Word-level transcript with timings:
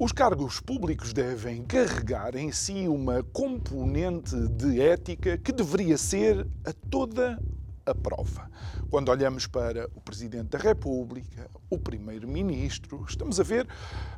Os 0.00 0.12
cargos 0.12 0.60
públicos 0.60 1.12
devem 1.12 1.64
carregar 1.64 2.36
em 2.36 2.52
si 2.52 2.86
uma 2.86 3.20
componente 3.32 4.36
de 4.50 4.80
ética 4.80 5.36
que 5.36 5.50
deveria 5.50 5.98
ser 5.98 6.46
a 6.64 6.72
toda 6.88 7.36
a 7.84 7.92
prova. 7.96 8.48
Quando 8.90 9.08
olhamos 9.08 9.48
para 9.48 9.90
o 9.96 10.00
Presidente 10.00 10.50
da 10.50 10.58
República, 10.58 11.50
o 11.68 11.76
Primeiro-Ministro, 11.76 13.04
estamos 13.08 13.40
a 13.40 13.42
ver 13.42 13.66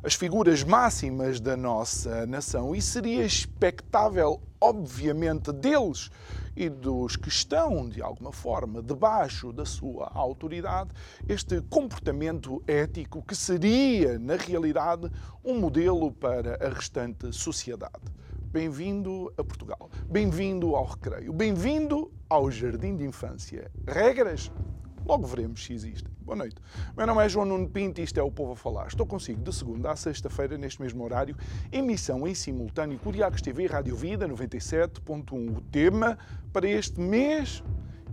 as 0.03 0.13
figuras 0.13 0.61
máximas 0.61 1.39
da 1.39 1.57
nossa 1.57 2.27
nação 2.27 2.75
e 2.75 2.81
seria 2.81 3.25
expectável, 3.25 4.39
obviamente, 4.61 5.51
deles 5.51 6.11
e 6.55 6.69
dos 6.69 7.15
que 7.15 7.29
estão, 7.29 7.87
de 7.87 8.01
alguma 8.01 8.31
forma, 8.31 8.81
debaixo 8.81 9.51
da 9.51 9.65
sua 9.65 10.11
autoridade, 10.13 10.91
este 11.27 11.61
comportamento 11.61 12.61
ético 12.67 13.21
que 13.21 13.35
seria, 13.35 14.19
na 14.19 14.35
realidade, 14.35 15.09
um 15.43 15.59
modelo 15.59 16.11
para 16.11 16.55
a 16.65 16.69
restante 16.69 17.31
sociedade. 17.33 18.01
Bem-vindo 18.51 19.33
a 19.37 19.43
Portugal, 19.43 19.89
bem-vindo 20.09 20.75
ao 20.75 20.85
recreio, 20.85 21.31
bem-vindo 21.31 22.11
ao 22.29 22.51
jardim 22.51 22.97
de 22.97 23.05
infância. 23.05 23.71
Regras? 23.87 24.51
Logo 25.05 25.25
veremos 25.27 25.63
se 25.65 25.73
existem. 25.73 26.11
Boa 26.21 26.35
noite. 26.35 26.55
Meu 26.95 27.07
nome 27.07 27.25
é 27.25 27.29
João 27.29 27.45
Nuno 27.45 27.67
Pinto 27.67 27.99
e 27.99 28.03
isto 28.03 28.19
é 28.19 28.23
o 28.23 28.31
Povo 28.31 28.53
a 28.53 28.55
Falar. 28.55 28.87
Estou 28.87 29.05
consigo 29.05 29.41
de 29.41 29.53
segunda 29.53 29.91
a 29.91 29.95
sexta-feira, 29.95 30.57
neste 30.57 30.81
mesmo 30.81 31.03
horário, 31.03 31.35
emissão 31.71 32.27
em 32.27 32.35
simultâneo 32.35 32.99
Curiacos 32.99 33.41
TV 33.41 33.63
e 33.63 33.67
Rádio 33.67 33.95
Vida 33.95 34.27
97.1. 34.27 35.57
O 35.57 35.61
tema 35.61 36.17
para 36.53 36.69
este 36.69 36.99
mês 36.99 37.63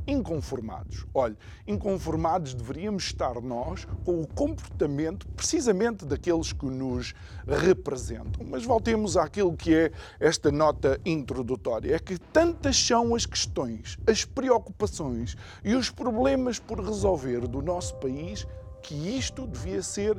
inconformados. 0.09 1.07
Olhe, 1.13 1.37
inconformados 1.67 2.55
deveríamos 2.55 3.05
estar 3.05 3.41
nós 3.43 3.87
com 4.05 4.23
o 4.23 4.27
comportamento 4.27 5.29
precisamente 5.29 6.07
daqueles 6.07 6.51
que 6.51 6.65
nos 6.65 7.15
representam. 7.47 8.47
Mas 8.47 8.65
voltemos 8.65 9.19
àquilo 9.19 9.55
que 9.55 9.75
é 9.75 9.93
esta 10.19 10.51
nota 10.51 10.99
introdutória. 11.05 11.95
É 11.95 11.99
que 11.99 12.19
tantas 12.19 12.77
são 12.77 13.15
as 13.15 13.27
questões, 13.27 13.99
as 14.07 14.25
preocupações 14.25 15.37
e 15.63 15.75
os 15.75 15.91
problemas 15.91 16.59
por 16.59 16.81
resolver 16.81 17.47
do 17.47 17.61
nosso 17.61 17.95
país 17.97 18.47
que 18.83 18.95
isto 18.95 19.47
devia 19.47 19.83
ser 19.83 20.19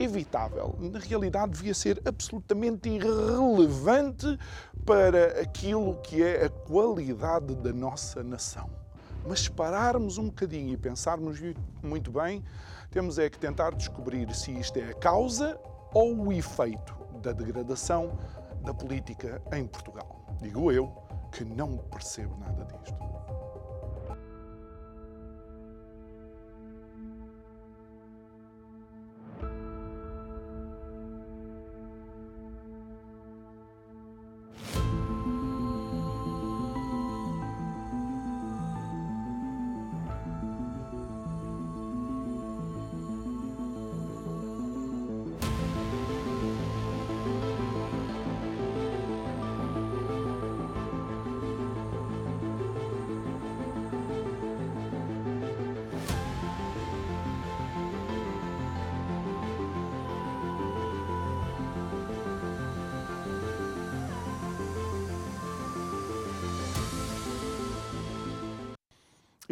evitável. 0.00 0.76
Na 0.80 0.98
realidade, 0.98 1.52
devia 1.52 1.74
ser 1.74 2.00
absolutamente 2.04 2.88
irrelevante 2.88 4.38
para 4.84 5.40
aquilo 5.40 5.96
que 6.02 6.22
é 6.22 6.46
a 6.46 6.48
qualidade 6.48 7.54
da 7.56 7.72
nossa 7.72 8.22
nação. 8.22 8.77
Mas 9.26 9.40
se 9.40 9.50
pararmos 9.50 10.18
um 10.18 10.26
bocadinho 10.26 10.72
e 10.72 10.76
pensarmos 10.76 11.38
muito 11.82 12.10
bem, 12.10 12.42
temos 12.90 13.18
é 13.18 13.28
que 13.28 13.38
tentar 13.38 13.74
descobrir 13.74 14.34
se 14.34 14.52
isto 14.52 14.78
é 14.78 14.90
a 14.90 14.94
causa 14.94 15.58
ou 15.92 16.16
o 16.16 16.32
efeito 16.32 16.94
da 17.22 17.32
degradação 17.32 18.18
da 18.62 18.72
política 18.72 19.42
em 19.52 19.66
Portugal. 19.66 20.26
Digo 20.40 20.72
eu 20.72 20.92
que 21.32 21.44
não 21.44 21.76
percebo 21.76 22.36
nada 22.38 22.64
disto. 22.64 22.96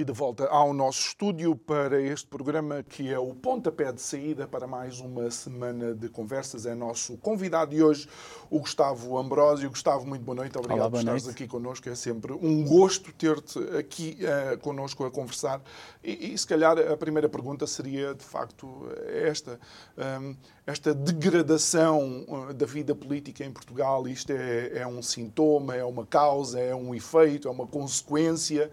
De 0.06 0.12
volta 0.12 0.46
ao 0.46 0.72
nosso 0.72 1.08
estúdio 1.08 1.56
para 1.56 2.00
este 2.00 2.28
programa 2.28 2.80
que 2.80 3.12
é 3.12 3.18
o 3.18 3.34
pontapé 3.34 3.90
de 3.92 4.00
saída 4.00 4.46
para 4.46 4.64
mais 4.64 5.00
uma 5.00 5.28
semana 5.32 5.92
de 5.94 6.08
conversas. 6.08 6.64
É 6.64 6.76
nosso 6.76 7.16
convidado 7.16 7.72
de 7.72 7.82
hoje, 7.82 8.08
o 8.48 8.60
Gustavo 8.60 9.18
Ambrósio. 9.18 9.68
Gustavo, 9.68 10.06
muito 10.06 10.22
boa 10.22 10.36
noite. 10.36 10.56
Obrigado 10.56 10.78
Olá, 10.78 10.90
por 10.90 11.00
estares 11.00 11.24
noite. 11.24 11.34
aqui 11.34 11.48
connosco. 11.50 11.88
É 11.88 11.96
sempre 11.96 12.32
um 12.34 12.64
gosto 12.64 13.12
ter-te 13.12 13.58
aqui 13.76 14.16
uh, 14.22 14.56
connosco 14.58 15.04
a 15.04 15.10
conversar. 15.10 15.60
E, 16.04 16.32
e, 16.32 16.38
se 16.38 16.46
calhar 16.46 16.78
a 16.78 16.96
primeira 16.96 17.28
pergunta 17.28 17.66
seria, 17.66 18.14
de 18.14 18.24
facto, 18.24 18.88
esta. 19.08 19.58
Um, 19.98 20.36
esta 20.66 20.92
degradação 20.92 22.24
uh, 22.26 22.52
da 22.52 22.66
vida 22.66 22.92
política 22.92 23.44
em 23.44 23.52
Portugal, 23.52 24.08
isto 24.08 24.32
é, 24.32 24.78
é 24.78 24.86
um 24.86 25.00
sintoma, 25.00 25.76
é 25.76 25.84
uma 25.84 26.04
causa, 26.04 26.58
é 26.58 26.74
um 26.74 26.92
efeito, 26.92 27.46
é 27.46 27.50
uma 27.52 27.68
consequência 27.68 28.68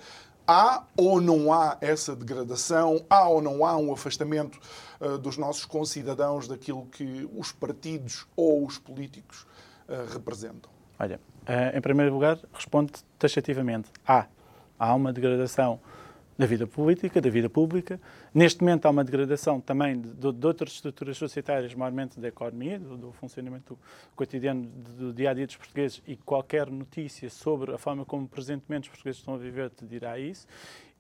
Há 0.46 0.84
ou 0.98 1.22
não 1.22 1.54
há 1.54 1.78
essa 1.80 2.16
degradação? 2.16 3.06
Há 3.09 3.28
ou 3.30 3.42
não 3.42 3.66
há 3.66 3.78
um 3.78 3.94
afastamento 3.94 4.59
uh, 5.00 5.18
dos 5.18 5.38
nossos 5.38 5.66
concidadãos 5.66 6.48
daquilo 6.48 6.86
que 6.88 7.30
os 7.34 7.52
partidos 7.52 8.28
ou 8.36 8.66
os 8.66 8.78
políticos 8.78 9.48
uh, 9.88 10.12
representam? 10.12 10.70
Olha, 11.00 11.20
uh, 11.48 11.78
em 11.78 11.82
primeiro 11.82 12.14
lugar, 12.14 12.38
responde 12.53 12.92
taxativamente. 13.18 13.90
Há. 14.06 14.28
Há 14.78 14.94
uma 14.94 15.14
degradação 15.14 15.80
da 16.38 16.46
vida 16.46 16.66
política, 16.66 17.22
da 17.22 17.30
vida 17.30 17.50
pública. 17.50 18.00
Neste 18.34 18.62
momento 18.62 18.86
há 18.86 18.90
uma 18.90 19.04
degradação 19.04 19.62
também 19.62 20.00
de, 20.00 20.32
de 20.32 20.48
outras 20.48 20.74
estruturas 20.74 21.18
societárias, 21.18 21.74
maiormente 21.74 22.20
da 22.20 22.28
economia, 22.28 22.80
do, 22.80 22.98
do 22.98 23.12
funcionamento 23.14 23.78
cotidiano 24.16 24.66
do 24.66 25.14
dia 25.14 25.32
a 25.32 25.34
dia 25.34 25.46
dos 25.46 25.56
portugueses 25.56 26.02
e 26.08 26.16
qualquer 26.16 26.70
notícia 26.70 27.30
sobre 27.30 27.74
a 27.74 27.78
forma 27.78 28.06
como 28.06 28.28
presentemente 28.28 28.84
os 28.84 28.90
portugueses 28.90 29.20
estão 29.20 29.36
a 29.36 29.38
viver 29.38 29.70
te 29.70 29.86
dirá 29.86 30.18
isso. 30.18 30.48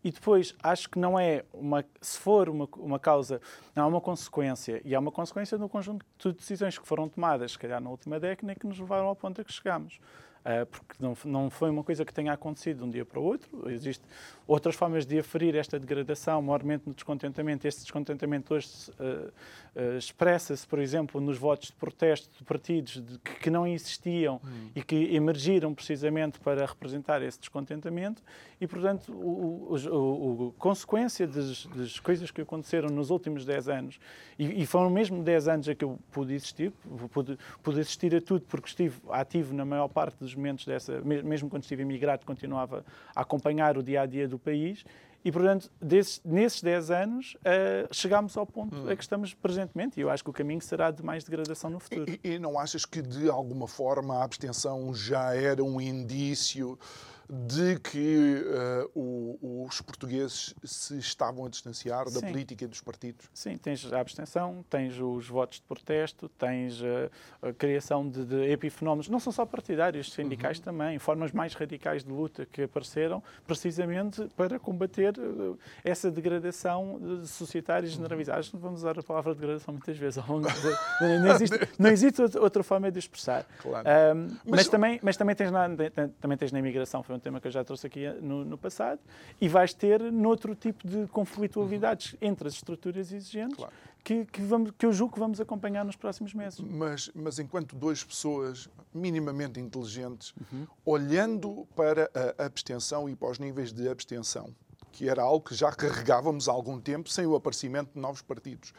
E 0.03 0.11
depois, 0.11 0.53
acho 0.61 0.89
que 0.89 0.99
não 0.99 1.17
é 1.17 1.45
uma. 1.53 1.85
Se 2.01 2.19
for 2.19 2.49
uma, 2.49 2.67
uma 2.75 2.99
causa, 2.99 3.39
não 3.73 3.83
há 3.83 3.87
uma 3.87 4.01
consequência. 4.01 4.81
E 4.83 4.93
há 4.93 4.99
uma 4.99 5.11
consequência 5.11 5.57
no 5.57 5.69
conjunto 5.69 6.05
de 6.19 6.33
decisões 6.33 6.77
que 6.77 6.85
foram 6.85 7.07
tomadas, 7.07 7.53
se 7.53 7.59
calhar 7.59 7.79
na 7.79 7.89
última 7.89 8.19
década, 8.19 8.53
que 8.53 8.67
nos 8.67 8.77
levaram 8.77 9.07
ao 9.07 9.15
ponto 9.15 9.39
a 9.39 9.43
que 9.45 9.53
chegamos. 9.53 9.99
Uh, 10.43 10.65
porque 10.65 10.95
não, 10.99 11.15
não 11.23 11.49
foi 11.49 11.69
uma 11.69 11.85
coisa 11.85 12.03
que 12.03 12.13
tenha 12.13 12.33
acontecido 12.33 12.79
de 12.79 12.83
um 12.83 12.89
dia 12.89 13.05
para 13.05 13.17
o 13.17 13.23
outro. 13.23 13.49
Existem 13.69 14.05
outras 14.45 14.75
formas 14.75 15.05
de 15.05 15.17
aferir 15.17 15.55
esta 15.55 15.79
degradação, 15.79 16.41
maiormente 16.41 16.83
no 16.85 16.93
descontentamento. 16.93 17.65
Este 17.65 17.81
descontentamento 17.83 18.53
hoje 18.53 18.67
uh, 18.91 19.31
uh, 19.79 19.97
expressa-se, 19.97 20.67
por 20.67 20.79
exemplo, 20.79 21.21
nos 21.21 21.37
votos 21.37 21.69
de 21.69 21.75
protesto 21.75 22.37
de 22.37 22.43
partidos 22.43 23.01
que, 23.39 23.49
não 23.49 23.65
existiam 23.65 24.41
hum. 24.43 24.69
e 24.75 24.83
que 24.83 25.15
emergiram 25.15 25.73
precisamente 25.73 26.39
para 26.39 26.65
representar 26.65 27.21
esse 27.21 27.39
descontentamento. 27.39 28.21
E, 28.59 28.67
portanto, 28.67 29.13
o, 29.13 29.75
o, 29.75 29.95
o, 29.95 30.53
a 30.57 30.61
consequência 30.61 31.27
das, 31.27 31.65
das, 31.67 31.99
coisas 31.99 32.31
que 32.31 32.41
aconteceram 32.41 32.89
nos 32.89 33.09
últimos 33.09 33.45
10 33.45 33.69
anos, 33.69 33.99
e, 34.37 34.61
e, 34.61 34.65
foram 34.65 34.89
mesmo 34.89 35.23
10 35.23 35.47
anos 35.47 35.69
a 35.69 35.75
que 35.75 35.83
eu 35.83 35.99
pude 36.11 36.33
existir, 36.33 36.71
pude, 37.11 37.37
pude 37.61 37.79
assistir 37.79 38.15
a 38.15 38.21
tudo, 38.21 38.45
porque 38.47 38.67
estive 38.67 38.99
ativo 39.09 39.53
na 39.53 39.65
maior 39.65 39.87
parte 39.87 40.17
dos 40.17 40.32
momentos 40.35 40.65
dessa, 40.65 41.01
mesmo 41.01 41.49
quando 41.49 41.63
estive 41.63 41.83
imigrado, 41.83 42.25
continuava 42.25 42.85
a 43.15 43.21
acompanhar 43.21 43.77
o 43.77 43.83
dia 43.83 44.01
a 44.01 44.05
dia 44.05 44.27
do 44.27 44.37
país. 44.39 44.83
E, 45.25 45.31
portanto, 45.31 45.71
desses, 45.81 46.21
nesses 46.25 46.61
10 46.61 46.91
anos, 46.91 47.35
uh, 47.35 47.93
chegámos 47.93 48.35
ao 48.35 48.45
ponto 48.45 48.75
hum. 48.75 48.89
a 48.89 48.95
que 48.95 49.01
estamos 49.01 49.33
presentemente. 49.33 49.97
E 49.97 50.01
eu 50.01 50.09
acho 50.09 50.21
que 50.21 50.29
o 50.29 50.33
caminho 50.33 50.61
será 50.61 50.91
de 50.91 51.01
mais 51.01 51.23
degradação 51.23 51.69
no 51.69 51.79
futuro. 51.79 52.11
E, 52.23 52.33
e 52.33 52.39
não 52.39 52.59
achas 52.59 52.85
que, 52.85 53.01
de 53.01 53.29
alguma 53.29 53.67
forma, 53.67 54.17
a 54.17 54.23
abstenção 54.23 54.93
já 54.93 55.33
era 55.33 55.63
um 55.63 55.79
indício 55.79 56.77
de 57.29 57.79
que 57.79 58.43
uh, 58.95 59.65
os 59.65 59.81
portugueses 59.81 60.53
se 60.63 60.97
estavam 60.97 61.45
a 61.45 61.49
distanciar 61.49 62.05
da 62.05 62.19
Sim. 62.19 62.27
política 62.27 62.65
e 62.65 62.67
dos 62.67 62.81
partidos? 62.81 63.29
Sim, 63.33 63.57
tens 63.57 63.91
a 63.91 63.99
abstenção, 63.99 64.63
tens 64.69 64.99
os 64.99 65.27
votos 65.27 65.59
de 65.59 65.63
protesto, 65.63 66.27
tens 66.29 66.81
a, 66.83 67.49
a 67.49 67.53
criação 67.53 68.07
de, 68.07 68.25
de, 68.25 68.51
epifenómenos, 68.51 69.07
não 69.07 69.19
são 69.19 69.31
só 69.31 69.45
partidários, 69.45 70.11
sindicais 70.11 70.57
uhum. 70.57 70.63
também, 70.63 70.99
formas 70.99 71.31
mais 71.31 71.53
radicais 71.53 72.03
de 72.03 72.11
luta 72.11 72.45
que 72.45 72.63
apareceram 72.63 73.23
precisamente 73.47 74.27
para 74.35 74.59
combater 74.59 75.17
uh, 75.17 75.57
essa 75.83 76.11
degradação 76.11 76.99
de 76.99 77.27
societária 77.27 77.87
generalizada. 77.87 78.41
Uhum. 78.53 78.59
Vamos 78.59 78.81
usar 78.81 78.99
a 78.99 79.03
palavra 79.03 79.33
degradação 79.33 79.73
muitas 79.73 79.97
vezes 79.97 80.17
ao 80.17 80.27
longo 80.27 80.47
de, 80.51 81.19
não, 81.19 81.35
existe, 81.35 81.59
não 81.79 81.89
existe 81.89 82.21
outra 82.37 82.63
forma 82.63 82.91
de 82.91 82.99
expressar. 82.99 83.45
Claro. 83.61 83.87
Um, 83.87 84.27
mas, 84.27 84.39
mas, 84.45 84.67
também, 84.67 84.99
mas 85.01 85.17
também 85.17 85.35
tens 85.35 85.51
na, 85.51 85.67
também 86.19 86.37
tens 86.37 86.51
na 86.51 86.59
imigração, 86.59 87.01
foi 87.01 87.13
tema 87.23 87.39
que 87.39 87.47
eu 87.47 87.51
já 87.51 87.63
trouxe 87.63 87.87
aqui 87.87 88.07
no, 88.21 88.43
no 88.45 88.57
passado, 88.57 88.99
e 89.39 89.47
vais 89.47 89.73
ter 89.73 89.99
noutro 90.11 90.55
tipo 90.55 90.87
de 90.87 91.07
conflitualidades 91.07 92.13
uhum. 92.13 92.19
entre 92.21 92.47
as 92.47 92.53
estruturas 92.53 93.11
exigentes 93.11 93.57
claro. 93.57 93.73
que, 94.03 94.25
que, 94.25 94.41
vamos, 94.41 94.71
que 94.77 94.85
eu 94.85 94.93
julgo 94.93 95.13
que 95.13 95.19
vamos 95.19 95.39
acompanhar 95.39 95.83
nos 95.83 95.95
próximos 95.95 96.33
meses. 96.33 96.59
Mas, 96.59 97.09
mas 97.15 97.39
enquanto 97.39 97.75
duas 97.75 98.03
pessoas 98.03 98.69
minimamente 98.93 99.59
inteligentes, 99.59 100.33
uhum. 100.51 100.67
olhando 100.85 101.67
para 101.75 102.11
a 102.37 102.45
abstenção 102.45 103.09
e 103.09 103.15
para 103.15 103.29
os 103.29 103.39
níveis 103.39 103.71
de 103.71 103.89
abstenção, 103.89 104.53
que 104.91 105.09
era 105.09 105.23
algo 105.23 105.49
que 105.49 105.55
já 105.55 105.71
carregávamos 105.71 106.47
há 106.47 106.51
algum 106.51 106.79
tempo 106.79 107.09
sem 107.09 107.25
o 107.25 107.35
aparecimento 107.35 107.93
de 107.93 107.99
novos 107.99 108.21
partidos, 108.21 108.73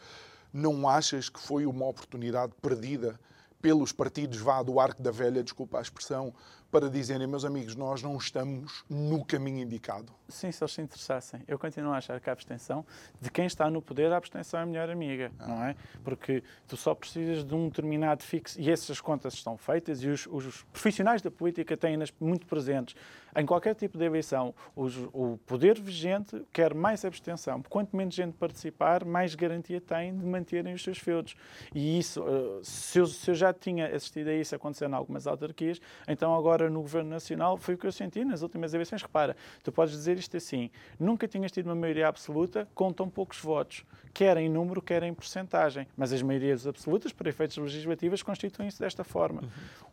não 0.53 0.87
achas 0.87 1.27
que 1.27 1.39
foi 1.39 1.65
uma 1.65 1.85
oportunidade 1.85 2.53
perdida 2.61 3.19
pelos 3.61 3.91
partidos 3.91 4.37
vá 4.37 4.61
do 4.61 4.79
arco 4.79 5.01
da 5.01 5.09
velha, 5.09 5.43
desculpa 5.43 5.79
a 5.79 5.81
expressão, 5.81 6.31
para 6.75 6.89
dizerem, 6.89 7.25
meus 7.25 7.45
amigos, 7.45 7.73
nós 7.73 8.03
não 8.03 8.17
estamos 8.17 8.83
no 8.89 9.23
caminho 9.23 9.63
indicado. 9.63 10.11
Sim, 10.27 10.51
se 10.51 10.61
eles 10.61 10.73
se 10.73 10.81
interessassem. 10.81 11.41
Eu 11.47 11.57
continuo 11.57 11.93
a 11.93 11.97
achar 11.99 12.19
que 12.19 12.29
a 12.29 12.33
abstenção, 12.33 12.85
de 13.21 13.31
quem 13.31 13.45
está 13.45 13.71
no 13.71 13.81
poder, 13.81 14.11
a 14.11 14.17
abstenção 14.17 14.59
é 14.59 14.63
a 14.63 14.65
melhor 14.65 14.89
amiga, 14.89 15.31
ah. 15.39 15.47
não 15.47 15.63
é? 15.63 15.73
Porque 16.03 16.43
tu 16.67 16.75
só 16.75 16.93
precisas 16.93 17.45
de 17.45 17.55
um 17.55 17.69
determinado 17.69 18.23
fixo, 18.23 18.59
e 18.59 18.69
essas 18.69 18.99
contas 18.99 19.35
estão 19.35 19.57
feitas, 19.57 20.03
e 20.03 20.09
os, 20.09 20.27
os 20.27 20.63
profissionais 20.63 21.21
da 21.21 21.31
política 21.31 21.77
têm-nas 21.77 22.13
muito 22.19 22.45
presentes. 22.45 22.93
Em 23.35 23.45
qualquer 23.45 23.75
tipo 23.75 23.97
de 23.97 24.05
eleição, 24.05 24.55
os, 24.75 24.95
o 25.11 25.37
poder 25.45 25.79
vigente 25.79 26.41
quer 26.53 26.73
mais 26.73 27.03
abstenção. 27.03 27.61
Quanto 27.67 27.95
menos 27.95 28.15
gente 28.15 28.33
participar, 28.33 29.03
mais 29.03 29.35
garantia 29.35 29.81
tem 29.81 30.17
de 30.17 30.25
manterem 30.25 30.73
os 30.73 30.81
seus 30.81 30.97
feudos. 30.97 31.35
E 31.73 31.99
isso, 31.99 32.23
eh, 32.25 32.61
se 32.63 32.97
eu, 32.97 33.05
se 33.05 33.31
eu 33.31 33.35
já 33.35 33.51
tinha 33.51 33.87
assistido 33.93 34.29
a 34.29 34.33
isso 34.33 34.55
acontecer 34.55 34.87
em 34.87 34.93
algumas 34.93 35.27
autarquias, 35.27 35.81
então 36.07 36.33
agora 36.33 36.69
no 36.69 36.81
Governo 36.81 37.09
Nacional 37.09 37.57
foi 37.57 37.75
o 37.75 37.77
que 37.77 37.85
eu 37.85 37.91
senti 37.91 38.23
nas 38.23 38.41
últimas 38.41 38.73
eleições. 38.73 39.01
Repara, 39.01 39.35
tu 39.63 39.71
podes 39.71 39.93
dizer 39.93 40.17
isto 40.17 40.37
assim: 40.37 40.69
nunca 40.97 41.27
tinhas 41.27 41.51
tido 41.51 41.65
uma 41.65 41.75
maioria 41.75 42.07
absoluta 42.07 42.67
com 42.73 42.93
tão 42.93 43.09
poucos 43.09 43.39
votos, 43.39 43.83
quer 44.13 44.37
em 44.37 44.47
número, 44.47 44.81
quer 44.81 45.03
em 45.03 45.13
porcentagem. 45.13 45.87
Mas 45.97 46.13
as 46.13 46.21
maiorias 46.21 46.65
absolutas, 46.65 47.11
para 47.11 47.27
efeitos 47.27 47.57
legislativos, 47.57 48.23
constituem-se 48.23 48.79
desta 48.79 49.03
forma. 49.03 49.43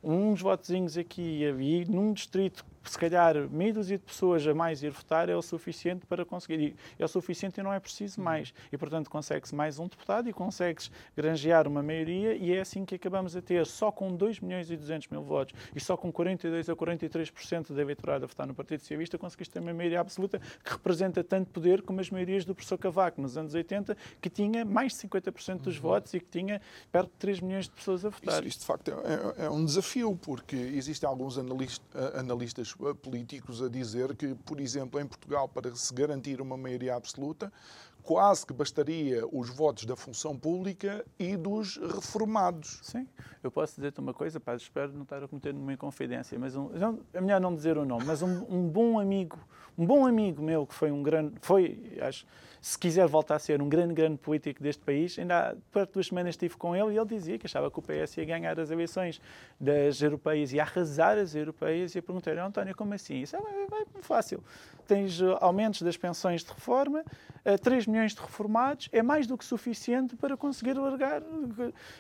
Uhum. 0.02 0.30
Uns 0.32 0.40
votozinhos 0.40 0.96
aqui 0.96 1.40
e 1.40 1.46
ali, 1.46 1.84
num 1.84 2.12
distrito 2.12 2.64
se 2.90 2.98
calhar 2.98 3.48
meia 3.50 3.72
dúzia 3.72 3.98
de 3.98 4.04
pessoas 4.04 4.46
a 4.46 4.54
mais 4.54 4.82
ir 4.82 4.90
votar 4.90 5.28
é 5.28 5.36
o 5.36 5.42
suficiente 5.42 6.06
para 6.06 6.24
conseguir. 6.24 6.74
É 6.98 7.04
o 7.04 7.08
suficiente 7.08 7.60
e 7.60 7.62
não 7.62 7.72
é 7.72 7.80
preciso 7.80 8.18
uhum. 8.18 8.24
mais. 8.24 8.52
E, 8.70 8.78
portanto, 8.78 9.10
consegue-se 9.10 9.54
mais 9.54 9.78
um 9.78 9.86
deputado 9.86 10.28
e 10.28 10.32
consegues 10.32 10.90
granjear 11.16 11.68
uma 11.68 11.82
maioria 11.82 12.34
e 12.34 12.52
é 12.52 12.60
assim 12.60 12.84
que 12.84 12.94
acabamos 12.94 13.36
a 13.36 13.42
ter, 13.42 13.66
só 13.66 13.90
com 13.90 14.14
2 14.14 14.40
milhões 14.40 14.70
e 14.70 14.76
200 14.76 15.08
mil 15.08 15.22
votos 15.22 15.54
e 15.74 15.80
só 15.80 15.96
com 15.96 16.12
42 16.12 16.68
a 16.68 16.74
43% 16.74 17.72
da 17.72 17.82
eleitorado 17.82 18.24
a 18.24 18.28
votar 18.28 18.46
no 18.46 18.54
Partido 18.54 18.80
Socialista, 18.80 19.18
conseguiste 19.18 19.52
ter 19.52 19.60
uma 19.60 19.72
maioria 19.72 20.00
absoluta 20.00 20.40
que 20.64 20.72
representa 20.72 21.22
tanto 21.22 21.50
poder 21.50 21.82
como 21.82 22.00
as 22.00 22.10
maiorias 22.10 22.44
do 22.44 22.54
professor 22.54 22.78
Cavaco 22.78 23.20
nos 23.20 23.36
anos 23.36 23.54
80, 23.54 23.96
que 24.20 24.30
tinha 24.30 24.64
mais 24.64 24.92
de 24.92 25.08
50% 25.08 25.60
dos 25.60 25.76
uhum. 25.76 25.82
votos 25.82 26.14
e 26.14 26.20
que 26.20 26.26
tinha 26.26 26.60
perto 26.90 27.10
de 27.10 27.18
3 27.18 27.40
milhões 27.40 27.64
de 27.66 27.72
pessoas 27.72 28.04
a 28.04 28.08
votar. 28.08 28.44
Isto, 28.44 28.60
de 28.60 28.66
facto, 28.66 28.90
é, 28.90 29.44
é, 29.44 29.50
um 29.50 29.64
desafio, 29.64 30.16
porque 30.16 30.56
existem 30.56 31.08
alguns 31.08 31.38
analista, 31.38 31.84
analistas 32.18 32.71
eh, 32.80 32.94
políticos 32.94 33.62
a 33.62 33.68
dizer 33.68 34.14
que, 34.16 34.34
por 34.34 34.60
exemplo, 34.60 35.00
em 35.00 35.06
Portugal, 35.06 35.48
para 35.48 35.74
se 35.74 35.92
garantir 35.92 36.40
uma 36.40 36.56
maioria 36.56 36.94
absoluta, 36.94 37.52
quase 38.02 38.44
que 38.44 38.52
bastaria 38.52 39.24
os 39.32 39.48
votos 39.48 39.84
da 39.84 39.96
função 39.96 40.36
pública 40.36 41.04
e 41.18 41.36
dos 41.36 41.76
reformados. 41.76 42.80
Sim, 42.82 43.06
eu 43.42 43.50
posso 43.50 43.76
dizer-te 43.76 44.00
uma 44.00 44.12
coisa, 44.12 44.40
pá, 44.40 44.54
espero 44.54 44.92
não 44.92 45.02
estar 45.02 45.22
a 45.22 45.28
cometer 45.28 45.52
nenhuma 45.52 45.72
inconfidência, 45.72 46.38
mas 46.38 46.56
um, 46.56 46.70
é 47.12 47.20
melhor 47.20 47.40
não 47.40 47.54
dizer 47.54 47.78
o 47.78 47.84
nome, 47.84 48.04
mas 48.04 48.22
um, 48.22 48.44
um, 48.48 48.68
bom 48.68 48.98
amigo, 48.98 49.38
um 49.78 49.86
bom 49.86 50.06
amigo 50.06 50.42
meu 50.42 50.66
que 50.66 50.74
foi 50.74 50.90
um 50.90 51.02
grande, 51.02 51.34
foi, 51.40 51.96
acho, 52.00 52.26
se 52.62 52.78
quiser 52.78 53.08
voltar 53.08 53.34
a 53.34 53.38
ser 53.40 53.60
um 53.60 53.68
grande, 53.68 53.92
grande 53.92 54.18
político 54.18 54.62
deste 54.62 54.80
país, 54.84 55.18
ainda 55.18 55.50
há 55.50 55.54
perto 55.72 55.94
duas 55.94 56.06
semanas 56.06 56.30
estive 56.36 56.56
com 56.56 56.76
ele 56.76 56.94
e 56.94 56.96
ele 56.96 57.06
dizia 57.06 57.36
que 57.36 57.44
achava 57.44 57.68
que 57.68 57.76
o 57.76 57.82
PS 57.82 58.16
ia 58.18 58.24
ganhar 58.24 58.58
as 58.58 58.70
eleições 58.70 59.20
das 59.58 60.00
europeias 60.00 60.52
e 60.52 60.60
arrasar 60.60 61.18
as 61.18 61.34
europeias 61.34 61.92
e 61.96 61.98
eu 61.98 62.02
perguntei-lhe, 62.04 62.38
António, 62.38 62.72
como 62.76 62.94
assim? 62.94 63.20
Isso 63.20 63.34
é, 63.34 63.40
é 63.40 64.02
fácil. 64.02 64.44
Tens 64.86 65.20
uh, 65.20 65.36
aumentos 65.40 65.82
das 65.82 65.96
pensões 65.96 66.44
de 66.44 66.52
reforma, 66.52 67.04
3 67.62 67.84
uh, 67.86 67.90
milhões 67.90 68.14
de 68.14 68.20
reformados, 68.20 68.88
é 68.92 69.02
mais 69.02 69.26
do 69.26 69.36
que 69.36 69.44
suficiente 69.44 70.14
para 70.14 70.36
conseguir 70.36 70.74
largar. 70.74 71.20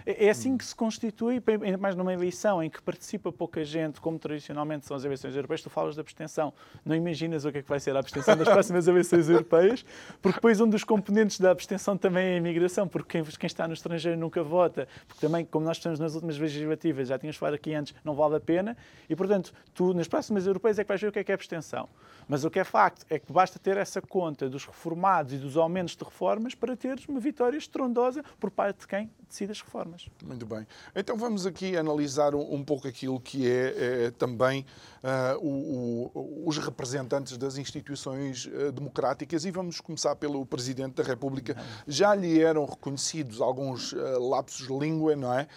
É, 0.06 0.26
é 0.26 0.30
assim 0.30 0.56
que 0.56 0.64
se 0.64 0.76
constitui, 0.76 1.42
ainda 1.60 1.78
mais 1.78 1.96
numa 1.96 2.12
eleição 2.12 2.62
em 2.62 2.70
que 2.70 2.80
participa 2.80 3.32
pouca 3.32 3.64
gente, 3.64 4.00
como 4.00 4.16
tradicionalmente 4.16 4.86
são 4.86 4.96
as 4.96 5.04
eleições 5.04 5.34
europeias, 5.34 5.60
tu 5.60 5.70
falas 5.70 5.96
da 5.96 6.02
abstenção, 6.02 6.54
não 6.84 6.94
imaginas 6.94 7.44
o 7.44 7.50
que 7.50 7.58
é 7.58 7.62
que 7.62 7.68
vai 7.68 7.80
ser 7.80 7.96
a 7.96 7.98
abstenção 7.98 8.36
das 8.36 8.46
próximas 8.48 8.86
eleições 8.86 9.28
europeias, 9.28 9.84
porque 10.20 10.36
depois 10.36 10.51
um 10.60 10.68
dos 10.68 10.84
componentes 10.84 11.38
da 11.38 11.50
abstenção 11.50 11.96
também 11.96 12.26
é 12.26 12.34
a 12.34 12.36
imigração, 12.36 12.88
porque 12.88 13.22
quem, 13.22 13.24
quem 13.24 13.46
está 13.46 13.66
no 13.66 13.74
estrangeiro 13.74 14.18
nunca 14.18 14.42
vota, 14.42 14.88
porque 15.06 15.24
também, 15.24 15.44
como 15.44 15.64
nós 15.64 15.76
estamos 15.76 15.98
nas 15.98 16.14
últimas 16.14 16.38
legislativas, 16.38 17.08
já 17.08 17.18
tínhamos 17.18 17.36
falado 17.36 17.54
aqui 17.54 17.74
antes, 17.74 17.94
não 18.04 18.14
vale 18.14 18.36
a 18.36 18.40
pena, 18.40 18.76
e 19.08 19.16
portanto, 19.16 19.52
tu 19.74 19.94
nas 19.94 20.08
próximas 20.08 20.46
europeias 20.46 20.78
é 20.78 20.84
que 20.84 20.88
vais 20.88 21.00
ver 21.00 21.08
o 21.08 21.12
que 21.12 21.18
é 21.18 21.24
que 21.24 21.32
é 21.32 21.34
abstenção. 21.34 21.88
Mas 22.28 22.44
o 22.44 22.50
que 22.50 22.58
é 22.58 22.64
facto 22.64 23.04
é 23.10 23.18
que 23.18 23.32
basta 23.32 23.58
ter 23.58 23.76
essa 23.76 24.00
conta 24.00 24.48
dos 24.48 24.64
reformados 24.64 25.32
e 25.32 25.38
dos 25.38 25.56
aumentos 25.56 25.96
de 25.96 26.04
reformas 26.04 26.54
para 26.54 26.76
teres 26.76 27.06
uma 27.06 27.20
vitória 27.20 27.56
estrondosa 27.56 28.24
por 28.38 28.50
parte 28.50 28.80
de 28.80 28.86
quem 28.86 29.10
decide 29.32 29.50
as 29.50 29.60
reformas. 29.62 30.08
Muito 30.22 30.44
bem. 30.44 30.66
Então 30.94 31.16
vamos 31.16 31.46
aqui 31.46 31.74
analisar 31.76 32.34
um, 32.34 32.54
um 32.54 32.62
pouco 32.62 32.86
aquilo 32.86 33.18
que 33.18 33.50
é, 33.50 34.04
é 34.04 34.10
também 34.10 34.66
uh, 35.02 35.38
o, 35.40 36.10
o, 36.14 36.48
os 36.48 36.58
representantes 36.58 37.38
das 37.38 37.56
instituições 37.56 38.44
uh, 38.46 38.70
democráticas 38.70 39.46
e 39.46 39.50
vamos 39.50 39.80
começar 39.80 40.14
pelo 40.16 40.44
Presidente 40.44 40.96
da 40.96 41.02
República. 41.02 41.56
Já 41.88 42.14
lhe 42.14 42.40
eram 42.42 42.66
reconhecidos 42.66 43.40
alguns 43.40 43.92
uh, 43.92 44.28
lapsos 44.28 44.66
de 44.66 44.78
língua, 44.78 45.16
não 45.16 45.32
é? 45.32 45.48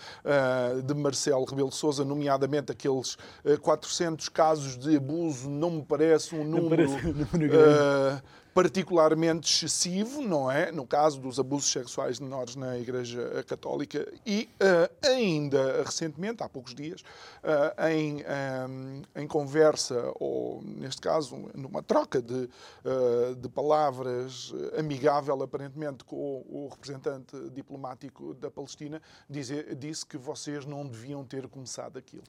de 0.85 0.93
Marcelo 0.93 1.43
Rebelo 1.43 1.69
de 1.69 1.75
Sousa, 1.75 2.05
nomeadamente 2.05 2.71
aqueles 2.71 3.17
400 3.61 4.29
casos 4.29 4.77
de 4.77 4.95
abuso, 4.95 5.49
não 5.49 5.71
me 5.71 5.83
parece 5.83 6.33
um 6.35 6.43
número, 6.43 6.89
parece 6.89 7.07
um 7.07 7.13
número 7.13 8.21
particularmente 8.55 9.53
excessivo, 9.53 10.21
não 10.21 10.49
é? 10.49 10.71
No 10.71 10.87
caso 10.87 11.19
dos 11.19 11.37
abusos 11.37 11.69
sexuais 11.69 12.19
de 12.19 12.23
menores 12.23 12.55
na 12.55 12.79
Igreja 12.79 13.43
Católica 13.45 14.09
e 14.25 14.49
uh, 14.61 15.05
ainda 15.05 15.83
recentemente, 15.83 16.41
há 16.41 16.47
poucos 16.47 16.73
dias, 16.73 17.01
uh, 17.01 17.85
em, 17.89 18.15
um, 18.15 19.01
eh, 19.13 19.21
em 19.23 19.27
conversa, 19.27 20.09
ou 20.21 20.63
neste 20.63 21.01
caso, 21.01 21.35
numa 21.53 21.83
troca 21.83 22.21
de, 22.21 22.49
uh, 22.85 23.35
de 23.35 23.49
palavras 23.49 24.53
amigável, 24.79 25.43
aparentemente, 25.43 26.05
com 26.05 26.45
o 26.47 26.69
representante 26.71 27.37
diplomático 27.49 28.33
da 28.35 28.49
Palestina, 28.49 29.01
disse 29.29 30.05
que 30.05 30.17
vocês 30.17 30.65
não 30.65 30.87
deviam 30.87 31.25
ter 31.25 31.45
começado 31.49 31.97
aquilo. 31.97 32.23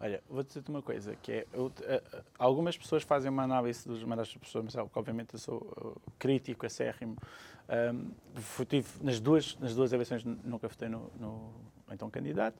Olha, 0.00 0.22
vou 0.30 0.44
dizer-te 0.44 0.70
uma 0.70 0.80
coisa, 0.80 1.16
que 1.16 1.32
é, 1.32 1.46
eu, 1.52 1.66
uh, 1.66 2.24
algumas 2.38 2.78
pessoas 2.78 3.02
fazem 3.02 3.30
uma 3.30 3.42
análise 3.42 3.86
dos 3.86 4.02
mandatos 4.04 4.32
do 4.32 4.38
professor 4.38 4.62
Marcelo, 4.62 4.88
que 4.88 4.98
obviamente 4.98 5.34
eu 5.34 5.40
sou 5.40 5.56
uh, 5.56 6.12
crítico, 6.18 6.64
acérrimo. 6.64 7.16
Um, 7.68 8.10
tive, 8.64 8.88
nas, 9.02 9.18
duas, 9.18 9.56
nas 9.58 9.74
duas 9.74 9.92
eleições 9.92 10.24
nunca 10.24 10.68
votei 10.68 10.88
no, 10.88 11.10
no 11.18 11.52
então 11.90 12.08
candidato. 12.08 12.56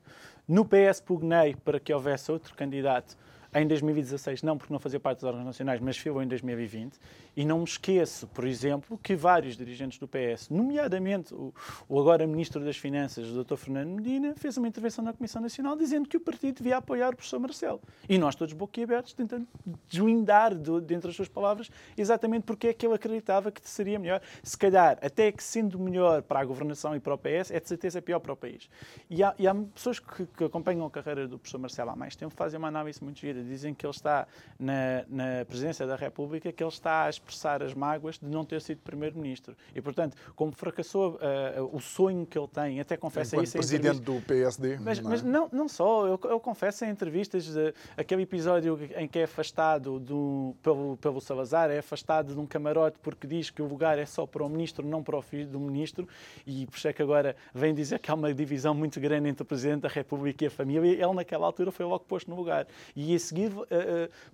No 0.47 0.65
PS 0.65 0.99
pugnei 0.99 1.55
para 1.55 1.79
que 1.79 1.93
houvesse 1.93 2.31
outro 2.31 2.53
candidato 2.55 3.17
em 3.53 3.67
2016, 3.67 4.43
não 4.43 4.57
porque 4.57 4.71
não 4.71 4.79
fazia 4.79 4.99
parte 4.99 5.19
dos 5.19 5.25
órgãos 5.25 5.45
nacionais, 5.45 5.79
mas 5.79 5.97
filo 5.97 6.21
em 6.21 6.27
2020. 6.27 6.99
E 7.35 7.45
não 7.45 7.59
me 7.59 7.63
esqueço, 7.63 8.27
por 8.27 8.45
exemplo, 8.45 8.97
que 9.01 9.15
vários 9.15 9.55
dirigentes 9.57 9.97
do 9.97 10.07
PS, 10.07 10.49
nomeadamente 10.49 11.33
o, 11.33 11.53
o 11.87 11.99
agora 11.99 12.27
Ministro 12.27 12.63
das 12.63 12.77
Finanças, 12.77 13.27
o 13.29 13.43
Dr. 13.43 13.55
Fernando 13.55 13.89
Medina, 13.89 14.35
fez 14.35 14.57
uma 14.57 14.67
intervenção 14.67 15.03
na 15.03 15.13
Comissão 15.13 15.41
Nacional 15.41 15.75
dizendo 15.75 16.07
que 16.07 16.17
o 16.17 16.19
partido 16.19 16.57
devia 16.57 16.77
apoiar 16.77 17.09
o 17.09 17.15
professor 17.15 17.39
Marcelo. 17.39 17.81
E 18.07 18.17
nós 18.17 18.35
todos 18.35 18.53
boquiabertos 18.53 19.13
tentando 19.13 19.47
deslindar 19.87 20.53
de, 20.53 20.81
de 20.81 20.93
entre 20.93 21.09
as 21.09 21.15
suas 21.15 21.27
palavras 21.27 21.71
exatamente 21.97 22.43
porque 22.43 22.67
é 22.67 22.73
que 22.73 22.85
ele 22.85 22.95
acreditava 22.95 23.51
que 23.51 23.67
seria 23.67 23.97
melhor. 23.97 24.21
Se 24.43 24.57
calhar, 24.57 24.97
até 25.01 25.31
que 25.31 25.43
sendo 25.43 25.79
melhor 25.79 26.21
para 26.21 26.39
a 26.39 26.45
governação 26.45 26.95
e 26.95 26.99
para 26.99 27.13
o 27.13 27.17
PS, 27.17 27.51
é 27.51 27.59
de 27.59 27.67
certeza 27.67 28.01
pior 28.01 28.19
para 28.19 28.33
o 28.33 28.35
país. 28.35 28.69
E 29.09 29.23
há, 29.23 29.33
e 29.39 29.47
há 29.47 29.55
pessoas 29.55 29.99
que, 29.99 30.25
que 30.25 30.43
acompanham 30.43 30.85
a 30.85 30.91
carreira 30.91 31.27
do 31.27 31.37
professor 31.39 31.57
Marcelo 31.57 31.91
há 31.91 31.95
mais 31.95 32.15
tempo, 32.15 32.33
fazem 32.35 32.57
uma 32.57 32.67
análise 32.67 33.03
muito 33.03 33.19
gira 33.19 33.38
dizem 33.43 33.73
que 33.73 33.85
ele 33.85 33.91
está 33.91 34.27
na, 34.59 35.05
na 35.07 35.45
presidência 35.45 35.85
da 35.87 35.95
República, 35.95 36.51
que 36.51 36.63
ele 36.63 36.69
está 36.69 37.05
a 37.05 37.09
expressar 37.09 37.63
as 37.63 37.73
mágoas 37.73 38.17
de 38.19 38.27
não 38.27 38.43
ter 38.43 38.61
sido 38.61 38.79
primeiro-ministro. 38.79 39.55
E, 39.73 39.81
portanto, 39.81 40.15
como 40.35 40.51
fracassou 40.51 41.15
uh, 41.15 41.75
o 41.75 41.79
sonho 41.79 42.25
que 42.25 42.37
ele 42.37 42.47
tem, 42.47 42.79
até 42.79 42.97
confessa 42.97 43.35
Enquanto 43.35 43.47
isso 43.47 43.57
em 43.57 43.59
presidente 43.59 44.01
do 44.01 44.21
PSD. 44.21 44.77
Mas 44.79 44.99
não, 44.99 45.07
é? 45.07 45.11
mas 45.11 45.23
não, 45.23 45.49
não 45.51 45.69
só, 45.69 46.07
eu, 46.07 46.19
eu 46.23 46.39
confesso 46.39 46.85
em 46.85 46.89
entrevistas, 46.89 47.47
uh, 47.55 47.73
aquele 47.97 48.23
episódio 48.23 48.79
em 48.95 49.07
que 49.07 49.19
é 49.19 49.23
afastado 49.23 49.99
do, 49.99 50.55
pelo, 50.61 50.97
pelo 50.97 51.21
Salazar, 51.21 51.69
é 51.69 51.79
afastado 51.79 52.33
de 52.33 52.39
um 52.39 52.45
camarote 52.45 52.97
porque 53.01 53.27
diz 53.27 53.49
que 53.49 53.61
o 53.61 53.67
lugar 53.67 53.97
é 53.97 54.05
só 54.05 54.25
para 54.25 54.43
o 54.43 54.49
ministro, 54.49 54.85
não 54.85 55.03
para 55.03 55.17
o 55.17 55.21
filho 55.21 55.47
do 55.47 55.59
ministro, 55.59 56.07
e 56.45 56.65
por 56.65 56.77
isso 56.77 56.87
é 56.87 56.93
que 56.93 57.01
agora 57.01 57.35
vem 57.53 57.73
dizer 57.73 57.99
que 57.99 58.11
há 58.11 58.13
uma 58.13 58.33
divisão 58.33 58.73
muito 58.73 58.99
grande 58.99 59.29
entre 59.29 59.43
o 59.43 59.45
Presidente 59.45 59.81
da 59.81 59.89
República 59.89 60.43
e 60.43 60.47
a 60.47 60.51
família, 60.51 60.91
ele 60.91 61.13
naquela 61.13 61.45
altura 61.45 61.71
foi 61.71 61.85
logo 61.85 62.03
posto 62.05 62.29
no 62.29 62.35
lugar. 62.35 62.67
E 62.95 63.13
a 63.13 63.19
seguir 63.29 63.51
uh, 63.51 63.61
uh, 63.61 63.65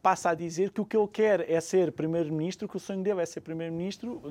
passa 0.02 0.30
a 0.30 0.34
dizer 0.34 0.72
que 0.72 0.82
o 0.82 0.86
que 0.86 0.98
ele 0.98 1.08
quer 1.08 1.50
é 1.50 1.60
ser 1.60 1.92
Primeiro-Ministro, 1.92 2.68
que 2.68 2.78
o 2.78 2.80
sonho 2.80 3.04
dele 3.04 3.22
é 3.22 3.25
ser 3.25 3.42
Primeiro-Ministro, 3.42 4.22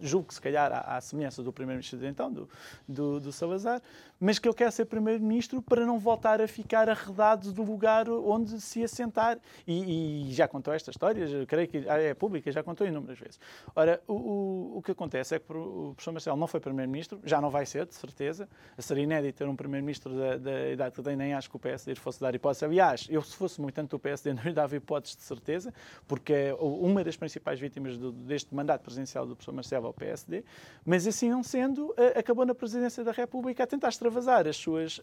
julgo 0.00 0.28
que 0.28 0.34
se 0.34 0.40
calhar 0.40 0.72
à, 0.72 0.96
à 0.96 1.00
semelhança 1.00 1.42
do 1.42 1.52
Primeiro-Ministro 1.52 1.98
de 1.98 2.06
então, 2.06 2.32
do, 2.32 2.48
do, 2.86 3.20
do, 3.20 3.32
Salazar, 3.32 3.80
mas 4.20 4.38
que 4.38 4.48
ele 4.48 4.54
quer 4.54 4.70
ser 4.72 4.86
Primeiro-Ministro 4.86 5.62
para 5.62 5.86
não 5.86 5.98
voltar 5.98 6.40
a 6.40 6.48
ficar 6.48 6.88
arredado 6.88 7.52
do 7.52 7.62
lugar 7.62 8.08
onde 8.08 8.60
se 8.60 8.82
assentar. 8.82 9.38
E, 9.66 10.28
e 10.28 10.32
já 10.32 10.48
contou 10.48 10.74
esta 10.74 10.90
história, 10.90 11.26
creio 11.46 11.68
que 11.68 11.84
é 11.86 12.14
pública, 12.14 12.50
já 12.50 12.62
contou 12.62 12.86
inúmeras 12.86 13.18
vezes. 13.18 13.40
Ora, 13.74 14.02
o, 14.06 14.14
o, 14.14 14.78
o 14.78 14.82
que 14.82 14.92
acontece 14.92 15.34
é 15.34 15.38
que 15.38 15.52
o 15.52 15.92
professor 15.94 16.12
Marcelo 16.12 16.36
não 16.36 16.46
foi 16.46 16.60
Primeiro-Ministro, 16.60 17.20
já 17.24 17.40
não 17.40 17.50
vai 17.50 17.64
ser, 17.64 17.86
de 17.86 17.94
certeza. 17.94 18.48
Seria 18.78 19.04
inédito 19.04 19.38
ter 19.38 19.48
um 19.48 19.56
Primeiro-Ministro 19.56 20.16
da, 20.16 20.36
da 20.36 20.70
idade 20.70 20.94
que 20.94 21.02
tem, 21.02 21.16
nem 21.16 21.34
acho 21.34 21.48
que 21.48 21.56
o 21.56 21.58
PSD 21.58 21.94
fosse 21.94 22.20
dar 22.20 22.34
hipótese. 22.34 22.64
Aliás, 22.64 23.06
eu 23.10 23.22
se 23.22 23.36
fosse 23.36 23.60
muito 23.60 23.74
tanto 23.74 23.90
do 23.90 23.98
PSD 24.08 24.32
não 24.34 24.42
lhe 24.42 24.52
dava 24.52 24.74
hipótese 24.76 25.16
de 25.16 25.22
certeza, 25.22 25.72
porque 26.06 26.32
é 26.32 26.54
uma 26.54 27.04
das 27.04 27.16
principais 27.16 27.60
vítimas 27.60 27.96
do, 27.96 28.12
deste 28.12 28.54
mandato 28.54 28.82
presidencial 28.82 29.26
do 29.26 29.34
professor 29.34 29.52
Marcelo 29.52 29.86
ao 29.86 29.92
PSD, 29.92 30.44
mas 30.84 31.06
assim 31.06 31.28
não 31.28 31.42
sendo, 31.42 31.94
acabou 32.16 32.46
na 32.46 32.54
presidência 32.54 33.04
da 33.04 33.12
República 33.12 33.64
a 33.64 33.66
tentar 33.66 33.88
extravasar 33.88 34.46
as 34.46 34.56
suas 34.56 34.98
uh, 34.98 35.02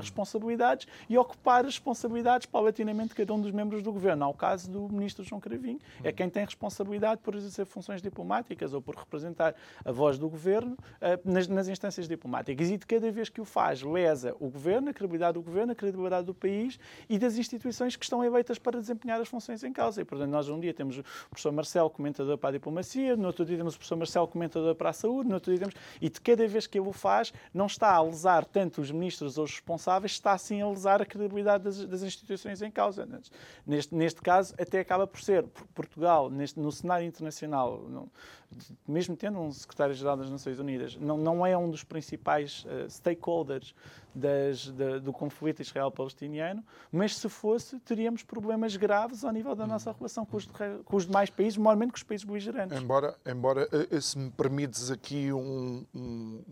responsabilidades 0.00 0.86
e 1.08 1.18
ocupar 1.18 1.64
as 1.64 1.74
responsabilidades 1.74 2.46
paulatinamente 2.46 3.10
de 3.10 3.14
cada 3.14 3.34
um 3.34 3.40
dos 3.40 3.50
membros 3.50 3.82
do 3.82 3.92
governo. 3.92 4.24
Há 4.24 4.28
o 4.28 4.34
caso 4.34 4.70
do 4.70 4.88
ministro 4.88 5.24
João 5.24 5.40
Cravinho, 5.40 5.80
é 6.02 6.12
quem 6.12 6.30
tem 6.30 6.44
responsabilidade 6.44 7.20
por 7.22 7.34
exercer 7.34 7.66
funções 7.66 8.00
diplomáticas 8.00 8.72
ou 8.72 8.80
por 8.80 8.94
representar 8.94 9.54
a 9.84 9.92
voz 9.92 10.18
do 10.18 10.28
governo 10.28 10.72
uh, 10.74 11.30
nas, 11.30 11.48
nas 11.48 11.68
instâncias 11.68 12.08
diplomáticas. 12.08 12.70
E 12.70 12.76
de 12.76 12.86
cada 12.86 13.10
vez 13.10 13.28
que 13.28 13.40
o 13.40 13.44
faz, 13.44 13.82
lesa 13.82 14.34
o 14.40 14.48
governo, 14.48 14.90
a 14.90 14.94
credibilidade 14.94 15.34
do 15.34 15.42
governo, 15.42 15.72
a 15.72 15.74
credibilidade 15.74 16.26
do 16.26 16.34
país 16.34 16.78
e 17.08 17.18
das 17.18 17.36
instituições 17.36 17.96
que 17.96 18.04
estão 18.04 18.24
eleitas 18.24 18.45
para 18.58 18.80
desempenhar 18.80 19.20
as 19.20 19.28
funções 19.28 19.62
em 19.64 19.72
causa. 19.72 20.00
E, 20.00 20.04
portanto, 20.04 20.30
nós 20.30 20.48
um 20.48 20.60
dia 20.60 20.72
temos 20.72 20.98
o 20.98 21.02
professor 21.30 21.52
Marcelo, 21.52 21.90
comentador 21.90 22.38
para 22.38 22.50
a 22.50 22.52
diplomacia, 22.52 23.16
no 23.16 23.26
outro 23.26 23.44
dia 23.44 23.56
temos 23.56 23.74
o 23.74 23.78
professor 23.78 23.96
Marcelo, 23.96 24.28
comentador 24.28 24.74
para 24.74 24.90
a 24.90 24.92
saúde, 24.92 25.28
no 25.28 25.34
outro 25.34 25.50
dia 25.50 25.58
temos... 25.58 25.74
E 26.00 26.08
de 26.08 26.20
cada 26.20 26.46
vez 26.46 26.66
que 26.66 26.78
ele 26.78 26.88
o 26.88 26.92
faz, 26.92 27.32
não 27.52 27.66
está 27.66 27.92
a 27.92 28.02
lesar 28.02 28.44
tanto 28.44 28.80
os 28.80 28.90
ministros 28.90 29.38
ou 29.38 29.44
os 29.44 29.50
responsáveis, 29.50 30.12
está 30.12 30.36
sim 30.38 30.60
a 30.62 30.68
lesar 30.68 31.02
a 31.02 31.06
credibilidade 31.06 31.64
das, 31.64 31.84
das 31.84 32.02
instituições 32.02 32.62
em 32.62 32.70
causa. 32.70 33.08
Neste, 33.66 33.94
neste 33.94 34.20
caso, 34.22 34.54
até 34.58 34.80
acaba 34.80 35.06
por 35.06 35.20
ser 35.20 35.44
Portugal, 35.74 36.30
neste, 36.30 36.60
no 36.60 36.70
cenário 36.70 37.06
internacional, 37.06 37.86
não, 37.88 38.08
mesmo 38.86 39.16
tendo 39.16 39.38
um 39.38 39.52
secretário-geral 39.52 40.16
das 40.16 40.30
Nações 40.30 40.58
Unidas, 40.58 40.96
não, 40.96 41.16
não 41.16 41.46
é 41.46 41.56
um 41.56 41.70
dos 41.70 41.84
principais 41.84 42.64
uh, 42.64 42.90
stakeholders 42.90 43.74
das, 44.14 44.70
da, 44.70 44.98
do 44.98 45.12
conflito 45.12 45.60
israelo-palestiniano, 45.60 46.64
mas 46.90 47.16
se 47.16 47.28
fosse, 47.28 47.78
teríamos 47.80 48.22
problemas 48.22 48.76
graves 48.76 49.24
ao 49.24 49.32
nível 49.32 49.54
da 49.54 49.66
nossa 49.66 49.92
relação 49.92 50.24
com 50.24 50.36
os, 50.36 50.46
com 50.84 50.96
os 50.96 51.06
demais 51.06 51.28
países, 51.28 51.56
maiormente 51.56 51.92
com 51.92 51.96
os 51.96 52.02
países 52.02 52.24
beligerantes. 52.24 52.76
Embora, 52.78 53.16
embora 53.26 53.68
eh, 53.90 54.00
se 54.00 54.18
me 54.18 54.30
permites 54.30 54.90
aqui 54.90 55.32
um, 55.32 55.84
um, 55.94 56.44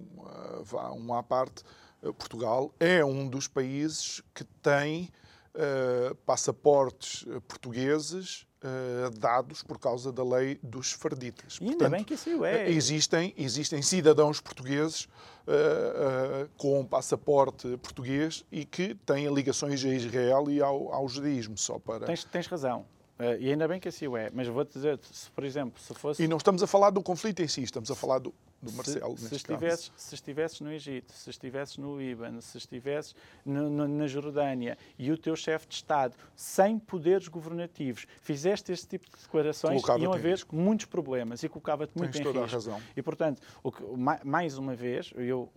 um 0.96 1.14
à 1.14 1.22
parte, 1.22 1.62
eh, 2.02 2.12
Portugal 2.12 2.74
é 2.78 3.04
um 3.04 3.26
dos 3.28 3.48
países 3.48 4.22
que 4.34 4.44
tem 4.44 5.08
uh, 5.54 6.14
passaportes 6.26 7.24
portugueses 7.48 8.46
uh, 8.64 9.11
dados 9.18 9.62
por 9.62 9.78
causa 9.78 10.11
da 10.11 10.25
lei 10.25 10.59
dos 10.62 10.92
farditas. 10.92 11.59
E 11.61 11.64
ainda 11.64 11.76
Portanto, 11.76 11.92
bem 11.92 12.04
que 12.04 12.14
isso 12.14 12.44
é. 12.44 12.71
Existem, 12.71 13.35
existem 13.37 13.83
cidadãos 13.83 14.40
portugueses 14.40 15.04
uh, 15.04 16.44
uh, 16.44 16.49
com 16.56 16.85
passaporte 16.85 17.76
português 17.78 18.44
e 18.50 18.64
que 18.64 18.94
têm 19.06 19.33
ligações 19.33 19.85
a 19.85 19.88
Israel 19.88 20.50
e 20.50 20.61
ao, 20.61 20.92
ao 20.92 21.09
judaísmo, 21.09 21.56
só 21.59 21.78
para... 21.78 22.06
Tens, 22.06 22.25
tens 22.25 22.47
razão. 22.47 22.87
Uh, 23.18 23.38
e 23.38 23.50
ainda 23.50 23.68
bem 23.68 23.78
que 23.78 23.88
assim 23.88 24.09
o 24.09 24.16
é, 24.16 24.28
mas 24.35 24.49
vou-te 24.49 24.73
dizer, 24.73 24.99
se, 25.00 25.30
por 25.30 25.44
exemplo, 25.44 25.80
se 25.80 25.94
fosse... 25.94 26.23
E 26.23 26.26
não 26.26 26.37
estamos 26.37 26.62
a 26.64 26.66
falar 26.66 26.90
do 26.90 27.00
conflito 27.00 27.40
em 27.42 27.49
si, 27.49 27.62
estamos 27.62 27.88
a 27.90 27.94
falar 27.94 28.18
do, 28.18 28.35
do 28.64 28.73
Marcelo, 28.73 29.16
se, 29.16 29.28
se 29.28 29.35
estivesses, 29.37 29.92
se 29.97 30.14
estivesses 30.14 30.61
no 30.61 30.73
Egito, 30.73 31.12
se 31.12 31.30
estivesses 31.30 31.78
no 31.78 31.99
Líbano, 31.99 32.40
se 32.42 32.59
estivesses 32.59 33.14
no, 33.44 33.68
no, 33.68 33.87
na 33.87 34.06
Jordânia 34.06 34.76
e 34.99 35.11
o 35.12 35.18
teu 35.18 35.37
chefe 35.37 35.66
de 35.68 35.75
Estado, 35.75 36.16
sem 36.35 36.78
poderes 36.78 37.28
governativos, 37.28 38.06
fizeste 38.21 38.73
este 38.73 38.87
tipo 38.88 39.06
de 39.06 39.23
declarações, 39.23 39.83
iam 39.99 40.12
haver 40.12 40.33
risco. 40.33 40.56
muitos 40.56 40.87
problemas 40.87 41.42
e 41.42 41.49
colocava-te 41.49 41.97
muito 41.97 42.12
Tens 42.12 42.21
em 42.21 42.25
toda 42.25 42.40
risco. 42.40 42.54
A 42.54 42.59
razão. 42.59 42.83
E, 42.97 43.02
portanto, 43.02 43.42
que, 43.62 44.26
mais 44.26 44.59
uma 44.59 44.75
vez, 44.75 45.12
eu 45.16 45.50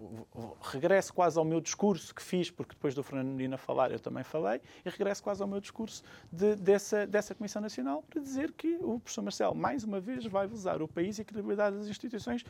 regresso 0.61 1.13
quase 1.13 1.37
ao 1.37 1.45
meu 1.45 1.61
discurso 1.61 2.13
que 2.13 2.21
fiz, 2.21 2.51
porque 2.51 2.73
depois 2.73 2.93
do 2.93 3.03
Fernando 3.03 3.29
Medina 3.29 3.57
falar 3.57 3.91
eu 3.91 3.99
também 3.99 4.23
falei, 4.23 4.61
e 4.85 4.89
regresso 4.89 5.23
quase 5.23 5.41
ao 5.41 5.47
meu 5.47 5.59
discurso 5.59 6.03
de, 6.31 6.55
dessa, 6.55 7.05
dessa 7.07 7.33
Comissão 7.33 7.61
Nacional 7.61 8.03
para 8.09 8.21
dizer 8.21 8.51
que 8.51 8.77
o 8.81 8.99
professor 8.99 9.21
Marcelo, 9.21 9.55
mais 9.55 9.83
uma 9.83 9.99
vez, 9.99 10.25
vai 10.25 10.47
usar 10.47 10.81
o 10.81 10.87
país 10.87 11.17
e 11.17 11.21
a 11.21 11.25
credibilidade 11.25 11.77
das 11.77 11.87
instituições 11.87 12.43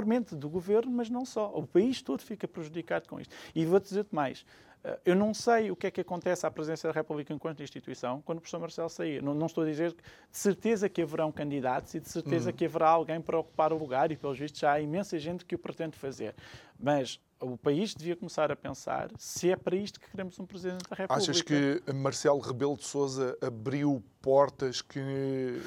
maiormente 0.00 0.34
do 0.34 0.48
governo, 0.48 0.90
mas 0.90 1.08
não 1.08 1.24
só. 1.24 1.50
O 1.54 1.66
país 1.66 2.02
todo 2.02 2.22
fica 2.22 2.48
prejudicado 2.48 3.08
com 3.08 3.20
isto. 3.20 3.34
E 3.54 3.64
vou-te 3.64 3.84
dizer-te 3.84 4.14
mais. 4.14 4.44
Eh, 4.82 4.98
eu 5.06 5.14
não 5.14 5.34
sei 5.34 5.70
o 5.70 5.76
que 5.76 5.86
é 5.86 5.90
que 5.90 6.00
acontece 6.00 6.46
à 6.46 6.50
presença 6.50 6.88
da 6.88 6.94
República 6.94 7.32
enquanto 7.32 7.62
instituição 7.62 8.22
quando 8.22 8.38
o 8.38 8.40
professor 8.40 8.60
Marcelo 8.60 8.88
sair. 8.88 9.22
Não, 9.22 9.34
não, 9.34 9.46
estou 9.46 9.64
a 9.64 9.66
dizer 9.66 9.92
de 9.92 9.98
certeza 10.38 10.88
que 10.88 11.02
haverão 11.02 11.30
candidatos 11.30 11.94
e 11.94 12.00
de 12.00 12.08
certeza 12.08 12.50
uhum. 12.50 12.56
que 12.56 12.64
haverá 12.64 12.88
alguém 12.88 13.20
para 13.20 13.38
ocupar 13.38 13.72
o 13.72 13.78
lugar 13.78 14.10
e, 14.10 14.16
pelos 14.16 14.38
vistos, 14.38 14.60
já 14.60 14.72
há 14.72 14.80
imensa 14.80 15.18
gente 15.18 15.44
que 15.44 15.54
o 15.54 15.58
pretende 15.58 15.96
fazer. 15.96 16.34
Mas 16.78 17.20
o 17.40 17.56
país 17.56 17.94
devia 17.94 18.14
começar 18.14 18.52
a 18.52 18.56
pensar 18.56 19.10
se 19.16 19.50
é 19.50 19.56
para 19.56 19.74
isto 19.74 19.98
que 19.98 20.10
queremos 20.10 20.38
um 20.38 20.46
Presidente 20.46 20.88
da 20.88 20.96
República. 20.96 21.14
Achas 21.14 21.42
que 21.42 21.82
Marcelo 21.94 22.38
Rebelo 22.40 22.76
de 22.76 22.84
Sousa 22.84 23.36
abriu 23.40 24.02
portas 24.20 24.82
que 24.82 25.62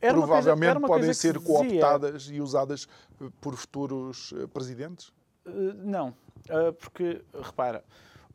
provavelmente 0.00 0.74
coisa, 0.74 0.86
podem 0.86 1.12
ser 1.12 1.38
cooptadas 1.40 2.28
e 2.30 2.40
usadas 2.40 2.88
por 3.40 3.56
futuros 3.56 4.32
eh, 4.36 4.46
presidentes? 4.46 5.08
Uh, 5.44 5.74
não, 5.74 6.14
porque, 6.78 7.22
repara, 7.42 7.84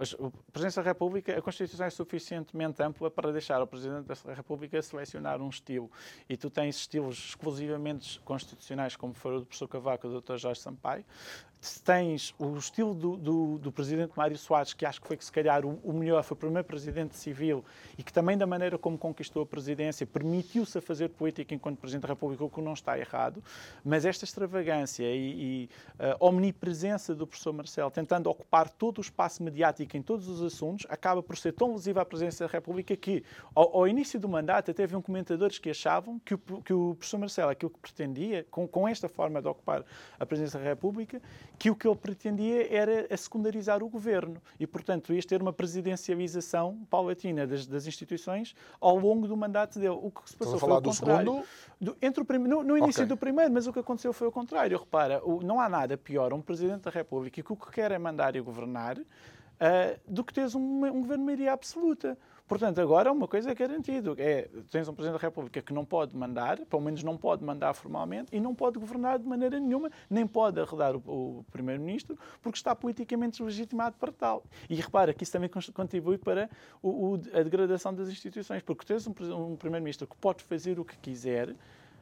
mas 0.01 0.13
o 0.13 0.31
Presidente 0.51 0.77
da 0.77 0.81
República, 0.81 1.37
a 1.37 1.41
Constituição 1.43 1.85
é 1.85 1.89
suficientemente 1.91 2.81
ampla 2.81 3.11
para 3.11 3.31
deixar 3.31 3.61
o 3.61 3.67
Presidente 3.67 4.07
da 4.07 4.33
República 4.33 4.81
selecionar 4.81 5.39
um 5.39 5.47
estilo. 5.47 5.91
E 6.27 6.35
tu 6.35 6.49
tens 6.49 6.75
estilos 6.77 7.29
exclusivamente 7.29 8.19
constitucionais, 8.21 8.95
como 8.95 9.13
foi 9.13 9.35
o 9.35 9.39
do 9.41 9.45
professor 9.45 9.67
Cavaco 9.67 10.07
e 10.07 10.09
do 10.09 10.19
Dr. 10.19 10.37
Jorge 10.37 10.59
Sampaio, 10.59 11.05
tens 11.83 12.33
o 12.39 12.57
estilo 12.57 12.95
do, 12.95 13.17
do, 13.17 13.57
do, 13.59 13.71
presidente 13.71 14.13
Mário 14.15 14.35
Soares, 14.35 14.73
que 14.73 14.83
acho 14.83 14.99
que 14.99 15.07
foi 15.07 15.15
que 15.15 15.23
se 15.23 15.31
calhar 15.31 15.63
o, 15.63 15.79
o, 15.83 15.93
melhor, 15.93 16.23
foi 16.23 16.35
o 16.35 16.39
primeiro 16.39 16.67
presidente 16.67 17.15
civil 17.15 17.63
e 17.97 18.03
que 18.03 18.11
também 18.11 18.35
da 18.35 18.47
maneira 18.47 18.79
como 18.79 18.97
conquistou 18.97 19.43
a 19.43 19.45
presidência 19.45 20.07
permitiu-se 20.07 20.79
a 20.79 20.81
fazer 20.81 21.09
política 21.09 21.53
enquanto 21.53 21.77
presidente 21.77 22.03
da 22.03 22.07
República, 22.09 22.43
o 22.43 22.49
que 22.49 22.61
não 22.61 22.73
está 22.73 22.97
errado, 22.97 23.43
mas 23.85 24.05
esta 24.05 24.25
extravagância 24.25 25.03
e, 25.03 25.67
e 25.67 25.69
a 25.99 26.17
omnipresença 26.19 27.13
do 27.13 27.27
professor 27.27 27.53
Marcelo, 27.53 27.91
tentando 27.91 28.27
ocupar 28.27 28.67
todo 28.67 28.97
o 28.97 29.01
espaço 29.01 29.43
mediático 29.43 29.95
em 29.95 30.01
todos 30.01 30.27
os 30.27 30.41
assuntos, 30.41 30.87
acaba 30.89 31.21
por 31.21 31.37
ser 31.37 31.53
tão 31.53 31.73
lesiva 31.73 32.01
à 32.01 32.05
presidência 32.05 32.47
da 32.47 32.51
República 32.51 32.95
que, 32.95 33.23
ao, 33.53 33.77
ao 33.77 33.87
início 33.87 34.19
do 34.19 34.27
mandato, 34.27 34.71
até 34.71 34.83
haviam 34.83 35.01
comentadores 35.01 35.59
que 35.59 35.69
achavam 35.69 36.17
que 36.19 36.33
o, 36.33 36.39
que 36.39 36.73
o 36.73 36.95
professor 36.95 37.19
Marcelo, 37.19 37.51
aquilo 37.51 37.69
que 37.69 37.79
pretendia, 37.79 38.47
com, 38.49 38.67
com 38.67 38.87
esta 38.87 39.07
forma 39.07 39.39
de 39.39 39.47
ocupar 39.47 39.85
a 40.19 40.25
presidência 40.25 40.59
da 40.59 40.65
República, 40.65 41.21
que 41.61 41.69
o 41.69 41.75
que 41.75 41.87
ele 41.87 41.95
pretendia 41.95 42.75
era 42.75 43.05
a 43.13 43.15
secundarizar 43.15 43.83
o 43.83 43.87
governo 43.87 44.41
e, 44.59 44.65
portanto, 44.65 45.13
ias 45.13 45.27
ter 45.27 45.39
uma 45.39 45.53
presidencialização 45.53 46.83
paulatina 46.89 47.45
das, 47.45 47.67
das 47.67 47.85
instituições 47.85 48.55
ao 48.79 48.97
longo 48.97 49.27
do 49.27 49.37
mandato 49.37 49.77
dele. 49.77 49.95
O 50.01 50.09
que 50.09 50.27
se 50.27 50.35
passou 50.35 50.57
foi 50.57 50.71
o 50.71 50.81
contrário. 50.81 51.43
Do, 51.79 51.95
entre 52.01 52.23
o 52.23 52.25
prim... 52.25 52.39
no, 52.39 52.63
no 52.63 52.75
início 52.75 53.03
okay. 53.03 53.05
do 53.05 53.15
primeiro, 53.15 53.53
mas 53.53 53.67
o 53.67 53.73
que 53.73 53.77
aconteceu 53.77 54.11
foi 54.11 54.27
o 54.27 54.31
contrário. 54.31 54.75
Repara, 54.75 55.23
o, 55.23 55.43
não 55.43 55.59
há 55.59 55.69
nada 55.69 55.95
pior 55.95 56.33
um 56.33 56.41
Presidente 56.41 56.81
da 56.81 56.89
República 56.89 57.43
que 57.43 57.53
o 57.53 57.55
que 57.55 57.71
quer 57.71 57.91
é 57.91 57.99
mandar 57.99 58.35
e 58.35 58.41
governar 58.41 58.97
uh, 58.97 59.03
do 60.07 60.23
que 60.23 60.33
teres 60.33 60.55
um, 60.55 60.83
um 60.85 61.01
governo 61.01 61.17
de 61.17 61.25
maioria 61.25 61.53
absoluta. 61.53 62.17
Portanto, 62.51 62.81
agora 62.81 63.09
uma 63.09 63.29
coisa 63.29 63.49
é 63.49 63.55
garantido, 63.55 64.13
é 64.17 64.49
tens 64.69 64.85
um 64.85 64.93
Presidente 64.93 65.21
da 65.21 65.25
República 65.25 65.61
que 65.61 65.71
não 65.71 65.85
pode 65.85 66.17
mandar, 66.17 66.59
pelo 66.65 66.81
menos 66.81 67.01
não 67.01 67.15
pode 67.15 67.45
mandar 67.45 67.73
formalmente, 67.73 68.35
e 68.35 68.41
não 68.41 68.53
pode 68.53 68.77
governar 68.77 69.19
de 69.19 69.25
maneira 69.25 69.57
nenhuma, 69.57 69.89
nem 70.09 70.27
pode 70.27 70.59
arredar 70.59 70.93
o, 70.93 70.99
o 70.99 71.45
Primeiro-Ministro, 71.49 72.19
porque 72.41 72.57
está 72.57 72.75
politicamente 72.75 73.41
legitimado 73.41 73.95
para 73.97 74.11
tal. 74.11 74.43
E 74.69 74.75
repara 74.75 75.13
que 75.13 75.23
isso 75.23 75.31
também 75.31 75.49
contribui 75.49 76.17
para 76.17 76.49
o, 76.83 77.13
o, 77.13 77.21
a 77.33 77.41
degradação 77.41 77.93
das 77.93 78.09
instituições, 78.09 78.61
porque 78.61 78.85
tens 78.85 79.07
um, 79.07 79.13
um 79.33 79.55
Primeiro-Ministro 79.55 80.05
que 80.05 80.17
pode 80.17 80.43
fazer 80.43 80.77
o 80.77 80.83
que 80.83 80.97
quiser, 80.97 81.55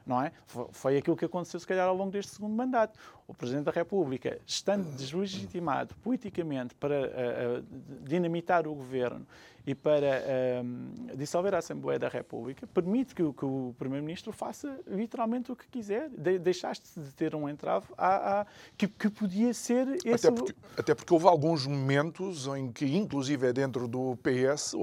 não 0.09 0.21
é? 0.21 0.31
Foi 0.71 0.97
aquilo 0.97 1.15
que 1.15 1.23
aconteceu, 1.23 1.59
se 1.59 1.67
calhar, 1.67 1.87
ao 1.87 1.95
longo 1.95 2.11
deste 2.11 2.33
segundo 2.33 2.55
mandato. 2.55 2.99
O 3.27 3.33
Presidente 3.33 3.65
da 3.65 3.71
República, 3.71 4.39
estando 4.45 4.89
deslegitimado 4.95 5.93
politicamente 6.03 6.73
para 6.73 6.95
uh, 6.95 7.65
dinamitar 8.01 8.67
o 8.67 8.73
governo 8.73 9.25
e 9.67 9.75
para 9.75 10.23
uh, 10.23 11.15
dissolver 11.15 11.53
a 11.53 11.59
Assembleia 11.59 11.99
da 11.99 12.09
República, 12.09 12.65
permite 12.65 13.13
que, 13.13 13.21
que 13.33 13.45
o 13.45 13.75
Primeiro-Ministro 13.77 14.31
faça 14.31 14.79
literalmente 14.87 15.51
o 15.51 15.55
que 15.55 15.67
quiser. 15.67 16.09
De, 16.09 16.39
deixaste 16.39 16.99
de 16.99 17.13
ter 17.13 17.35
um 17.35 17.47
entrave 17.47 17.85
a, 17.95 18.41
a 18.41 18.45
que, 18.75 18.87
que, 18.87 19.09
podia 19.09 19.53
ser 19.53 19.87
esse... 20.03 20.27
Até 20.27 20.31
porque, 20.31 20.55
até 20.75 20.95
porque, 20.95 21.13
houve 21.13 21.27
alguns 21.27 21.67
momentos 21.67 22.47
em 22.47 22.71
que, 22.71 22.97
inclusive 22.97 23.45
é 23.45 23.53
dentro 23.53 23.87
do 23.87 24.17
PS, 24.23 24.73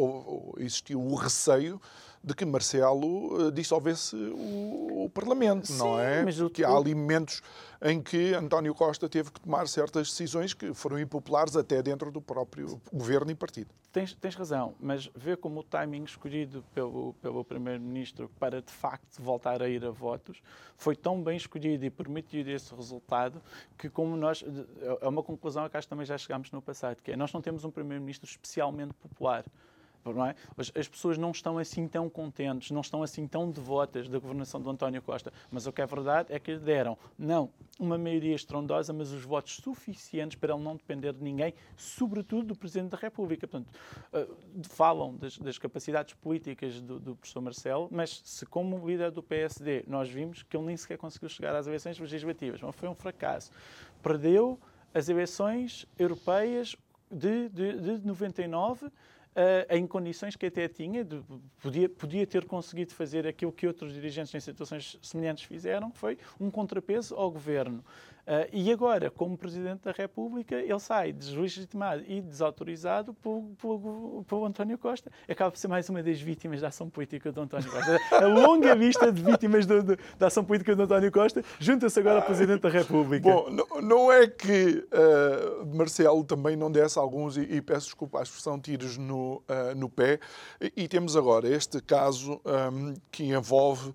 existiu 0.58 1.00
o 1.00 1.16
receio 1.16 1.80
de 2.26 2.34
que 2.34 2.44
Marcelo 2.44 3.52
dissolvesse 3.52 4.16
o, 4.16 5.04
o 5.04 5.10
Parlamento, 5.10 5.68
Sim, 5.68 5.78
não 5.78 6.00
é? 6.00 6.24
Mas 6.24 6.40
o, 6.40 6.50
que 6.50 6.64
há 6.64 6.70
alimentos 6.70 7.40
em 7.80 8.02
que 8.02 8.34
António 8.34 8.74
Costa 8.74 9.08
teve 9.08 9.30
que 9.30 9.40
tomar 9.40 9.68
certas 9.68 10.08
decisões 10.08 10.52
que 10.52 10.74
foram 10.74 10.98
impopulares 10.98 11.54
até 11.54 11.80
dentro 11.80 12.10
do 12.10 12.20
próprio 12.20 12.80
governo 12.92 13.30
e 13.30 13.34
partido. 13.36 13.70
Tens, 13.92 14.12
tens 14.14 14.34
razão, 14.34 14.74
mas 14.80 15.08
vê 15.14 15.36
como 15.36 15.60
o 15.60 15.62
timing 15.62 16.02
escolhido 16.02 16.64
pelo, 16.74 17.14
pelo 17.22 17.44
Primeiro-Ministro 17.44 18.28
para 18.40 18.60
de 18.60 18.72
facto 18.72 19.22
voltar 19.22 19.62
a 19.62 19.68
ir 19.68 19.84
a 19.84 19.90
votos 19.90 20.42
foi 20.76 20.96
tão 20.96 21.22
bem 21.22 21.36
escolhido 21.36 21.84
e 21.84 21.90
permitiu 21.90 22.46
esse 22.48 22.74
resultado 22.74 23.40
que, 23.78 23.88
como 23.88 24.16
nós. 24.16 24.44
É 25.00 25.08
uma 25.08 25.22
conclusão 25.22 25.64
a 25.64 25.70
que 25.70 25.76
acho 25.76 25.86
que 25.86 25.90
também 25.90 26.04
já 26.04 26.18
chegámos 26.18 26.50
no 26.50 26.60
passado, 26.60 27.00
que 27.02 27.12
é 27.12 27.16
nós 27.16 27.32
não 27.32 27.40
temos 27.40 27.64
um 27.64 27.70
Primeiro-Ministro 27.70 28.28
especialmente 28.28 28.92
popular. 28.94 29.44
É? 30.28 30.34
As, 30.56 30.72
as, 30.74 30.88
pessoas 30.88 31.18
não 31.18 31.30
estão 31.30 31.58
assim 31.58 31.88
tão 31.88 32.08
contentes, 32.08 32.70
não 32.70 32.80
estão 32.80 33.02
assim 33.02 33.26
tão 33.26 33.50
devotas 33.50 34.08
da 34.08 34.18
governação 34.18 34.60
do 34.60 34.70
António 34.70 35.02
Costa. 35.02 35.32
Mas 35.50 35.66
o 35.66 35.72
que 35.72 35.82
é 35.82 35.86
verdade 35.86 36.32
é 36.32 36.38
que 36.38 36.52
lhe 36.52 36.60
deram, 36.60 36.96
não 37.18 37.50
uma 37.78 37.98
maioria 37.98 38.34
estrondosa, 38.34 38.92
mas 38.92 39.12
os 39.12 39.22
votos 39.22 39.56
suficientes 39.56 40.36
para 40.36 40.54
ele 40.54 40.62
não 40.62 40.76
depender 40.76 41.12
de 41.12 41.22
ninguém, 41.22 41.52
sobretudo 41.76 42.48
do 42.48 42.56
Presidente 42.56 42.90
da 42.90 42.96
República. 42.96 43.46
Portanto, 43.46 43.68
uh, 44.12 44.36
falam 44.64 45.16
das, 45.16 45.36
das, 45.38 45.58
capacidades 45.58 46.14
políticas 46.14 46.80
do, 46.80 46.98
do, 46.98 47.16
professor 47.16 47.40
Marcelo, 47.40 47.88
mas 47.90 48.22
se 48.24 48.46
como 48.46 48.86
líder 48.86 49.10
do 49.10 49.22
PSD 49.22 49.84
nós 49.86 50.08
vimos 50.08 50.42
que 50.42 50.56
ele 50.56 50.66
nem 50.66 50.76
sequer 50.76 50.96
conseguiu 50.96 51.28
chegar 51.28 51.54
às 51.54 51.66
eleições 51.66 51.98
legislativas, 51.98 52.60
mas 52.62 52.74
foi 52.74 52.88
um 52.88 52.94
fracasso. 52.94 53.50
Perdeu 54.02 54.58
as 54.94 55.08
eleições 55.08 55.86
europeias 55.98 56.76
de, 57.10 57.48
de, 57.50 57.98
de 57.98 58.06
99 58.06 58.90
uh, 59.36 59.74
em 59.74 59.86
condições 59.86 60.34
que 60.34 60.46
até 60.46 60.66
tinha, 60.66 61.04
de, 61.04 61.22
podia, 61.60 61.88
podia 61.88 62.26
ter 62.26 62.46
conseguido 62.46 62.94
fazer 62.94 63.26
aquilo 63.26 63.52
que 63.52 63.66
outros 63.66 63.92
dirigentes 63.92 64.34
em 64.34 64.40
situações 64.40 64.98
semelhantes 65.02 65.44
fizeram, 65.44 65.90
que 65.90 65.98
foi 65.98 66.18
um 66.40 66.50
contrapeso 66.50 67.14
ao 67.14 67.30
governo. 67.30 67.84
Uh, 68.26 68.50
e 68.52 68.72
agora, 68.72 69.08
como 69.08 69.38
Presidente 69.38 69.82
da 69.84 69.92
República, 69.92 70.56
ele 70.56 70.80
sai 70.80 71.12
deslegitimado 71.12 72.02
e 72.08 72.20
desautorizado 72.20 73.14
pelo, 73.14 73.54
pelo, 73.60 74.24
pelo 74.26 74.44
António 74.44 74.76
Costa. 74.76 75.12
Acaba 75.28 75.52
por 75.52 75.58
ser 75.58 75.68
mais 75.68 75.88
uma 75.88 76.02
das 76.02 76.20
vítimas 76.20 76.60
da 76.60 76.66
ação 76.66 76.90
política 76.90 77.30
do 77.30 77.40
António 77.40 77.70
Costa. 77.70 78.00
A 78.10 78.26
longa 78.26 78.74
lista 78.74 79.12
de 79.12 79.22
vítimas 79.22 79.64
do, 79.64 79.80
do, 79.80 79.98
da 80.18 80.26
ação 80.26 80.44
política 80.44 80.74
do 80.74 80.82
António 80.82 81.12
Costa 81.12 81.44
junta-se 81.60 82.00
agora 82.00 82.16
ao 82.16 82.22
Presidente 82.22 82.62
da 82.62 82.68
República. 82.68 83.30
Bom, 83.30 83.48
não, 83.48 83.80
não 83.80 84.12
é 84.12 84.26
que 84.26 84.84
uh, 84.92 85.76
Marcelo 85.76 86.24
também 86.24 86.56
não 86.56 86.68
desse 86.68 86.98
alguns, 86.98 87.36
e, 87.36 87.42
e 87.42 87.62
peço 87.62 87.86
desculpa 87.86 88.18
a 88.18 88.22
expressão, 88.24 88.58
tiros 88.58 88.96
no, 88.96 89.36
uh, 89.36 89.72
no 89.76 89.88
pé. 89.88 90.18
E, 90.60 90.72
e, 90.78 90.88
temos 90.88 91.16
agora 91.16 91.48
este 91.48 91.80
caso 91.80 92.40
um, 92.44 92.94
que 93.12 93.24
envolve 93.24 93.94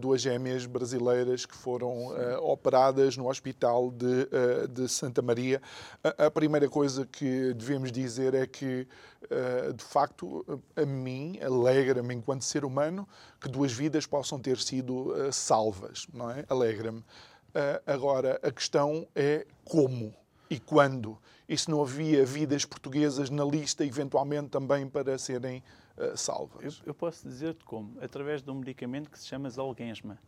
duas 0.00 0.20
gêmeas 0.20 0.66
brasileiras 0.66 1.46
que 1.46 1.56
foram 1.56 2.08
operadas 2.42 3.16
no 3.16 3.28
hospital 3.28 3.53
De, 3.94 4.28
eh, 4.30 4.66
de 4.66 4.88
Santa 4.88 5.22
Maria. 5.22 5.62
A, 6.02 6.30
primeira 6.30 6.68
coisa 6.68 7.06
que 7.06 7.54
devemos 7.54 7.90
dizer 7.90 8.34
é 8.34 8.46
que, 8.46 8.86
eh, 9.30 9.72
de 9.72 9.82
facto, 9.82 10.44
a 10.76 10.84
mim 10.84 11.38
alegra-me, 11.40 12.14
enquanto 12.14 12.42
ser 12.42 12.64
humano, 12.64 13.08
que 13.40 13.48
duas 13.48 13.72
vidas 13.72 14.06
possam 14.06 14.38
ter 14.38 14.58
sido 14.58 15.14
eh, 15.16 15.32
salvas, 15.32 16.06
não 16.12 16.30
é? 16.30 16.44
Alegra-me. 16.48 17.02
Agora, 17.86 18.40
a 18.42 18.50
questão 18.50 19.06
é 19.14 19.46
como 19.64 20.12
e 20.50 20.58
quando. 20.58 21.16
E 21.48 21.56
se 21.56 21.70
não 21.70 21.80
havia 21.82 22.26
vidas 22.26 22.64
portuguesas 22.64 23.30
na 23.30 23.44
lista, 23.44 23.84
eventualmente 23.84 24.48
também 24.48 24.88
para 24.88 25.16
serem 25.16 25.62
salvas? 26.16 26.80
Eu, 26.80 26.88
eu 26.88 26.94
posso 26.94 27.26
dizer-te 27.28 27.64
como? 27.64 27.96
Através 28.00 28.42
de 28.42 28.50
um 28.50 28.56
medicamento 28.56 29.08
que 29.08 29.18
se 29.18 29.26
chama 29.26 29.48
Zolgensma. 29.48 30.18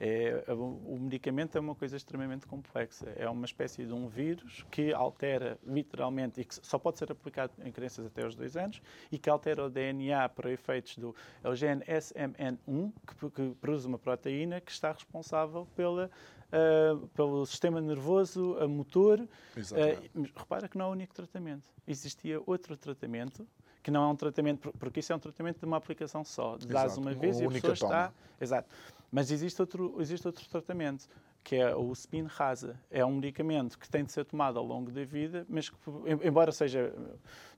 É, 0.00 0.44
o 0.48 0.98
medicamento 0.98 1.56
é 1.56 1.60
uma 1.60 1.74
coisa 1.74 1.96
extremamente 1.96 2.46
complexa. 2.46 3.12
É 3.16 3.28
uma 3.28 3.44
espécie 3.44 3.84
de 3.84 3.92
um 3.92 4.08
vírus 4.08 4.64
que 4.70 4.92
altera 4.92 5.58
literalmente 5.64 6.40
e 6.40 6.44
que 6.44 6.54
só 6.66 6.78
pode 6.78 6.98
ser 6.98 7.12
aplicado 7.12 7.52
em 7.64 7.70
crianças 7.70 8.06
até 8.06 8.24
aos 8.24 8.34
dois 8.34 8.56
anos 8.56 8.82
e 9.10 9.18
que 9.18 9.30
altera 9.30 9.64
o 9.64 9.70
DNA 9.70 10.28
para 10.30 10.50
efeitos 10.50 10.98
do 10.98 11.14
é 11.42 11.48
o 11.48 11.54
gene 11.54 11.84
SMN1 11.84 12.92
que, 13.06 13.30
que 13.30 13.54
produz 13.60 13.84
uma 13.84 13.98
proteína 13.98 14.60
que 14.60 14.70
está 14.70 14.92
responsável 14.92 15.66
pela 15.76 16.10
Uh, 16.54 17.08
pelo 17.08 17.44
sistema 17.46 17.80
nervoso, 17.80 18.56
a 18.60 18.68
motor. 18.68 19.18
Uh, 19.18 20.22
repara 20.36 20.68
que 20.68 20.78
não 20.78 20.84
é 20.84 20.88
o 20.88 20.92
único 20.92 21.12
tratamento. 21.12 21.68
Existia 21.84 22.40
outro 22.46 22.76
tratamento, 22.76 23.44
que 23.82 23.90
não 23.90 24.04
é 24.04 24.06
um 24.06 24.14
tratamento, 24.14 24.72
porque 24.78 25.00
isso 25.00 25.12
é 25.12 25.16
um 25.16 25.18
tratamento 25.18 25.58
de 25.58 25.66
uma 25.66 25.78
aplicação 25.78 26.22
só. 26.22 26.56
Dás 26.64 26.96
uma 26.96 27.12
vez 27.12 27.40
e 27.40 27.44
a 27.44 27.50
pessoa 27.50 27.72
está. 27.72 28.12
Exato. 28.40 28.68
Mas 29.14 29.30
existe 29.30 29.60
outro, 29.60 29.94
existe 30.00 30.26
outro 30.26 30.44
tratamento, 30.48 31.08
que 31.44 31.54
é 31.54 31.72
o 31.72 31.92
spin 31.92 32.24
rasa. 32.24 32.76
É 32.90 33.06
um 33.06 33.14
medicamento 33.14 33.78
que 33.78 33.88
tem 33.88 34.02
de 34.02 34.10
ser 34.10 34.24
tomado 34.24 34.58
ao 34.58 34.64
longo 34.64 34.90
da 34.90 35.04
vida, 35.04 35.46
mas 35.48 35.70
que, 35.70 35.76
embora 36.24 36.50
seja 36.50 36.92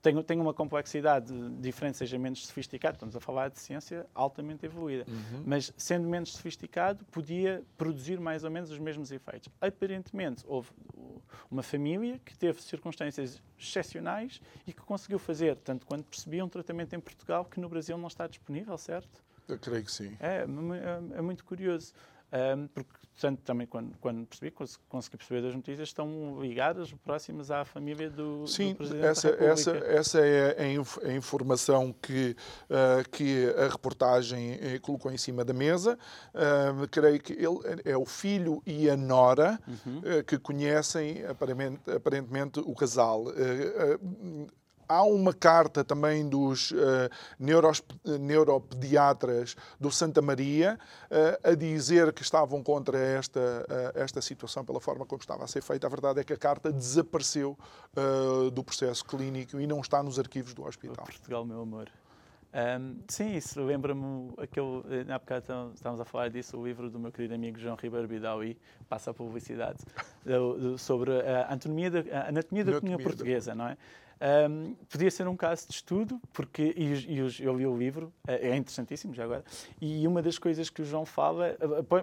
tenha, 0.03 0.23
tenha 0.23 0.43
uma 0.43 0.53
complexidade 0.53 1.33
diferente, 1.59 1.97
seja 1.97 2.19
menos 2.19 2.47
sofisticado, 2.47 2.97
estamos 2.97 3.17
a 3.17 3.21
falar 3.21 3.49
de 3.49 3.59
ciência 3.59 4.07
altamente 4.15 4.67
evoluída, 4.67 5.07
uhum. 5.09 5.45
mas 5.47 5.73
sendo 5.79 6.07
menos 6.07 6.33
sofisticado, 6.33 7.07
podia 7.07 7.65
produzir 7.79 8.21
mais 8.21 8.45
ou 8.45 8.51
menos 8.51 8.71
os 8.71 8.79
mesmos 8.79 9.11
efeitos. 9.11 9.49
Aparentemente, 9.59 10.45
houve 10.47 10.69
uma 11.51 11.63
família 11.63 12.21
que 12.23 12.37
teve 12.37 12.61
circunstâncias 12.61 13.41
excepcionais 13.59 14.43
e 14.67 14.75
que 14.75 14.83
conseguiu 14.83 15.19
fazer, 15.19 15.57
tanto 15.57 15.87
quanto 15.87 16.05
percebia, 16.05 16.45
um 16.45 16.51
tratamento 16.51 16.95
em 16.95 17.01
Portugal 17.01 17.47
que 17.47 17.59
no 17.59 17.69
Brasil 17.71 17.97
não 17.97 18.09
está 18.09 18.27
disponível, 18.27 18.77
certo? 18.77 19.25
Eu 19.49 19.59
creio 19.59 19.85
que 19.85 19.93
sim. 19.93 20.17
É, 20.21 20.45
é, 20.45 21.19
é 21.19 21.23
muito 21.23 21.45
curioso. 21.45 21.93
Um, 22.33 22.67
porque, 22.67 22.91
portanto, 23.13 23.41
também 23.45 23.67
quando, 23.69 23.97
quando 23.99 24.27
percebi, 24.27 24.51
consegui 24.89 25.17
perceber 25.17 25.43
das 25.43 25.55
notícias, 25.55 25.89
estão 25.89 26.41
ligadas, 26.41 26.93
próximas 27.05 27.53
à 27.53 27.65
família 27.65 28.11
do, 28.11 28.47
Sim, 28.49 28.73
do 28.73 28.79
Presidente 28.79 29.07
essa, 29.07 29.33
da 29.33 29.45
essa, 29.45 29.71
essa 29.77 30.21
é 30.21 30.57
a, 31.05 31.13
informação 31.13 31.95
que, 32.03 32.37
uh, 32.69 33.09
que 33.11 33.49
a 33.57 33.69
reportagem 33.69 34.55
uh, 34.55 34.81
colocou 34.81 35.13
em 35.13 35.17
cima 35.17 35.45
da 35.45 35.55
mesa. 35.55 35.97
Uh, 36.35 36.87
creio 36.89 37.21
que 37.21 37.33
ele 37.33 37.81
é 37.85 37.97
o 37.97 38.05
filho 38.05 38.61
e 38.67 38.91
a 38.91 38.97
nora 38.97 39.59
uhum. 39.67 40.03
que 40.27 40.37
conhecem 40.39 41.25
aparentemente, 41.25 41.91
aparentemente 41.91 42.61
o 42.61 42.75
casal 42.75 43.27
Há 44.89 45.03
uma 45.03 45.33
carta 45.33 45.85
também 45.85 46.29
dos 46.29 46.71
uh, 46.71 46.77
neuropediatras 48.21 49.57
do 49.81 49.91
Santa 49.91 50.23
Maria 50.23 50.79
uh, 51.11 51.51
a 51.51 51.55
dizer 51.55 52.13
que 52.13 52.23
estavam 52.23 52.63
contra 52.63 52.99
esta, 52.99 53.41
uh, 53.41 53.99
esta 53.99 54.21
situação 54.21 54.65
pela 54.65 54.81
forma 54.81 55.05
como 55.05 55.21
estava 55.21 55.45
a 55.45 55.47
ser 55.47 55.63
feita. 55.63 55.87
A 55.87 55.91
verdade 55.91 56.21
é 56.21 56.25
que 56.25 56.33
a 56.33 56.37
carta 56.37 56.73
desapareceu 56.73 57.57
do 58.53 58.63
processo 58.63 59.05
clínico 59.05 59.59
e 59.59 59.67
não 59.67 59.81
está 59.81 60.03
nos 60.03 60.19
arquivos 60.19 60.53
do 60.53 60.65
hospital. 60.65 61.05
Portugal, 61.05 61.45
meu 61.45 61.63
amor. 61.63 61.89
Um, 62.57 62.97
sim, 63.09 63.37
isso 63.37 63.63
lembra-me 63.63 64.33
aquele. 64.39 65.05
Na 65.05 65.17
época 65.17 65.39
estávamos 65.75 66.01
a 66.01 66.05
falar 66.05 66.29
disso, 66.29 66.59
o 66.59 66.67
livro 66.67 66.89
do 66.89 66.99
meu 66.99 67.13
querido 67.13 67.35
amigo 67.35 67.59
João 67.59 67.77
Ribeiro 67.77 68.09
Bidawi, 68.09 68.59
passa 68.89 69.11
a 69.11 69.15
publicidade, 69.15 69.79
sobre 70.79 71.13
a 71.21 71.49
anatomia 71.49 71.91
da, 71.91 71.99
a 72.19 72.29
anatomia 72.29 72.65
da 72.65 72.81
comunhão 72.81 72.99
portuguesa, 72.99 73.55
não 73.55 73.69
é? 73.69 73.77
Um, 74.19 74.75
podia 74.89 75.11
ser 75.11 75.29
um 75.29 75.37
caso 75.37 75.67
de 75.69 75.75
estudo, 75.75 76.19
porque 76.33 76.75
e, 76.75 77.13
e 77.13 77.19
eu 77.19 77.55
li 77.55 77.67
o 77.67 77.77
livro, 77.77 78.11
é, 78.27 78.49
é 78.49 78.57
interessantíssimo 78.57 79.13
já 79.13 79.25
agora, 79.25 79.45
e 79.79 80.09
uma 80.09 80.23
das 80.23 80.39
coisas 80.39 80.71
que 80.71 80.81
o 80.81 80.85
João 80.87 81.05
fala 81.05 81.55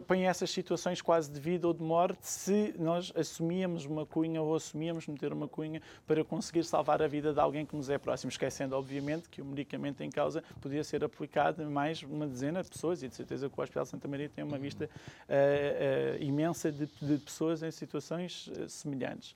põe 0.05 0.27
essas 0.27 0.51
situações 0.51 1.01
quase 1.01 1.31
de 1.31 1.39
vida 1.39 1.67
ou 1.67 1.73
de 1.73 1.81
morte 1.81 2.19
se 2.21 2.75
nós 2.77 3.11
assumíamos 3.15 3.85
uma 3.85 4.05
cunha 4.05 4.41
ou 4.43 4.55
assumíamos 4.55 5.07
meter 5.07 5.33
uma 5.33 5.47
cunha 5.47 5.81
para 6.05 6.23
conseguir 6.23 6.63
salvar 6.63 7.01
a 7.01 7.07
vida 7.07 7.33
de 7.33 7.39
alguém 7.39 7.65
que 7.65 7.75
nos 7.75 7.89
é 7.89 7.97
próximo, 7.97 8.29
esquecendo, 8.29 8.75
obviamente, 8.75 9.27
que 9.27 9.41
o 9.41 9.45
medicamento 9.45 10.01
em 10.01 10.11
causa 10.11 10.43
podia 10.61 10.83
ser 10.83 11.03
aplicado 11.03 11.63
em 11.63 11.67
mais 11.67 12.03
uma 12.03 12.27
dezena 12.27 12.61
de 12.61 12.69
pessoas 12.69 13.01
e 13.01 13.07
de 13.07 13.15
certeza 13.15 13.49
que 13.49 13.59
o 13.59 13.63
Hospital 13.63 13.87
Santa 13.87 14.07
Maria 14.07 14.29
tem 14.29 14.43
uma 14.43 14.59
vista 14.59 14.85
uh, 14.85 14.87
uh, 14.87 16.23
imensa 16.23 16.71
de, 16.71 16.87
de, 17.01 17.17
pessoas 17.17 17.63
em 17.63 17.71
situações 17.71 18.47
uh, 18.47 18.69
semelhantes. 18.69 19.35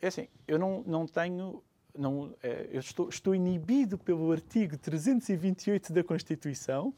é 0.00 0.06
assim, 0.06 0.28
eu 0.48 0.58
não, 0.58 0.82
não 0.86 1.06
tenho 1.06 1.62
não, 1.96 2.34
é, 2.42 2.68
eu 2.72 2.80
estou, 2.80 3.08
estou 3.08 3.34
inibido 3.34 3.96
pelo 3.96 4.32
artigo 4.32 4.76
328 4.76 5.92
da 5.92 6.02
Constituição 6.02 6.92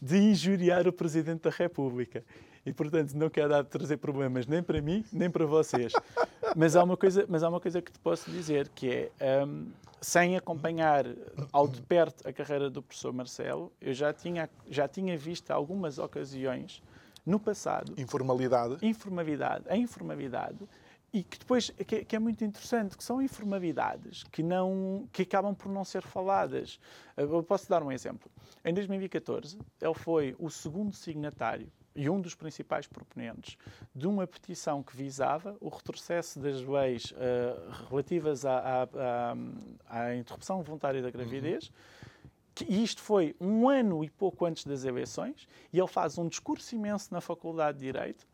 de 0.00 0.18
injuriar 0.18 0.86
o 0.86 0.92
Presidente 0.92 1.42
da 1.42 1.50
República. 1.50 2.24
E, 2.66 2.72
portanto, 2.72 3.12
não 3.14 3.28
quero 3.28 3.62
trazer 3.64 3.98
problemas 3.98 4.46
nem 4.46 4.62
para 4.62 4.80
mim, 4.80 5.04
nem 5.12 5.30
para 5.30 5.44
vocês. 5.44 5.92
Mas 6.56 6.74
há 6.76 6.82
uma 6.82 6.96
coisa, 6.96 7.26
mas 7.28 7.42
há 7.42 7.48
uma 7.48 7.60
coisa 7.60 7.80
que 7.80 7.92
te 7.92 7.98
posso 7.98 8.30
dizer, 8.30 8.68
que 8.70 9.10
é, 9.20 9.44
um, 9.44 9.66
sem 10.00 10.36
acompanhar 10.36 11.04
ao 11.52 11.68
de 11.68 11.80
perto 11.82 12.26
a 12.26 12.32
carreira 12.32 12.70
do 12.70 12.82
professor 12.82 13.12
Marcelo, 13.12 13.72
eu 13.80 13.92
já 13.92 14.12
tinha, 14.12 14.48
já 14.68 14.88
tinha 14.88 15.16
visto 15.16 15.50
algumas 15.50 15.98
ocasiões 15.98 16.82
no 17.24 17.38
passado... 17.38 17.94
Informalidade. 17.98 18.78
Informalidade. 18.82 19.64
A 19.68 19.76
informalidade 19.76 20.58
e 21.14 21.22
que 21.22 21.38
depois 21.38 21.70
que, 21.70 22.04
que, 22.04 22.16
é 22.16 22.18
muito 22.18 22.44
interessante 22.44 22.96
que 22.96 23.04
são 23.04 23.22
informalidades 23.22 24.24
que 24.24 24.42
não 24.42 25.08
que 25.12 25.22
acabam 25.22 25.54
por 25.54 25.70
não 25.70 25.84
ser 25.84 26.02
faladas. 26.02 26.80
Eu 27.16 27.40
posso 27.44 27.70
dar 27.70 27.84
um 27.84 27.92
exemplo. 27.92 28.28
Em 28.64 28.74
2014 28.74 29.56
ele 29.80 29.94
foi 29.94 30.34
o 30.40 30.50
segundo 30.50 30.92
signatário 30.92 31.70
e 31.94 32.10
um 32.10 32.20
dos 32.20 32.34
principais 32.34 32.88
proponentes 32.88 33.56
de 33.94 34.08
uma 34.08 34.26
petição 34.26 34.82
que 34.82 34.96
visava 34.96 35.56
o 35.60 35.68
retrocesso 35.68 36.40
das 36.40 36.60
leis 36.60 37.12
uh, 37.12 37.86
relativas 37.88 38.44
à, 38.44 38.82
à, 38.82 39.36
à, 39.88 40.16
interrupção 40.16 40.60
voluntária 40.64 41.00
da 41.00 41.12
gravidez 41.12 41.68
uhum. 41.68 42.24
que 42.56 42.64
isto 42.64 43.00
foi 43.00 43.36
um 43.40 43.68
ano 43.68 44.02
e 44.02 44.10
pouco 44.10 44.44
antes 44.44 44.64
das 44.64 44.82
eleições, 44.84 45.46
e 45.72 45.78
ele 45.78 45.86
faz 45.86 46.18
um 46.18 46.26
discurso 46.26 46.74
imenso 46.74 47.14
na 47.14 47.20
Faculdade 47.20 47.78
de 47.78 47.84
Direito, 47.84 48.26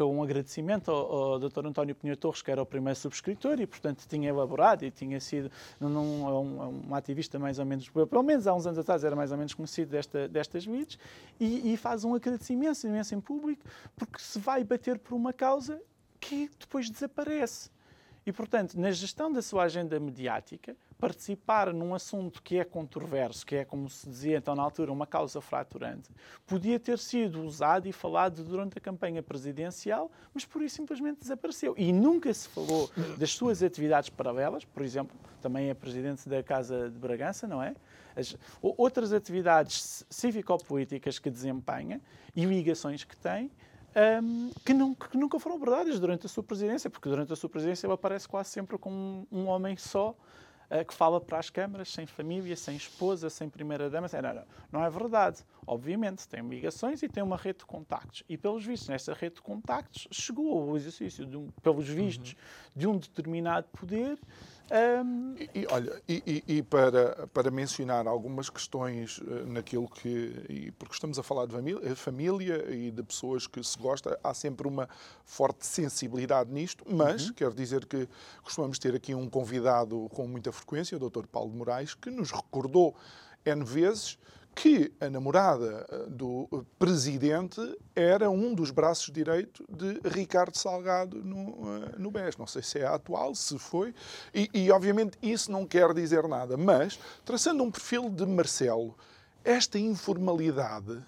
um 0.00 0.22
agradecimento 0.22 0.90
ao, 0.90 1.32
ao 1.34 1.38
Dr. 1.38 1.66
António 1.66 1.94
Pinheiro 1.94 2.18
Torres, 2.18 2.42
que 2.42 2.50
era 2.50 2.62
o 2.62 2.66
primeiro 2.66 2.98
subscritor 2.98 3.60
e, 3.60 3.66
portanto, 3.66 4.04
tinha 4.08 4.28
elaborado 4.28 4.84
e 4.84 4.90
tinha 4.90 5.20
sido 5.20 5.50
num, 5.80 6.26
é 6.26 6.32
um, 6.32 6.62
é 6.62 6.66
um, 6.66 6.94
ativista 6.94 7.38
mais 7.38 7.58
ou 7.58 7.64
menos, 7.64 7.88
pelo 7.88 8.22
menos 8.22 8.46
há 8.46 8.54
uns 8.54 8.66
anos 8.66 8.78
atrás, 8.78 9.04
era 9.04 9.14
mais 9.14 9.30
ou 9.30 9.38
menos 9.38 9.54
conhecido 9.54 9.90
desta, 9.90 10.28
destas 10.28 10.66
leads, 10.66 10.98
e, 11.38 11.72
e 11.72 11.76
faz 11.76 12.04
um 12.04 12.14
agradecimento 12.14 12.84
imenso 12.84 13.14
em 13.14 13.20
público, 13.20 13.64
porque 13.96 14.18
se 14.18 14.38
vai 14.38 14.64
bater 14.64 14.98
por 14.98 15.14
uma 15.14 15.32
causa 15.32 15.80
que 16.20 16.50
depois 16.58 16.90
desaparece. 16.90 17.70
E, 18.26 18.32
portanto, 18.32 18.78
na 18.78 18.90
gestão 18.90 19.32
da 19.32 19.40
sua 19.40 19.64
agenda 19.64 19.98
mediática, 19.98 20.76
participar 20.98 21.72
num 21.72 21.94
assunto 21.94 22.42
que 22.42 22.58
é 22.58 22.64
controverso, 22.64 23.46
que 23.46 23.56
é, 23.56 23.64
como 23.64 23.88
se 23.88 24.08
dizia 24.08 24.36
então 24.36 24.54
na 24.54 24.62
altura, 24.62 24.92
uma 24.92 25.06
causa 25.06 25.40
fraturante, 25.40 26.10
podia 26.46 26.78
ter 26.78 26.98
sido 26.98 27.42
usado 27.42 27.86
e 27.86 27.92
falado 27.92 28.42
durante 28.42 28.76
a 28.78 28.80
campanha 28.80 29.22
presidencial, 29.22 30.10
mas 30.34 30.44
por 30.44 30.60
isso 30.60 30.76
simplesmente 30.76 31.20
desapareceu. 31.20 31.74
E 31.78 31.92
nunca 31.92 32.32
se 32.34 32.48
falou 32.48 32.90
das 33.16 33.30
suas 33.30 33.62
atividades 33.62 34.10
paralelas, 34.10 34.64
por 34.64 34.82
exemplo, 34.82 35.16
também 35.40 35.70
é 35.70 35.74
presidente 35.74 36.28
da 36.28 36.42
Casa 36.42 36.90
de 36.90 36.98
Bragança, 36.98 37.46
não 37.46 37.62
é? 37.62 37.74
As 38.16 38.36
outras 38.60 39.12
atividades 39.12 40.04
cívico-políticas 40.10 41.20
que 41.20 41.30
desempenha 41.30 42.00
e 42.34 42.44
ligações 42.44 43.04
que 43.04 43.16
tem, 43.16 43.48
um, 44.22 44.50
que, 44.64 44.74
não, 44.74 44.94
que, 44.94 45.16
nunca 45.16 45.38
foram 45.38 45.56
abordadas 45.56 45.98
durante 45.98 46.26
a 46.26 46.28
sua 46.28 46.42
presidência, 46.42 46.90
porque 46.90 47.08
durante 47.08 47.32
a 47.32 47.36
sua 47.36 47.48
presidência 47.48 47.86
ele 47.86 47.94
aparece 47.94 48.28
quase 48.28 48.50
sempre 48.50 48.76
como 48.76 48.96
um, 48.96 49.26
um 49.30 49.46
homem 49.46 49.76
só, 49.76 50.16
que 50.86 50.92
fala 50.92 51.20
para 51.20 51.38
as 51.38 51.48
câmaras, 51.48 51.88
sem 51.88 52.06
família, 52.06 52.54
sem 52.54 52.76
esposa, 52.76 53.30
sem 53.30 53.48
primeira-dama. 53.48 54.06
Não, 54.12 54.34
não, 54.34 54.44
não 54.72 54.84
é 54.84 54.90
verdade. 54.90 55.44
Obviamente, 55.66 56.28
tem 56.28 56.46
ligações 56.46 57.02
e 57.02 57.08
tem 57.08 57.22
uma 57.22 57.36
rede 57.36 57.60
de 57.60 57.66
contactos. 57.66 58.22
E, 58.28 58.36
pelos 58.36 58.64
vistos, 58.64 58.88
nessa 58.88 59.14
rede 59.14 59.36
de 59.36 59.42
contactos, 59.42 60.08
chegou 60.10 60.70
ao 60.70 60.76
exercício, 60.76 61.24
de 61.24 61.36
um, 61.36 61.48
pelos 61.62 61.88
vistos, 61.88 62.32
uhum. 62.32 62.38
de 62.76 62.86
um 62.86 62.98
determinado 62.98 63.66
poder 63.68 64.18
um... 64.70 65.34
E, 65.38 65.50
e, 65.54 65.66
olha, 65.70 66.02
e, 66.08 66.44
e, 66.46 66.62
para, 66.62 67.26
para 67.28 67.50
mencionar 67.50 68.06
algumas 68.06 68.50
questões 68.50 69.18
uh, 69.18 69.46
naquilo 69.46 69.88
que. 69.88 70.72
porque 70.78 70.94
estamos 70.94 71.18
a 71.18 71.22
falar 71.22 71.46
de 71.46 71.52
família, 71.52 71.96
família, 71.96 72.70
e 72.70 72.90
de 72.90 73.02
pessoas 73.02 73.46
que 73.46 73.62
se 73.62 73.78
gosta, 73.78 74.18
há 74.22 74.34
sempre 74.34 74.68
uma 74.68 74.88
forte 75.24 75.66
sensibilidade 75.66 76.52
nisto, 76.52 76.84
mas 76.88 77.28
uhum. 77.28 77.34
quero 77.34 77.54
dizer 77.54 77.86
que 77.86 78.08
costumamos 78.42 78.78
ter 78.78 78.94
aqui 78.94 79.14
um 79.14 79.28
convidado 79.28 80.08
com 80.12 80.26
muita 80.26 80.52
frequência, 80.52 80.96
o 80.96 81.10
Dr. 81.10 81.26
Paulo 81.26 81.50
de 81.50 81.56
Moraes, 81.56 81.94
que 81.94 82.10
nos 82.10 82.30
recordou 82.30 82.94
N 83.44 83.64
vezes 83.64 84.18
que 84.58 84.92
a 85.00 85.08
namorada 85.08 85.86
eh, 85.88 86.06
do 86.08 86.66
presidente 86.80 87.60
era 87.94 88.28
um 88.28 88.52
dos 88.52 88.72
braços 88.72 89.08
direitos 89.08 89.64
de 89.68 90.00
Ricardo 90.04 90.58
Salgado 90.58 91.22
no, 91.22 91.84
eh, 91.84 91.94
no 91.96 92.10
BES. 92.10 92.36
Não 92.36 92.46
sei 92.46 92.60
se 92.64 92.80
é 92.80 92.84
atual, 92.84 93.36
se 93.36 93.56
foi, 93.56 93.94
e, 94.34 94.50
e 94.52 94.70
obviamente 94.72 95.16
isso 95.22 95.52
não 95.52 95.64
quer 95.64 95.94
dizer 95.94 96.26
nada, 96.26 96.56
mas 96.56 96.98
traçando 97.24 97.62
um 97.62 97.70
perfil 97.70 98.10
de 98.10 98.26
Marcelo, 98.26 98.98
esta 99.44 99.78
informalidade 99.78 100.98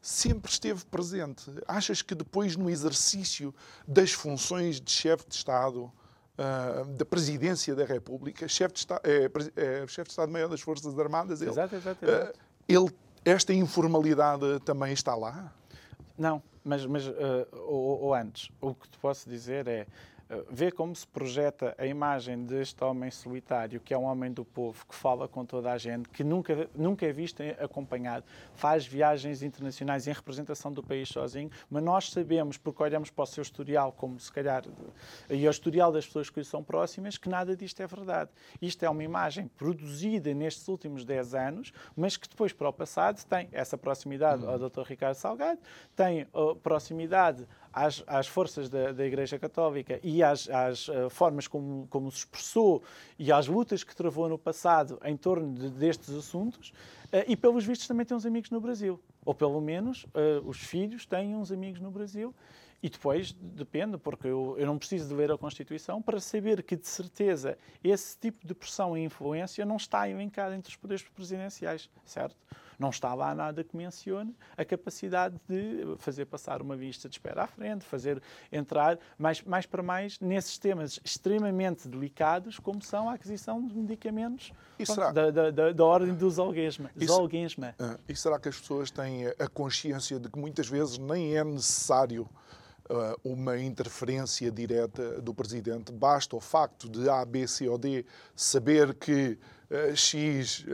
sempre 0.00 0.50
esteve 0.50 0.82
presente. 0.86 1.44
Achas 1.66 2.00
que 2.00 2.14
depois, 2.14 2.56
no 2.56 2.70
exercício 2.70 3.54
das 3.86 4.12
funções 4.12 4.80
de 4.80 4.90
chefe 4.90 5.28
de 5.28 5.34
Estado, 5.34 5.92
Uh, 6.40 6.84
da 6.92 7.04
Presidência 7.04 7.74
da 7.74 7.84
República, 7.84 8.46
chefe 8.46 8.74
de, 8.74 8.78
Estado, 8.78 9.00
é, 9.02 9.24
é, 9.56 9.84
chefe 9.88 10.04
de 10.04 10.10
Estado-Maior 10.10 10.48
das 10.48 10.60
Forças 10.60 10.96
Armadas, 10.96 11.40
ele, 11.42 11.50
exato, 11.50 11.74
exato, 11.74 12.04
exato. 12.04 12.38
Uh, 12.38 12.47
ele, 12.68 12.90
esta 13.24 13.52
informalidade 13.52 14.60
também 14.64 14.92
está 14.92 15.14
lá? 15.14 15.52
Não, 16.16 16.42
mas, 16.64 16.84
mas 16.84 17.06
uh, 17.06 17.14
ou, 17.52 18.02
ou, 18.02 18.14
antes, 18.14 18.50
o 18.60 18.74
que 18.74 18.88
te 18.88 18.98
posso 18.98 19.28
dizer 19.28 19.66
é 19.66 19.80
eh, 19.80 19.86
vê 20.50 20.70
como 20.70 20.94
se 20.94 21.06
projeta 21.06 21.74
a 21.78 21.86
imagem 21.86 22.44
deste 22.44 22.82
homem 22.84 23.10
solitário, 23.10 23.80
que 23.80 23.94
é 23.94 23.98
um 23.98 24.04
homem 24.04 24.30
do 24.30 24.44
povo, 24.44 24.84
que 24.86 24.94
fala 24.94 25.26
com 25.26 25.44
toda 25.44 25.72
a 25.72 25.78
gente, 25.78 26.08
que 26.08 26.22
nunca, 26.22 26.68
nunca 26.74 27.06
é 27.06 27.12
visto 27.12 27.42
acompanhado, 27.58 28.24
faz 28.54 28.86
viagens 28.86 29.42
internacionais 29.42 30.06
em 30.06 30.12
representação 30.12 30.72
do 30.72 30.82
país 30.82 31.08
sozinho, 31.08 31.50
mas 31.70 31.82
nós 31.82 32.10
sabemos, 32.10 32.58
porque 32.58 32.82
olhamos 32.82 33.10
para 33.10 33.22
o 33.22 33.26
seu 33.26 33.42
historial, 33.42 33.92
como 33.92 34.20
se 34.20 34.30
calhar, 34.30 34.64
e 35.30 35.46
ao 35.46 35.50
historial 35.50 35.90
das 35.90 36.06
pessoas 36.06 36.28
que 36.28 36.40
lhe 36.40 36.44
são 36.44 36.62
próximas, 36.62 37.16
que 37.16 37.28
nada 37.28 37.56
disto 37.56 37.80
é 37.80 37.86
verdade. 37.86 38.30
Isto 38.60 38.84
é 38.84 38.90
uma 38.90 39.02
imagem 39.02 39.48
produzida 39.48 40.32
nestes 40.34 40.68
últimos 40.68 41.04
10 41.04 41.34
anos, 41.34 41.72
mas 41.96 42.16
que 42.16 42.28
depois, 42.28 42.52
para 42.52 42.68
o 42.68 42.72
passado, 42.72 43.24
tem 43.24 43.48
essa 43.52 43.78
proximidade 43.78 44.44
ao 44.44 44.58
Dr. 44.58 44.82
Ricardo 44.82 45.14
Salgado, 45.14 45.60
tem 45.96 46.26
a 46.34 46.54
proximidade 46.54 47.46
às, 47.72 48.02
às 48.06 48.26
forças 48.26 48.68
da, 48.68 48.92
da, 48.92 49.06
Igreja 49.06 49.38
Católica 49.38 50.00
e 50.02 50.22
às, 50.22 50.48
às 50.48 50.88
uh, 50.88 51.10
formas 51.10 51.46
como, 51.46 51.86
como 51.88 52.10
se 52.10 52.18
expressou 52.18 52.82
e 53.18 53.30
às 53.32 53.46
lutas 53.46 53.84
que 53.84 53.94
travou 53.94 54.28
no 54.28 54.38
passado 54.38 54.98
em 55.04 55.16
torno 55.16 55.54
de, 55.54 55.70
destes 55.70 56.14
assuntos, 56.14 56.70
uh, 57.12 57.24
e 57.26 57.36
pelos 57.36 57.64
vistos 57.64 57.86
também 57.86 58.06
tem 58.06 58.16
uns 58.16 58.26
amigos 58.26 58.50
no 58.50 58.60
Brasil. 58.60 59.00
Ou 59.24 59.34
pelo 59.34 59.60
menos 59.60 60.04
uh, 60.04 60.46
os 60.46 60.58
filhos 60.58 61.06
têm 61.06 61.34
uns 61.34 61.52
amigos 61.52 61.80
no 61.80 61.90
Brasil. 61.90 62.34
E 62.80 62.88
depois 62.88 63.32
depende, 63.32 63.98
porque 63.98 64.28
eu, 64.28 64.54
eu 64.56 64.64
não 64.64 64.78
preciso 64.78 65.08
de 65.08 65.14
ler 65.14 65.32
a 65.32 65.36
Constituição 65.36 66.00
para 66.00 66.20
saber 66.20 66.62
que, 66.62 66.76
de 66.76 66.86
certeza, 66.86 67.58
esse 67.82 68.16
tipo 68.16 68.46
de 68.46 68.54
pressão 68.54 68.96
e 68.96 69.02
influência 69.02 69.64
não 69.64 69.76
está 69.76 70.08
elencado 70.08 70.54
entre 70.54 70.70
os 70.70 70.76
poderes 70.76 71.02
presidenciais, 71.02 71.90
certo? 72.04 72.36
Não 72.78 72.90
está 72.90 73.12
lá 73.14 73.34
nada 73.34 73.64
que 73.64 73.76
mencione 73.76 74.34
a 74.56 74.64
capacidade 74.64 75.34
de 75.48 75.96
fazer 75.98 76.26
passar 76.26 76.62
uma 76.62 76.76
vista 76.76 77.08
de 77.08 77.16
espera 77.16 77.44
à 77.44 77.46
frente, 77.46 77.84
fazer 77.84 78.22
entrar 78.52 78.98
mais, 79.18 79.42
mais 79.42 79.66
para 79.66 79.82
mais 79.82 80.20
nesses 80.20 80.58
temas 80.58 81.00
extremamente 81.04 81.88
delicados, 81.88 82.58
como 82.58 82.80
são 82.80 83.10
a 83.10 83.14
aquisição 83.14 83.66
de 83.66 83.74
medicamentos 83.74 84.52
pronto, 84.86 85.12
da, 85.12 85.30
da, 85.50 85.72
da, 85.72 85.84
ordem 85.84 86.14
do 86.14 86.30
zolguesma. 86.30 86.90
Zolguesma. 87.04 87.74
Uh, 87.80 87.98
e 88.08 88.14
será 88.14 88.38
que 88.38 88.48
as 88.48 88.58
pessoas 88.58 88.90
têm 88.90 89.26
a 89.26 89.48
consciência 89.48 90.20
de 90.20 90.28
que 90.28 90.38
muitas 90.38 90.68
vezes 90.68 90.98
nem 90.98 91.36
é 91.36 91.42
necessário 91.42 92.28
uh, 92.88 93.18
uma 93.24 93.58
interferência 93.58 94.50
direta 94.50 95.20
do 95.20 95.34
Presidente. 95.34 95.92
Basta 95.92 96.36
o 96.36 96.40
facto 96.40 96.88
de 96.88 97.08
A, 97.08 97.24
B, 97.24 97.46
C 97.46 97.68
ou 97.68 97.78
D 97.78 98.04
saber 98.34 98.94
que 98.94 99.38
uh, 99.70 99.96
X 99.96 100.60
uh, 100.60 100.66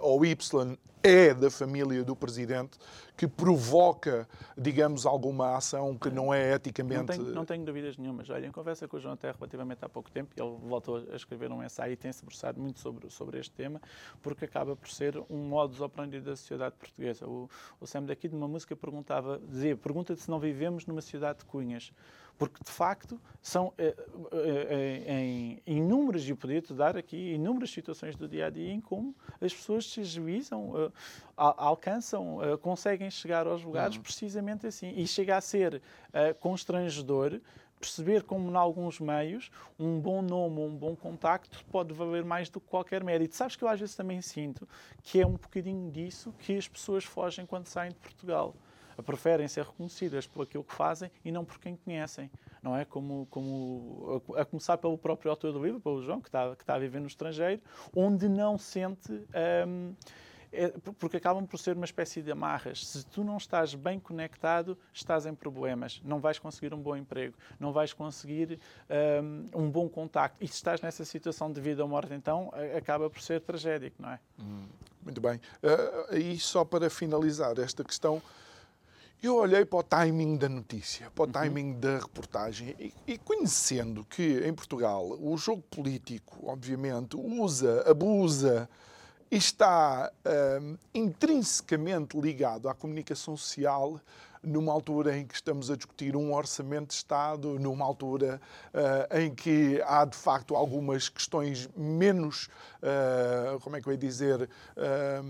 ou 0.00 0.24
Y 0.24 0.76
é 1.04 1.34
da 1.34 1.50
família 1.50 2.02
do 2.02 2.16
presidente, 2.16 2.78
que 3.14 3.28
provoca, 3.28 4.26
digamos, 4.56 5.04
alguma 5.04 5.54
ação 5.54 5.96
que 5.98 6.08
não 6.08 6.32
é 6.32 6.54
eticamente. 6.54 6.96
Não 6.96 7.24
tenho, 7.24 7.34
não 7.34 7.44
tenho 7.44 7.64
dúvidas 7.64 7.98
nenhumas. 7.98 8.30
Olha, 8.30 8.46
em 8.46 8.50
conversa 8.50 8.88
com 8.88 8.96
o 8.96 9.00
João 9.00 9.14
Terra 9.14 9.36
relativamente 9.38 9.84
há 9.84 9.88
pouco 9.88 10.10
tempo, 10.10 10.32
ele 10.34 10.56
voltou 10.66 11.04
a 11.12 11.14
escrever 11.14 11.52
um 11.52 11.62
ensaio 11.62 11.92
e 11.92 11.96
tem-se 11.96 12.20
debruçado 12.20 12.58
muito 12.58 12.80
sobre, 12.80 13.10
sobre 13.10 13.38
este 13.38 13.52
tema, 13.52 13.82
porque 14.22 14.46
acaba 14.46 14.74
por 14.74 14.88
ser 14.88 15.22
um 15.28 15.46
modus 15.46 15.82
operandi 15.82 16.20
da 16.20 16.34
sociedade 16.34 16.74
portuguesa. 16.76 17.28
O, 17.28 17.50
o 17.78 17.86
Sam 17.86 18.04
daqui 18.04 18.26
de 18.26 18.34
uma 18.34 18.48
música 18.48 18.74
perguntava, 18.74 19.38
dizia, 19.46 19.76
pergunta-te 19.76 20.22
se 20.22 20.30
não 20.30 20.40
vivemos 20.40 20.86
numa 20.86 21.02
cidade 21.02 21.40
de 21.40 21.44
cunhas 21.44 21.92
porque 22.36 22.62
de 22.64 22.70
facto 22.70 23.20
são 23.40 23.72
eh, 23.78 23.94
eh, 24.32 25.04
eh, 25.06 25.20
em 25.20 25.62
inúmeras, 25.66 26.24
e 26.24 26.30
eu 26.30 26.36
podia 26.36 26.60
te 26.60 26.72
dar 26.72 26.96
aqui 26.96 27.34
inúmeras 27.34 27.70
situações 27.70 28.16
do 28.16 28.26
dia 28.26 28.46
a 28.46 28.50
dia 28.50 28.72
em 28.72 28.80
como 28.80 29.14
as 29.40 29.54
pessoas 29.54 29.86
se 29.86 30.00
ajuizam, 30.00 30.92
alcançam, 31.36 32.38
conseguem 32.62 33.10
chegar 33.10 33.46
aos 33.46 33.62
lugares 33.62 33.96
uhum. 33.96 34.02
precisamente 34.02 34.66
assim. 34.66 34.92
E 34.96 35.06
chega 35.06 35.36
a 35.36 35.40
ser 35.40 35.82
constrangedor 36.40 37.40
perceber 37.84 38.22
como, 38.22 38.50
em 38.50 38.56
alguns 38.56 38.98
meios, 38.98 39.50
um 39.78 40.00
bom 40.00 40.22
nome 40.22 40.60
um 40.60 40.74
bom 40.74 40.96
contacto 40.96 41.64
pode 41.66 41.92
valer 41.92 42.24
mais 42.24 42.48
do 42.48 42.60
que 42.60 42.66
qualquer 42.66 43.04
mérito. 43.04 43.36
Sabes 43.36 43.56
que 43.56 43.64
eu 43.64 43.68
às 43.68 43.78
vezes 43.78 43.94
também 43.94 44.22
sinto 44.22 44.66
que 45.02 45.20
é 45.20 45.26
um 45.26 45.32
bocadinho 45.32 45.90
disso 45.90 46.32
que 46.38 46.56
as 46.56 46.66
pessoas 46.66 47.04
fogem 47.04 47.44
quando 47.44 47.66
saem 47.66 47.90
de 47.90 47.98
Portugal 47.98 48.54
preferem 49.02 49.48
ser 49.48 49.64
reconhecidas 49.64 50.26
por 50.26 50.42
aquilo 50.42 50.62
que 50.62 50.72
fazem 50.72 51.10
e 51.24 51.32
não 51.32 51.44
por 51.44 51.58
quem 51.58 51.76
conhecem. 51.76 52.30
Não 52.62 52.76
é 52.76 52.84
como, 52.84 53.26
como 53.30 54.22
a, 54.36 54.44
começar 54.44 54.78
pelo 54.78 54.96
próprio 54.96 55.30
autor 55.30 55.52
do 55.52 55.62
livro, 55.62 55.80
pelo 55.80 56.00
João, 56.02 56.20
que 56.20 56.28
está, 56.28 56.54
que 56.54 56.62
está 56.62 56.74
a 56.74 56.78
viver 56.78 57.00
no 57.00 57.06
estrangeiro, 57.06 57.60
onde 57.94 58.28
não 58.28 58.56
sente. 58.56 59.12
Um, 59.66 59.94
é, 60.54 60.68
porque 60.98 61.16
acabam 61.16 61.46
por 61.46 61.58
ser 61.58 61.76
uma 61.76 61.84
espécie 61.84 62.22
de 62.22 62.30
amarras. 62.30 62.86
Se 62.86 63.04
tu 63.06 63.24
não 63.24 63.36
estás 63.36 63.74
bem 63.74 63.98
conectado, 63.98 64.78
estás 64.92 65.26
em 65.26 65.34
problemas. 65.34 66.00
Não 66.04 66.20
vais 66.20 66.38
conseguir 66.38 66.72
um 66.72 66.80
bom 66.80 66.96
emprego, 66.96 67.34
não 67.58 67.72
vais 67.72 67.92
conseguir 67.92 68.58
um, 69.52 69.64
um 69.64 69.70
bom 69.70 69.88
contacto. 69.88 70.42
E 70.42 70.48
se 70.48 70.54
estás 70.54 70.80
nessa 70.80 71.04
situação 71.04 71.50
de 71.50 71.60
vida 71.60 71.82
ou 71.82 71.88
morte, 71.88 72.14
então 72.14 72.52
acaba 72.76 73.10
por 73.10 73.20
ser 73.20 73.40
tragédico, 73.40 74.00
não 74.00 74.10
é? 74.10 74.20
Hum, 74.38 74.66
muito 75.02 75.20
bem. 75.20 75.40
Uh, 75.62 76.16
e 76.16 76.38
só 76.38 76.64
para 76.64 76.88
finalizar 76.88 77.58
esta 77.58 77.82
questão, 77.82 78.22
eu 79.22 79.36
olhei 79.36 79.64
para 79.64 79.78
o 79.78 79.82
timing 79.82 80.36
da 80.36 80.48
notícia, 80.48 81.10
para 81.10 81.22
o 81.22 81.26
uhum. 81.26 81.32
timing 81.32 81.72
uhum. 81.72 81.80
da 81.80 81.98
reportagem 81.98 82.76
e, 82.78 82.92
e, 83.06 83.18
conhecendo 83.18 84.04
que 84.04 84.46
em 84.46 84.52
Portugal 84.52 85.18
o 85.18 85.36
jogo 85.36 85.62
político, 85.62 86.38
obviamente, 86.46 87.16
usa, 87.16 87.90
abusa 87.90 88.68
está 89.30 90.12
um, 90.60 90.76
intrinsecamente 90.94 92.18
ligado 92.18 92.68
à 92.68 92.74
comunicação 92.74 93.36
social 93.36 94.00
numa 94.44 94.72
altura 94.72 95.16
em 95.16 95.26
que 95.26 95.34
estamos 95.34 95.70
a 95.70 95.76
discutir 95.76 96.14
um 96.14 96.34
orçamento 96.34 96.88
de 96.88 96.94
Estado, 96.94 97.58
numa 97.58 97.84
altura 97.84 98.40
uh, 98.74 99.18
em 99.18 99.34
que 99.34 99.82
há 99.86 100.04
de 100.04 100.16
facto 100.16 100.54
algumas 100.54 101.08
questões 101.08 101.68
menos, 101.76 102.48
uh, 102.82 103.58
como 103.60 103.76
é 103.76 103.80
que 103.80 103.88
eu 103.88 103.92
ia 103.92 103.98
dizer, 103.98 104.42
uh, 104.42 105.24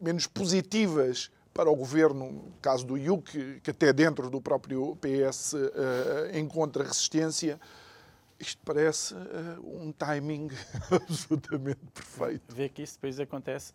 menos 0.00 0.26
positivas 0.26 1.30
para 1.52 1.70
o 1.70 1.76
governo, 1.76 2.30
no 2.30 2.52
caso 2.62 2.86
do 2.86 2.96
IUC, 2.96 3.60
que 3.62 3.70
até 3.70 3.92
dentro 3.92 4.30
do 4.30 4.40
próprio 4.40 4.96
PS 4.96 5.54
eh, 5.54 6.38
encontra 6.38 6.84
resistência, 6.84 7.60
isto 8.40 8.62
parece 8.64 9.14
uh, 9.14 9.82
um 9.82 9.92
timing 9.92 10.48
absolutamente 10.90 11.86
perfeito. 11.92 12.54
Vê 12.54 12.68
que 12.68 12.82
isso 12.82 12.94
depois 12.94 13.20
acontece 13.20 13.74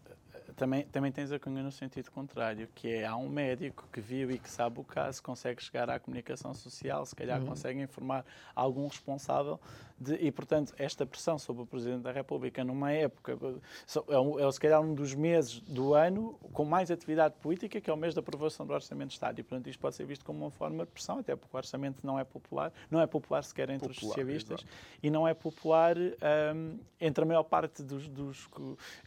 também, 0.55 0.83
também 0.85 1.11
tens 1.11 1.31
a 1.31 1.39
cunha 1.39 1.61
no 1.61 1.71
sentido 1.71 2.09
contrário, 2.11 2.67
que 2.73 2.89
é 2.89 3.05
há 3.05 3.15
um 3.15 3.27
médico 3.27 3.87
que 3.91 3.99
viu 3.99 4.31
e 4.31 4.39
que 4.39 4.49
sabe 4.49 4.79
o 4.79 4.83
caso, 4.83 5.21
consegue 5.21 5.61
chegar 5.61 5.89
à 5.89 5.99
comunicação 5.99 6.53
social, 6.53 7.05
se 7.05 7.15
calhar 7.15 7.39
uhum. 7.39 7.47
consegue 7.47 7.81
informar 7.81 8.25
algum 8.55 8.87
responsável 8.87 9.59
de, 9.99 10.15
e, 10.15 10.31
portanto, 10.31 10.73
esta 10.77 11.05
pressão 11.05 11.37
sobre 11.39 11.63
o 11.63 11.65
Presidente 11.65 12.01
da 12.01 12.11
República 12.11 12.63
numa 12.63 12.91
época, 12.91 13.37
é, 14.09 14.19
um, 14.19 14.39
é 14.39 14.51
se 14.51 14.59
calhar 14.59 14.81
um 14.81 14.93
dos 14.93 15.13
meses 15.13 15.59
do 15.61 15.93
ano 15.93 16.37
com 16.51 16.65
mais 16.65 16.91
atividade 16.91 17.35
política, 17.41 17.79
que 17.79 17.89
é 17.89 17.93
o 17.93 17.97
mês 17.97 18.13
da 18.13 18.19
aprovação 18.19 18.65
do 18.65 18.73
Orçamento 18.73 19.09
de 19.09 19.13
Estado. 19.13 19.39
E, 19.39 19.43
portanto, 19.43 19.67
isto 19.69 19.79
pode 19.79 19.95
ser 19.95 20.05
visto 20.05 20.25
como 20.25 20.39
uma 20.39 20.51
forma 20.51 20.85
de 20.85 20.91
pressão, 20.91 21.19
até 21.19 21.35
porque 21.35 21.55
o 21.55 21.57
orçamento 21.57 22.05
não 22.05 22.19
é 22.19 22.23
popular, 22.23 22.73
não 22.91 22.99
é 22.99 23.07
popular 23.07 23.43
sequer 23.43 23.69
entre 23.69 23.87
popular, 23.87 24.01
os 24.01 24.07
socialistas 24.07 24.65
e 25.01 25.09
não 25.09 25.27
é 25.27 25.33
popular 25.33 25.95
um, 25.97 26.77
entre 26.99 27.23
a 27.23 27.27
maior 27.27 27.43
parte 27.43 27.81
dos, 27.81 28.07
dos 28.09 28.49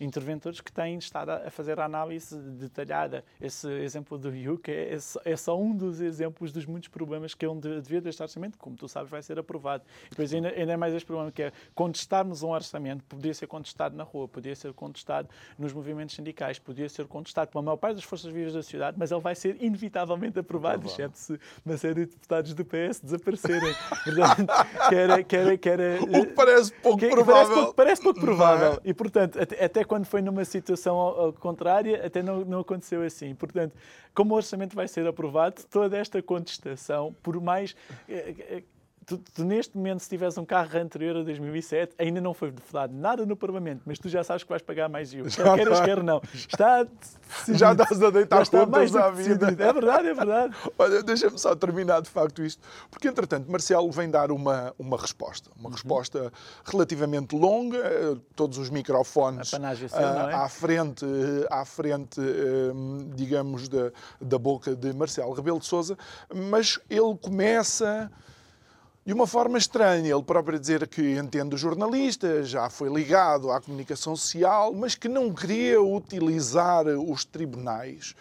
interventores 0.01 0.61
que 0.61 0.73
têm 0.73 0.97
estado 0.97 1.31
a 1.31 1.51
fazer 1.51 1.79
a 1.79 1.85
análise 1.85 2.37
detalhada. 2.53 3.25
Esse 3.41 3.69
exemplo 3.69 4.17
do 4.17 4.35
IUC 4.35 4.71
é, 4.71 4.99
é, 5.25 5.37
só 5.37 5.59
um 5.59 5.77
dos 5.77 6.01
exemplos 6.01 6.51
dos 6.51 6.65
muitos 6.65 6.89
problemas 6.89 7.35
que 7.35 7.45
é 7.45 7.49
um 7.49 7.59
devido 7.59 8.05
deste 8.05 8.23
orçamento, 8.23 8.57
como 8.57 8.77
tu 8.77 8.89
sabes, 8.89 9.11
vai 9.11 9.23
ser 9.23 9.39
aprovado. 9.39 9.85
E 10.07 10.11
depois 10.11 10.33
ainda, 10.33 10.49
ainda 10.49 10.78
mais 10.79 10.95
este 10.95 11.07
problema 11.07 11.31
que 11.31 11.43
é 11.43 11.53
contestarmos 11.75 12.43
um 12.43 12.51
orçamento, 12.51 13.05
podia 13.05 13.35
ser 13.35 13.47
contestado 13.47 13.97
na 13.97 14.05
rua, 14.05 14.29
podia 14.29 14.55
ser 14.55 14.73
contestado 14.73 15.29
nos 15.59 15.73
movimentos 15.73 16.15
sindicais, 16.15 16.59
podia 16.59 16.89
ser 16.89 17.07
contestado 17.07 17.51
pela 17.51 17.63
maior 17.63 17.77
parte 17.77 17.97
das 17.97 18.05
forças 18.05 18.33
vivas 18.33 18.53
da 18.53 18.63
sociedade, 18.63 18.97
mas 18.99 19.11
ele 19.11 19.21
vai 19.21 19.35
ser 19.35 19.57
inevitavelmente 19.61 20.39
aprovado, 20.39 20.87
exceto 20.87 21.19
se 21.19 21.39
uma 21.65 21.77
série 21.77 22.07
de 22.07 22.07
deputados 22.07 22.55
do 22.55 22.65
PS 22.65 23.01
desaparecerem. 23.03 23.75
portanto, 24.05 24.53
que 24.89 24.95
era, 24.95 25.23
que 25.23 25.37
era, 25.37 25.59
que 25.59 25.69
era, 25.69 25.99
o 26.03 26.27
que 26.27 26.33
parece 26.33 26.73
pouco 26.75 26.99
que, 26.99 27.09
provável. 27.09 27.35
Parece 27.35 27.55
pouco, 27.55 27.75
parece 27.75 28.03
pouco 28.03 28.21
provável. 28.21 28.73
É? 28.75 28.81
E, 28.85 28.95
portanto, 28.95 29.41
até, 29.41 29.65
até, 29.65 29.85
quando 29.85 30.07
foi 30.07 30.23
numa 30.23 30.45
situação 30.45 31.35
contrária, 31.41 32.05
até 32.05 32.23
não, 32.23 32.45
não 32.45 32.61
aconteceu 32.61 33.03
assim. 33.03 33.35
Portanto, 33.35 33.75
como 34.15 34.35
o 34.35 34.37
orçamento 34.37 34.75
vai 34.75 34.89
ser 34.89 35.07
aprovado, 35.07 35.63
toda 35.71 35.97
esta 35.97 36.21
contestação, 36.23 37.15
por 37.23 37.41
mais 37.41 37.77
eh, 38.09 38.35
eh, 38.39 38.63
tu, 39.09 39.19
tu, 39.35 39.45
neste 39.45 39.77
momento, 39.77 40.01
se 40.01 40.09
tivesse 40.09 40.39
um 40.39 40.45
carro 40.45 40.79
anterior 40.79 41.17
a 41.17 41.23
2007, 41.23 41.95
ainda 41.99 42.21
não 42.21 42.35
foi 42.35 42.51
votado 42.51 42.95
nada 42.95 43.25
no 43.25 43.37
Parlamento, 43.37 43.83
mas 43.87 43.99
tu 43.99 44.09
já 44.09 44.23
sabes 44.23 44.43
que 44.43 44.49
vais 44.51 44.61
pagar 44.61 44.89
mais 44.89 45.13
IVA. 45.13 45.31
Quer 45.31 45.55
queiras, 45.55 45.81
quer 45.81 46.03
não. 46.03 46.21
Está 46.35 46.85
decidido. 46.85 47.19
Já 47.59 47.73
estás 47.73 48.03
a 48.03 48.11
deitar 48.11 48.45
já 48.45 48.51
contas 48.51 48.97
à 48.97 49.11
vida. 49.11 49.49
É 49.49 49.73
verdade, 49.73 50.09
é 50.09 50.15
verdade. 50.15 50.57
Olha, 50.79 51.03
deixa-me 51.03 51.39
só 51.39 51.55
terminar 51.55 52.01
de 52.01 52.09
facto 52.09 52.43
isto, 52.43 52.63
porque 52.91 53.07
entretanto 53.09 53.51
Marcelo 53.51 53.91
vem 53.91 54.11
dar 54.11 54.31
uma, 54.31 54.75
uma 54.79 54.97
resposta, 54.97 55.51
uma 55.57 55.69
uhum. 55.69 55.75
resposta 55.75 56.33
relativamente 56.65 57.37
longa, 57.37 57.79
todos 58.35 58.57
os 58.57 58.71
microfones 58.71 59.51
seu, 59.51 59.61
uh, 59.61 60.31
é? 60.31 60.35
à 60.35 60.49
frente, 60.49 61.05
à 61.51 61.65
frente 61.65 62.21
digamos, 63.15 63.69
da, 63.69 63.91
da 64.21 64.39
boca 64.39 64.75
de 64.75 64.93
Marcelo 64.93 65.33
Rebelo 65.33 65.59
de 65.59 65.67
Sousa, 65.67 65.97
mas 66.35 66.79
ele 66.89 67.17
começa 67.21 68.11
de 69.09 69.15
uma 69.15 69.27
forma 69.27 69.57
estranha. 69.57 70.13
Ele 70.13 70.23
próprio 70.23 70.61
dizer 70.61 70.87
que 70.87 71.17
entende 71.17 71.55
o 71.55 71.59
jornalista, 71.59 72.43
já 72.45 72.69
foi 72.69 72.91
ligado 72.91 73.51
à 73.51 73.59
comunicação 73.59 74.15
social, 74.15 74.75
mas 74.75 74.95
que 74.95 75.09
não 75.09 75.33
queria 75.33 75.81
utilizar 75.81 76.85
os 76.87 77.25
tribunais. 77.25 78.15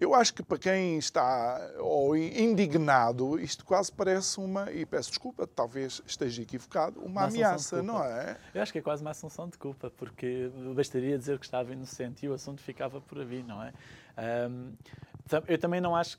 Eu 0.00 0.16
acho 0.16 0.34
que 0.34 0.42
para 0.42 0.58
quem 0.58 0.98
está 0.98 1.60
ou 1.78 2.16
indignado, 2.16 3.38
isto 3.38 3.64
quase 3.64 3.92
parece 3.92 4.40
uma, 4.40 4.68
e 4.72 4.84
peço 4.84 5.10
desculpa, 5.10 5.46
talvez 5.46 6.02
esteja 6.04 6.42
equivocado, 6.42 6.98
uma, 6.98 7.20
uma 7.20 7.24
ameaça, 7.26 7.80
não 7.80 8.02
é? 8.02 8.36
Eu 8.52 8.62
acho 8.62 8.72
que 8.72 8.80
é 8.80 8.82
quase 8.82 9.00
uma 9.00 9.12
assunção 9.12 9.48
de 9.48 9.56
culpa, 9.56 9.92
porque 9.96 10.50
bastaria 10.74 11.16
dizer 11.16 11.38
que 11.38 11.44
estava 11.44 11.72
inocente 11.72 12.26
e 12.26 12.28
o 12.28 12.34
assunto 12.34 12.60
ficava 12.60 13.00
por 13.00 13.20
ali, 13.20 13.44
não 13.44 13.62
é? 13.62 13.72
Eu 15.46 15.58
também 15.58 15.80
não 15.80 15.94
acho, 15.94 16.18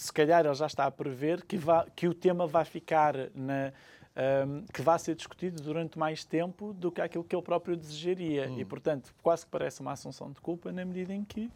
se 0.00 0.12
calhar 0.12 0.46
ele 0.46 0.54
já 0.54 0.66
está 0.66 0.86
a 0.86 0.90
prever 0.90 1.44
que, 1.44 1.58
vá, 1.58 1.86
que 1.94 2.08
o 2.08 2.14
tema 2.14 2.46
vai 2.46 2.64
ficar 2.64 3.14
na, 3.34 3.70
um, 4.46 4.64
que 4.72 4.80
vai 4.80 4.98
ser 4.98 5.14
discutido 5.14 5.62
durante 5.62 5.98
mais 5.98 6.24
tempo 6.24 6.72
do 6.72 6.90
que 6.90 7.02
aquilo 7.02 7.22
que 7.22 7.36
ele 7.36 7.42
próprio 7.42 7.76
desejaria. 7.76 8.48
Hum. 8.48 8.58
E, 8.58 8.64
portanto, 8.64 9.14
quase 9.22 9.44
que 9.44 9.50
parece 9.50 9.80
uma 9.82 9.92
assunção 9.92 10.32
de 10.32 10.40
culpa 10.40 10.72
na 10.72 10.86
medida 10.86 11.12
em 11.12 11.22
que 11.22 11.50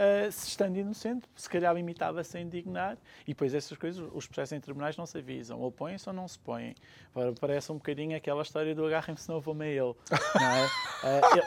uh, 0.00 0.32
se 0.32 0.48
estando 0.48 0.76
inocente, 0.76 1.28
se 1.36 1.48
calhar 1.48 1.74
limitava-se 1.74 2.36
a 2.36 2.40
indignar, 2.40 2.96
e 3.24 3.28
depois 3.28 3.54
essas 3.54 3.76
coisas, 3.76 4.02
os 4.12 4.26
processos 4.26 4.52
em 4.52 4.60
tribunais 4.60 4.96
não 4.96 5.06
se 5.06 5.18
avisam, 5.18 5.60
ou 5.60 5.70
põem-se 5.70 6.08
ou 6.08 6.14
não 6.14 6.26
se 6.26 6.38
põem. 6.38 6.74
Parece 7.40 7.70
um 7.70 7.76
bocadinho 7.76 8.16
aquela 8.16 8.42
história 8.42 8.74
do 8.74 8.86
agarrem-me 8.86 9.20
se 9.20 9.28
não 9.28 9.40
vou 9.40 9.54
a 9.60 9.66
ele. 9.66 9.78
É? 9.80 9.84
uh, 9.84 9.94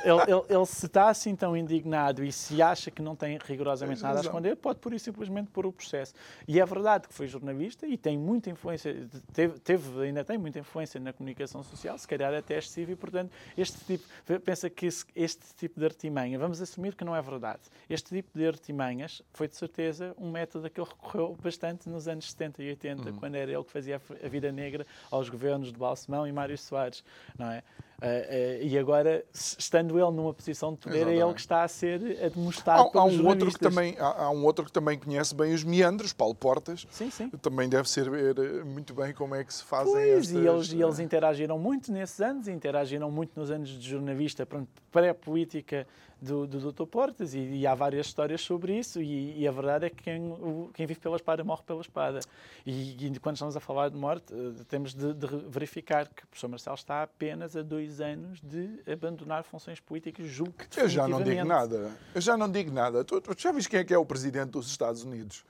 ele, 0.03 0.31
ele, 0.31 0.43
ele, 0.49 0.65
se 0.65 0.85
está 0.85 1.09
assim 1.09 1.35
tão 1.35 1.55
indignado 1.57 2.23
e 2.23 2.31
se 2.31 2.61
acha 2.61 2.91
que 2.91 3.01
não 3.01 3.15
tem 3.15 3.37
rigorosamente 3.43 4.01
nada 4.01 4.19
a 4.19 4.21
esconder, 4.21 4.55
pode 4.55 4.79
por 4.79 4.93
isso 4.93 5.05
simplesmente 5.05 5.49
pôr 5.49 5.65
o 5.65 5.71
processo. 5.71 6.13
E 6.47 6.59
é 6.59 6.65
verdade 6.65 7.07
que 7.07 7.13
foi 7.13 7.27
jornalista 7.27 7.87
e 7.87 7.97
tem 7.97 8.17
muita 8.17 8.49
influência, 8.49 9.07
teve, 9.33 9.59
teve 9.59 10.01
ainda 10.03 10.23
tem 10.23 10.37
muita 10.37 10.59
influência 10.59 10.99
na 10.99 11.13
comunicação 11.13 11.63
social, 11.63 11.97
se 11.97 12.07
calhar 12.07 12.33
até 12.33 12.57
excessiva, 12.57 12.91
e 12.91 12.95
portanto, 12.95 13.31
este 13.57 13.77
tipo, 13.85 14.03
pensa 14.41 14.69
que 14.69 14.87
este 15.15 15.55
tipo 15.55 15.79
de 15.79 15.85
artimanha, 15.85 16.37
vamos 16.37 16.61
assumir 16.61 16.95
que 16.95 17.03
não 17.03 17.15
é 17.15 17.21
verdade, 17.21 17.61
este 17.89 18.15
tipo 18.15 18.37
de 18.37 18.42
artimanhas 18.47 19.21
foi 19.34 19.47
de 19.47 19.56
certeza 19.56 20.15
um 20.17 20.32
método 20.32 20.67
a 20.67 20.69
que 20.69 20.79
ele 20.79 20.89
recorreu 20.89 21.38
bastante 21.41 21.89
nos 21.89 22.08
anos 22.08 22.32
70 22.32 22.63
e 22.63 22.69
80, 22.69 23.10
uhum. 23.10 23.15
quando 23.17 23.36
era 23.36 23.51
ele 23.51 23.63
que 23.63 23.71
fazia 23.71 24.01
a 24.23 24.27
vida 24.27 24.51
negra 24.51 24.86
aos 25.12 25.29
governos 25.29 25.71
de 25.71 25.77
Balsemão 25.77 26.27
e 26.27 26.32
Mário 26.32 26.58
Soares, 26.58 27.03
não 27.38 27.51
é? 27.51 27.63
Uh, 28.01 28.06
uh, 28.06 28.63
e 28.63 28.77
agora, 28.77 29.23
estando 29.34 29.97
ele 29.97 30.12
numa 30.12 30.34
posição 30.34 30.73
de 30.73 30.79
poder, 30.79 30.97
Exatamente. 30.97 31.21
é 31.21 31.25
ele 31.25 31.34
que 31.34 31.39
está 31.39 31.63
a 31.63 31.67
ser 31.67 31.99
demonstrado 32.32 32.89
há, 32.93 33.01
há 33.01 33.03
um 33.06 33.27
outro 33.27 33.51
que 33.51 33.60
também 33.60 33.95
há, 33.97 34.23
há, 34.25 34.29
um 34.32 34.43
outro 34.45 34.65
que 34.65 34.71
também 34.71 34.97
conhece 34.97 35.34
bem 35.34 35.53
os 35.53 35.63
meandros, 35.63 36.12
Paulo 36.12 36.36
Portas. 36.36 36.86
Sim, 36.89 37.10
sim. 37.10 37.29
Também 37.29 37.69
deve 37.69 37.89
saber 37.89 38.38
eh, 38.38 38.63
muito 38.63 38.93
bem 38.93 39.13
como 39.13 39.36
é 39.36 39.43
que 39.43 39.53
se 39.53 39.63
fazem 39.63 39.93
pois, 39.93 40.27
estas... 40.27 40.32
e 40.32 40.47
eles, 40.47 40.73
e 40.73 40.82
eles 40.82 40.99
interagiram 40.99 41.58
muito 41.58 41.91
nesses 41.91 42.19
anos, 42.19 42.47
interagiram 42.47 43.10
muito 43.10 43.39
nos 43.39 43.49
anos 43.49 43.69
de 43.69 43.89
jornalista 43.89 44.47
pré-política 44.91 45.88
do, 46.23 46.47
do 46.47 46.71
Dr. 46.71 46.86
Portas 46.86 47.34
e, 47.34 47.39
e, 47.39 47.67
há 47.67 47.75
várias 47.75 48.08
histórias 48.08 48.41
sobre 48.41 48.77
isso 48.77 49.01
e, 49.01 49.41
e 49.41 49.47
a 49.47 49.51
verdade 49.51 49.86
é 49.88 49.89
que 49.89 50.01
quem, 50.01 50.32
o, 50.32 50.69
quem, 50.73 50.86
vive 50.86 50.99
pela 50.99 51.17
espada 51.17 51.43
morre 51.43 51.63
pela 51.63 51.82
espada. 51.82 52.19
E, 52.65 53.08
e 53.08 53.19
quando 53.19 53.36
estamos 53.36 53.58
a 53.58 53.60
falar 53.60 53.89
de 53.89 53.97
morte, 53.97 54.34
temos 54.69 54.93
de, 54.93 55.13
de, 55.13 55.27
verificar 55.49 56.08
que 56.08 56.23
o 56.23 56.27
professor 56.27 56.47
Marcelo 56.47 56.75
está 56.75 57.03
apenas 57.03 57.58
a 57.58 57.62
dois 57.62 57.83
anos 58.00 58.41
de 58.41 58.82
abandonar 58.91 59.43
funções 59.43 59.80
políticas, 59.80 60.28
julgo 60.28 60.54
que 60.54 60.80
Eu 60.80 60.88
já 60.88 61.08
não 61.08 61.24
digo 61.24 61.43
nada. 61.43 61.91
Eu 62.13 62.22
já 62.22 62.38
não 62.38 62.52
digo 62.52 62.72
nada. 62.72 63.04
Tu, 63.04 63.19
tu 63.22 63.36
já 63.38 63.52
viste 63.52 63.69
quem 63.69 63.80
é 63.80 63.84
que 63.84 63.93
é 63.93 63.98
o 63.98 64.06
presidente 64.06 64.52
dos 64.52 64.67
Estados 64.67 65.04
Unidos? 65.04 65.46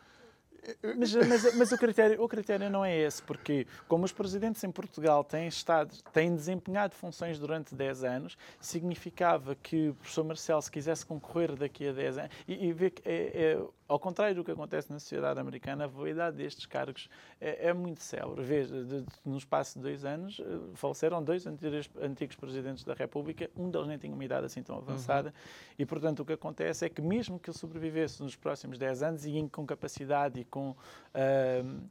Mas, 0.97 1.13
mas, 1.13 1.55
mas, 1.55 1.71
o, 1.73 1.77
critério, 1.77 2.23
o 2.23 2.27
critério 2.27 2.69
não 2.69 2.85
é 2.85 2.95
esse, 2.97 3.21
porque 3.21 3.67
como 3.87 4.05
os 4.05 4.13
presidentes 4.13 4.63
em 4.63 4.71
Portugal 4.71 5.23
têm, 5.23 5.47
estado, 5.47 5.93
têm 6.13 6.33
desempenhado 6.33 6.95
funções 6.95 7.37
durante 7.37 7.75
10 7.75 8.03
anos, 8.03 8.37
significava 8.61 9.55
que 9.55 9.89
o 9.89 9.95
professor 9.95 10.23
Marcelo, 10.23 10.61
se 10.61 10.71
quisesse 10.71 11.05
concorrer 11.05 11.55
daqui 11.55 11.87
a 11.87 11.91
10 11.91 12.17
anos, 12.17 12.31
e, 12.47 12.67
e 12.67 12.73
vê 12.73 12.89
que 12.89 13.01
é, 13.07 13.57
é, 13.57 13.63
ao 13.87 13.99
contrário 13.99 14.35
do 14.35 14.43
que 14.43 14.51
acontece 14.51 14.91
na 14.91 14.99
sociedade 14.99 15.39
americana, 15.39 15.85
a 15.85 15.87
validade 15.87 16.37
destes 16.37 16.65
cargos 16.65 17.09
é, 17.39 17.67
é 17.67 17.73
muito 17.73 18.01
célebre. 18.01 18.43
Vês, 18.43 18.69
no 19.25 19.37
espaço 19.37 19.77
de 19.77 19.83
dois 19.83 20.05
anos, 20.05 20.39
eh, 20.39 20.43
faleceram 20.75 21.23
dois 21.23 21.45
antigos, 21.45 21.89
antigos, 22.01 22.35
presidentes 22.35 22.83
da 22.83 22.93
República, 22.93 23.49
um 23.55 23.69
deles 23.69 23.87
nem 23.87 23.97
tinha 23.97 24.13
uma 24.13 24.23
idade 24.23 24.45
assim 24.45 24.63
tão 24.63 24.77
avançada, 24.77 25.29
uhum. 25.29 25.75
e 25.79 25.85
portanto 25.85 26.21
o 26.21 26.25
que 26.25 26.33
acontece 26.33 26.85
é 26.85 26.89
que 26.89 27.01
mesmo 27.01 27.39
que 27.39 27.49
ele 27.49 27.57
sobrevivesse 27.57 28.21
nos 28.21 28.35
próximos 28.35 28.77
10 28.77 29.03
anos 29.03 29.25
e 29.25 29.49
com 29.51 29.65
capacidade 29.65 30.39
e 30.39 30.45
com 30.45 30.71
uh, 30.71 31.83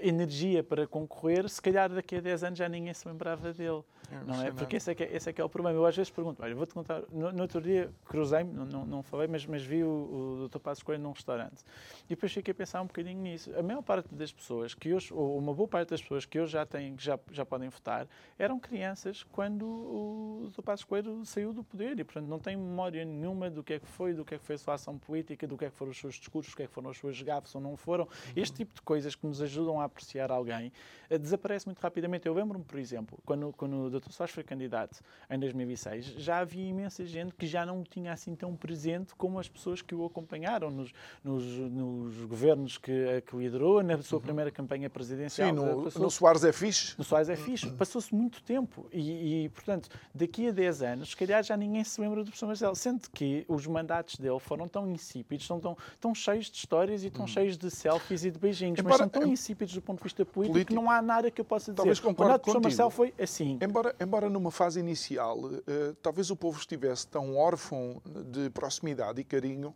energia 0.00 0.62
para 0.62 0.86
concorrer, 0.86 1.48
se 1.48 1.60
calhar 1.60 1.90
daqui 1.90 2.16
a 2.16 2.20
10 2.20 2.44
anos 2.44 2.58
já 2.58 2.68
ninguém 2.68 2.92
se 2.92 3.06
lembrava 3.06 3.52
dele. 3.52 3.82
É, 4.10 4.24
não 4.24 4.42
é? 4.42 4.52
Porque 4.52 4.76
esse 4.76 4.90
é, 4.90 4.94
que 4.94 5.02
é, 5.02 5.16
esse 5.16 5.28
é 5.28 5.32
que 5.32 5.40
é 5.40 5.44
o 5.44 5.48
problema. 5.48 5.76
Eu 5.76 5.84
às 5.84 5.96
vezes 5.96 6.10
pergunto, 6.10 6.42
olha, 6.42 6.54
vou-te 6.54 6.74
contar, 6.74 7.02
no, 7.10 7.32
no, 7.32 7.42
outro 7.42 7.60
dia 7.60 7.90
cruzei-me, 8.04 8.52
não, 8.52 8.64
não, 8.64 8.86
não, 8.86 9.02
falei, 9.02 9.26
mas, 9.26 9.44
mas 9.46 9.62
vi 9.62 9.82
o, 9.82 10.44
o 10.44 10.48
Dr. 10.48 10.58
Passos 10.58 10.82
Coelho 10.82 11.02
num 11.02 11.12
restaurante. 11.12 11.64
E 12.04 12.10
depois 12.10 12.32
fiquei 12.32 12.52
a 12.52 12.54
pensar 12.54 12.82
um 12.82 12.86
bocadinho 12.86 13.20
nisso. 13.20 13.50
A 13.56 13.62
maior 13.62 13.82
parte 13.82 14.14
das 14.14 14.32
pessoas 14.32 14.74
que 14.74 14.92
hoje, 14.92 15.12
ou 15.12 15.38
uma 15.38 15.52
boa 15.52 15.68
parte 15.68 15.90
das 15.90 16.00
pessoas 16.00 16.24
que 16.24 16.38
hoje 16.38 16.52
já 16.52 16.64
têm, 16.64 16.94
que 16.94 17.04
já, 17.04 17.18
já 17.32 17.44
podem 17.44 17.68
votar, 17.68 18.06
eram 18.38 18.58
crianças 18.60 19.24
quando 19.32 19.66
o 19.66 20.50
Dr. 20.50 20.62
Passos 20.62 20.84
Coelho 20.84 21.24
saiu 21.24 21.52
do 21.52 21.64
poder 21.64 21.98
e, 21.98 22.04
portanto, 22.04 22.28
não 22.28 22.38
têm 22.38 22.56
memória 22.56 23.04
nenhuma 23.04 23.50
do 23.50 23.62
que 23.62 23.74
é 23.74 23.78
que 23.80 23.86
foi, 23.86 24.14
do 24.14 24.24
que 24.24 24.34
é 24.34 24.38
que 24.38 24.44
foi 24.44 24.54
a 24.54 24.58
sua 24.58 24.74
ação 24.74 24.98
política, 24.98 25.46
do 25.46 25.56
que 25.56 25.64
é 25.64 25.70
que 25.70 25.76
foram 25.76 25.90
os 25.90 25.98
seus 25.98 26.14
discursos, 26.14 26.52
do 26.52 26.56
que 26.56 26.62
é 26.62 26.66
que 26.66 26.72
foram 26.72 26.90
as 26.90 26.96
suas 26.96 27.20
gafes 27.20 27.54
ou 27.54 27.60
não 27.60 27.76
foram. 27.76 28.04
Uhum. 28.04 28.32
Este 28.36 28.56
tipo 28.56 28.74
de 28.74 28.82
coisas 28.82 29.14
que 29.14 29.26
nos 29.26 29.42
ajudam 29.42 29.80
a 29.80 29.85
apreciar 29.86 30.30
alguém 30.30 30.72
eh, 31.08 31.18
desaparece 31.18 31.66
muito 31.66 31.80
rapidamente. 31.80 32.26
Eu 32.26 32.34
lembro-me, 32.34 32.64
por 32.64 32.78
exemplo, 32.78 33.18
quando, 33.24 33.52
quando 33.52 33.86
o 33.86 33.90
Dr. 33.90 34.10
Soares 34.10 34.34
foi 34.34 34.44
candidato 34.44 35.00
em 35.30 35.38
2006, 35.38 36.06
já 36.18 36.38
havia 36.38 36.68
imensa 36.68 37.04
gente 37.04 37.34
que 37.34 37.46
já 37.46 37.64
não 37.64 37.80
o 37.80 37.84
tinha 37.84 38.12
assim 38.12 38.34
tão 38.34 38.54
presente 38.56 39.14
como 39.14 39.38
as 39.38 39.48
pessoas 39.48 39.82
que 39.82 39.94
o 39.94 40.04
acompanharam 40.04 40.70
nos, 40.70 40.92
nos, 41.22 41.44
nos 41.44 42.24
governos 42.24 42.78
que, 42.78 43.22
que 43.26 43.36
liderou, 43.36 43.82
na 43.82 44.00
sua 44.02 44.18
uhum. 44.18 44.24
primeira 44.24 44.50
campanha 44.50 44.90
presidencial. 44.90 45.48
Sim, 45.48 45.54
no, 45.54 45.84
no 45.84 46.10
Soares 46.10 46.44
é 46.44 46.52
fixe. 46.52 46.94
No 46.98 47.04
Soares 47.04 47.28
é 47.28 47.36
fixe. 47.36 47.70
Passou-se 47.72 48.14
muito 48.14 48.42
tempo 48.42 48.88
e, 48.92 49.44
e, 49.44 49.48
portanto, 49.50 49.88
daqui 50.14 50.48
a 50.48 50.52
10 50.52 50.82
anos, 50.82 51.10
se 51.10 51.16
calhar 51.16 51.42
já 51.42 51.56
ninguém 51.56 51.84
se 51.84 52.00
lembra 52.00 52.20
do 52.22 52.26
professor 52.26 52.46
Marcelo, 52.46 52.76
sendo 52.76 53.10
que 53.10 53.44
os 53.48 53.66
mandatos 53.66 54.16
dele 54.16 54.38
foram 54.40 54.66
tão 54.68 54.90
insípidos, 54.90 55.46
são 55.46 55.60
tão, 55.60 55.76
tão 56.00 56.14
cheios 56.14 56.50
de 56.50 56.56
histórias 56.56 57.04
e 57.04 57.10
tão 57.10 57.22
uhum. 57.22 57.28
cheios 57.28 57.56
de 57.56 57.70
selfies 57.70 58.24
e 58.24 58.30
de 58.30 58.38
beijinhos, 58.38 58.78
Embora, 58.78 58.92
mas 58.92 58.98
são 58.98 59.08
tão 59.08 59.26
insípidos 59.30 59.75
do 59.76 59.82
ponto 59.82 59.98
de 59.98 60.04
vista 60.04 60.24
político, 60.24 60.52
político, 60.54 60.74
não 60.74 60.90
há 60.90 61.00
nada 61.00 61.30
que 61.30 61.40
eu 61.40 61.44
possa 61.44 61.72
dizer. 61.72 61.76
Talvez 61.76 61.98
o 62.00 62.06
mandato 62.08 62.40
do 62.40 62.44
professor 62.44 62.62
Marcelo 62.62 62.90
foi 62.90 63.14
assim. 63.18 63.58
Embora, 63.62 63.94
embora 64.00 64.28
numa 64.28 64.50
fase 64.50 64.80
inicial, 64.80 65.38
uh, 65.38 65.62
talvez 66.02 66.30
o 66.30 66.36
povo 66.36 66.58
estivesse 66.58 67.06
tão 67.06 67.36
órfão 67.36 68.00
de 68.26 68.50
proximidade 68.50 69.20
e 69.20 69.24
carinho 69.24 69.74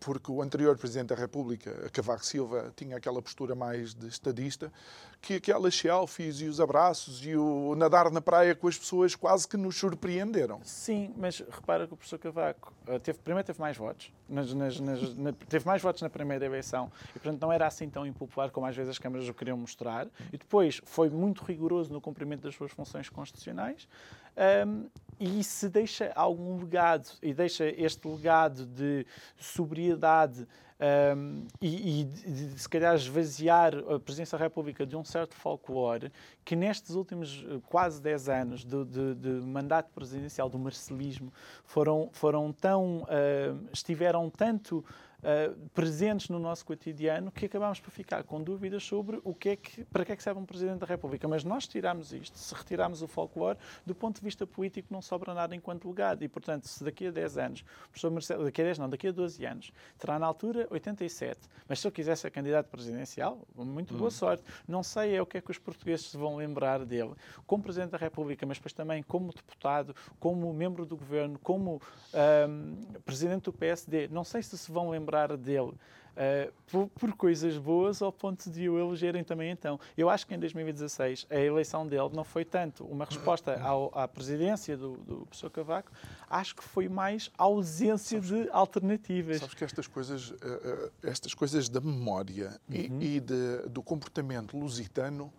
porque 0.00 0.30
o 0.30 0.40
anterior 0.40 0.76
Presidente 0.78 1.08
da 1.08 1.14
República, 1.14 1.90
Cavaco 1.90 2.24
Silva, 2.24 2.72
tinha 2.76 2.96
aquela 2.96 3.20
postura 3.20 3.54
mais 3.54 3.94
de 3.94 4.06
estadista, 4.06 4.72
que 5.20 5.34
aquelas 5.34 5.74
selfies 5.74 6.40
e 6.40 6.44
os 6.44 6.60
abraços 6.60 7.24
e 7.24 7.36
o 7.36 7.74
nadar 7.74 8.10
na 8.10 8.20
praia 8.20 8.54
com 8.54 8.68
as 8.68 8.78
pessoas 8.78 9.14
quase 9.14 9.46
que 9.46 9.56
nos 9.56 9.76
surpreenderam. 9.76 10.60
Sim, 10.62 11.12
mas 11.16 11.40
repara 11.40 11.86
que 11.86 11.94
o 11.94 11.96
professor 11.96 12.18
Cavaco 12.18 12.72
eh, 12.86 12.98
teve, 12.98 13.18
primeiro 13.18 13.46
teve 13.46 13.60
mais 13.60 13.76
votos, 13.76 14.12
nas, 14.28 14.54
nas, 14.54 14.80
nas, 14.80 15.16
na, 15.16 15.32
teve 15.32 15.66
mais 15.66 15.82
votos 15.82 16.02
na 16.02 16.08
primeira 16.08 16.44
eleição 16.44 16.90
e, 17.10 17.18
portanto, 17.18 17.40
não 17.40 17.52
era 17.52 17.66
assim 17.66 17.88
tão 17.88 18.06
impopular 18.06 18.50
como 18.50 18.66
às 18.66 18.76
vezes 18.76 18.90
as 18.90 18.98
câmaras 18.98 19.28
o 19.28 19.34
queriam 19.34 19.56
mostrar. 19.56 20.06
E 20.32 20.38
depois 20.38 20.80
foi 20.84 21.10
muito 21.10 21.44
rigoroso 21.44 21.92
no 21.92 22.00
cumprimento 22.00 22.42
das 22.42 22.54
suas 22.54 22.70
funções 22.72 23.08
constitucionais. 23.08 23.88
Um, 24.66 24.86
e 25.18 25.42
se 25.42 25.68
deixa 25.68 26.12
algum 26.14 26.58
legado, 26.58 27.08
e 27.22 27.34
deixa 27.34 27.66
este 27.66 28.06
legado 28.06 28.66
de 28.66 29.06
sobriedade 29.36 30.46
um, 31.16 31.46
e, 31.60 32.00
e 32.00 32.04
de, 32.04 32.52
de, 32.52 32.58
se 32.60 32.68
calhar 32.68 32.94
esvaziar 32.94 33.74
a 33.74 33.98
presidência 33.98 34.38
da 34.38 34.44
República 34.44 34.86
de 34.86 34.96
um 34.96 35.04
certo 35.04 35.34
folclore 35.34 36.12
que 36.44 36.54
nestes 36.54 36.94
últimos 36.94 37.44
eh, 37.48 37.58
quase 37.66 38.00
10 38.00 38.28
anos 38.28 38.64
de, 38.64 38.84
de, 38.84 39.14
de 39.16 39.28
mandato 39.44 39.90
presidencial 39.92 40.48
do 40.48 40.56
marcelismo 40.56 41.32
foram, 41.64 42.10
foram 42.12 42.52
tão, 42.52 42.98
uh, 43.02 43.68
estiveram 43.72 44.30
tanto 44.30 44.84
uh, 45.18 45.68
presentes 45.70 46.28
no 46.28 46.38
nosso 46.38 46.64
cotidiano 46.64 47.30
que 47.30 47.46
acabámos 47.46 47.80
por 47.80 47.90
ficar 47.90 48.22
com 48.24 48.42
dúvidas 48.42 48.82
sobre 48.84 49.20
o 49.24 49.34
que 49.34 49.50
é 49.50 49.56
que, 49.56 49.84
para 49.84 50.04
que 50.04 50.12
é 50.12 50.16
que 50.16 50.22
serve 50.22 50.40
um 50.40 50.44
Presidente 50.44 50.78
da 50.78 50.86
República. 50.86 51.26
Mas 51.26 51.44
nós 51.44 51.66
tiramos 51.66 52.12
isto, 52.12 52.38
se 52.38 52.54
retirarmos 52.54 53.02
o 53.02 53.08
folclore, 53.08 53.58
do 53.84 53.94
ponto 53.94 54.16
de 54.16 54.24
vista 54.24 54.46
político 54.46 54.88
não 54.90 55.02
sobra 55.02 55.34
nada 55.34 55.54
enquanto 55.54 55.88
legado. 55.88 56.22
E, 56.22 56.28
portanto, 56.28 56.66
se 56.66 56.82
daqui 56.84 57.06
a 57.06 57.10
10 57.10 57.38
anos, 57.38 57.64
professor 57.90 58.10
Marcelo, 58.10 58.44
daqui 58.44 58.60
a 58.60 58.64
10 58.64 58.78
não, 58.78 58.88
daqui 58.88 59.08
a 59.08 59.12
12 59.12 59.44
anos, 59.44 59.72
terá 59.98 60.18
na 60.18 60.26
altura 60.26 60.66
87, 60.70 61.40
mas 61.68 61.80
se 61.80 61.86
eu 61.86 61.92
quisesse 61.92 62.22
ser 62.22 62.30
candidato 62.30 62.68
presidencial, 62.68 63.46
muito 63.54 63.94
boa 63.94 64.08
hum. 64.08 64.10
sorte. 64.10 64.44
Não 64.66 64.82
sei 64.82 65.14
é 65.14 65.22
o 65.22 65.26
que 65.26 65.38
é 65.38 65.40
que 65.40 65.50
os 65.50 65.58
portugueses 65.58 66.06
se 66.06 66.16
vão 66.16 66.36
lembrar 66.36 66.84
dele, 66.84 67.14
como 67.46 67.62
Presidente 67.62 67.90
da 67.90 67.98
República, 67.98 68.46
mas 68.46 68.58
depois 68.58 68.72
também 68.72 69.02
como 69.02 69.32
deputado, 69.32 69.94
como 70.18 70.52
membro 70.52 70.84
do 70.84 70.96
governo, 70.96 71.38
como 71.38 71.80
um, 72.48 73.00
Presidente 73.04 73.44
do 73.44 73.52
PSD. 73.52 74.08
Não 74.08 74.24
sei 74.24 74.42
se 74.42 74.56
se 74.58 74.70
vão 74.70 74.90
lembrar 74.90 75.07
lembrar 75.08 75.36
dele 75.36 75.70
uh, 75.70 76.52
por, 76.70 76.88
por, 76.88 77.12
coisas 77.16 77.56
boas 77.56 78.02
ao 78.02 78.12
ponto 78.12 78.50
de 78.50 78.68
o 78.68 78.78
elegerem 78.78 79.24
também 79.24 79.50
então. 79.50 79.80
Eu 79.96 80.10
acho 80.10 80.26
que 80.26 80.34
em 80.34 80.38
2016 80.38 81.26
a 81.30 81.36
eleição 81.36 81.86
dele 81.86 82.10
não 82.12 82.24
foi 82.24 82.44
tanto 82.44 82.84
uma 82.84 83.06
resposta 83.06 83.58
ao, 83.60 83.90
à 83.98 84.06
presidência 84.06 84.76
do, 84.76 84.96
do 84.98 85.26
professor 85.26 85.50
Cavaco, 85.50 85.90
acho 86.28 86.54
que 86.54 86.62
foi 86.62 86.88
mais 86.88 87.30
a 87.38 87.44
ausência 87.44 88.20
sabes, 88.22 88.28
de 88.28 88.50
alternativas. 88.50 89.40
Sabes 89.40 89.54
que 89.54 89.64
estas 89.64 89.86
coisas, 89.86 90.30
uh, 90.30 90.92
estas 91.02 91.32
coisas 91.32 91.68
da 91.68 91.80
memória 91.80 92.60
uhum. 92.68 93.00
e, 93.00 93.16
e 93.16 93.20
de, 93.20 93.68
do 93.68 93.82
comportamento 93.82 94.56
lusitano 94.56 95.32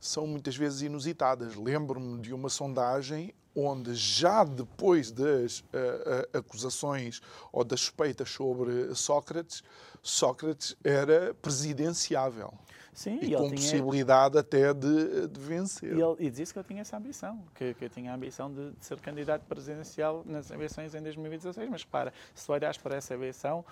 são 0.00 0.26
muitas 0.26 0.56
vezes 0.56 0.82
inusitadas. 0.82 1.54
Lembro-me 1.54 2.20
de 2.20 2.34
uma 2.34 2.48
sondagem 2.48 3.32
onde 3.54 3.94
já 3.94 4.44
depois 4.44 5.10
das 5.10 5.60
uh, 5.60 5.64
uh, 5.64 6.38
acusações 6.38 7.20
ou 7.52 7.64
das 7.64 7.80
suspeitas 7.80 8.30
sobre 8.30 8.94
Sócrates, 8.94 9.62
Sócrates 10.02 10.76
era 10.82 11.34
presidenciável. 11.34 12.52
Sim, 12.92 13.18
e, 13.22 13.32
e 13.32 13.36
com 13.36 13.50
possibilidade 13.50 14.36
até 14.36 14.74
de, 14.74 15.26
de 15.26 15.40
vencer. 15.40 15.96
E, 15.96 16.00
ele, 16.00 16.16
e 16.18 16.30
disse 16.30 16.52
que 16.52 16.58
ele 16.58 16.68
tinha 16.68 16.82
essa 16.82 16.96
ambição, 16.96 17.42
que, 17.54 17.72
que 17.74 17.88
tinha 17.88 18.12
a 18.12 18.14
ambição 18.14 18.52
de, 18.52 18.72
de, 18.72 18.84
ser 18.84 19.00
candidato 19.00 19.44
presidencial 19.46 20.22
nas 20.26 20.50
eleições 20.50 20.94
em 20.94 21.00
2016. 21.02 21.70
Mas 21.70 21.84
repara, 21.84 22.12
se 22.34 22.50
olhas 22.52 22.76
para 22.76 22.96
essa 22.96 23.14
eleição, 23.14 23.64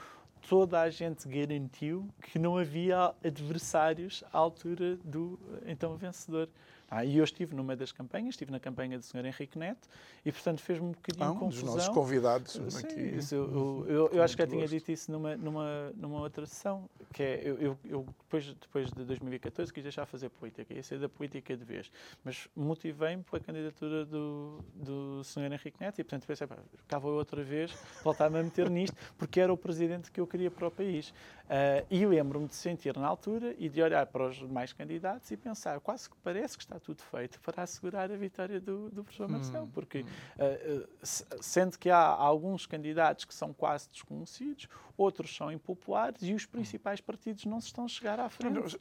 toda 0.49 0.81
a 0.81 0.89
gente 0.89 1.29
garantiu 1.29 2.09
que 2.23 2.39
não 2.39 2.57
havia 2.57 3.15
adversários 3.23 4.25
à 4.33 4.39
altura 4.39 4.97
do 5.05 5.39
então 5.67 5.97
vencedor. 5.97 6.49
Ah, 6.91 7.05
e 7.05 7.19
eu 7.19 7.25
estive 7.25 7.55
numa 7.55 7.77
das 7.77 7.93
campanhas, 7.93 8.31
estive 8.31 8.51
na 8.51 8.59
campanha 8.59 8.99
do 8.99 9.05
Sr. 9.05 9.25
Henrique 9.25 9.57
Neto, 9.57 9.89
e 10.25 10.33
portanto 10.33 10.61
fez-me 10.61 10.89
um 10.89 10.91
bocadinho 10.91 11.25
ah, 11.25 11.31
um 11.31 11.39
confusão. 11.39 11.65
dos 11.67 11.75
nossos 11.77 11.95
convidados 11.95 12.53
Sim, 12.53 12.79
aqui. 12.79 13.01
Isso, 13.01 13.35
eu, 13.37 13.87
eu, 13.89 14.11
eu, 14.13 14.23
acho 14.25 14.35
que 14.35 14.43
já 14.43 14.49
tinha 14.49 14.67
dito 14.67 14.91
isso 14.91 15.13
numa, 15.13 15.37
numa, 15.37 15.93
numa 15.95 16.19
outra 16.19 16.45
sessão, 16.47 16.91
que 17.13 17.23
é, 17.23 17.43
eu, 17.45 17.79
eu, 17.85 18.07
depois, 18.23 18.55
depois 18.55 18.91
de 18.91 19.05
2014 19.05 19.73
quis 19.73 19.85
deixar 19.85 20.05
fazer 20.05 20.31
política, 20.31 20.75
ia 20.75 20.83
ser 20.83 20.99
da 20.99 21.09
política 21.09 21.57
de 21.57 21.65
vez, 21.65 21.93
mas 22.25 22.49
motivei-me 22.57 23.23
pela 23.23 23.39
candidatura 23.39 24.05
do, 24.05 24.59
do 24.75 25.23
Sr. 25.23 25.53
Henrique 25.53 25.81
Neto, 25.81 26.01
e 26.01 26.05
portanto 26.05 26.27
pensei, 26.27 26.47
pá, 26.49 26.59
cá 26.89 26.99
vou 26.99 27.13
outra 27.13 27.45
vez 27.45 27.73
voltar-me 28.03 28.41
a 28.41 28.43
meter 28.43 28.69
nisto, 28.69 28.97
porque 29.17 29.39
era 29.39 29.53
o 29.53 29.57
presidente 29.57 30.11
que 30.11 30.21
eu 30.21 30.27
queria 30.27 30.51
para 30.51 30.67
o 30.67 30.71
país. 30.73 31.15
Uh, 31.51 31.85
e 31.91 32.07
lembro-me 32.07 32.47
de 32.47 32.55
sentir 32.55 32.97
na 32.97 33.09
altura 33.09 33.57
e 33.59 33.69
de 33.69 33.83
olhar 33.83 34.07
para 34.07 34.29
os 34.29 34.37
demais 34.37 34.73
candidatos 34.73 35.29
e 35.33 35.37
pensar, 35.37 35.81
quase 35.81 36.09
que 36.09 36.15
parece 36.23 36.57
que 36.57 36.63
está 36.63 36.79
tudo 36.79 37.03
feito 37.03 37.41
para 37.41 37.65
assegurar 37.65 38.09
a 38.09 38.17
vitória 38.17 38.61
do, 38.61 38.89
do 38.89 39.03
professor 39.03 39.29
Marcelo, 39.29 39.65
hum, 39.65 39.71
porque 39.75 40.03
uh, 40.03 40.89
sendo 41.03 41.77
que 41.77 41.91
há 41.91 41.99
alguns 41.99 42.67
candidatos 42.67 43.25
que 43.25 43.35
são 43.35 43.53
quase 43.53 43.89
desconhecidos, 43.89 44.69
outros 44.97 45.35
são 45.35 45.51
impopulares 45.51 46.23
e 46.23 46.33
os 46.33 46.47
principais 46.47 47.01
partidos 47.01 47.45
não 47.47 47.61
se 47.61 47.67
estão 47.67 47.85
a 47.85 47.89
chegar 47.89 48.21
à 48.21 48.29
frente. 48.29 48.79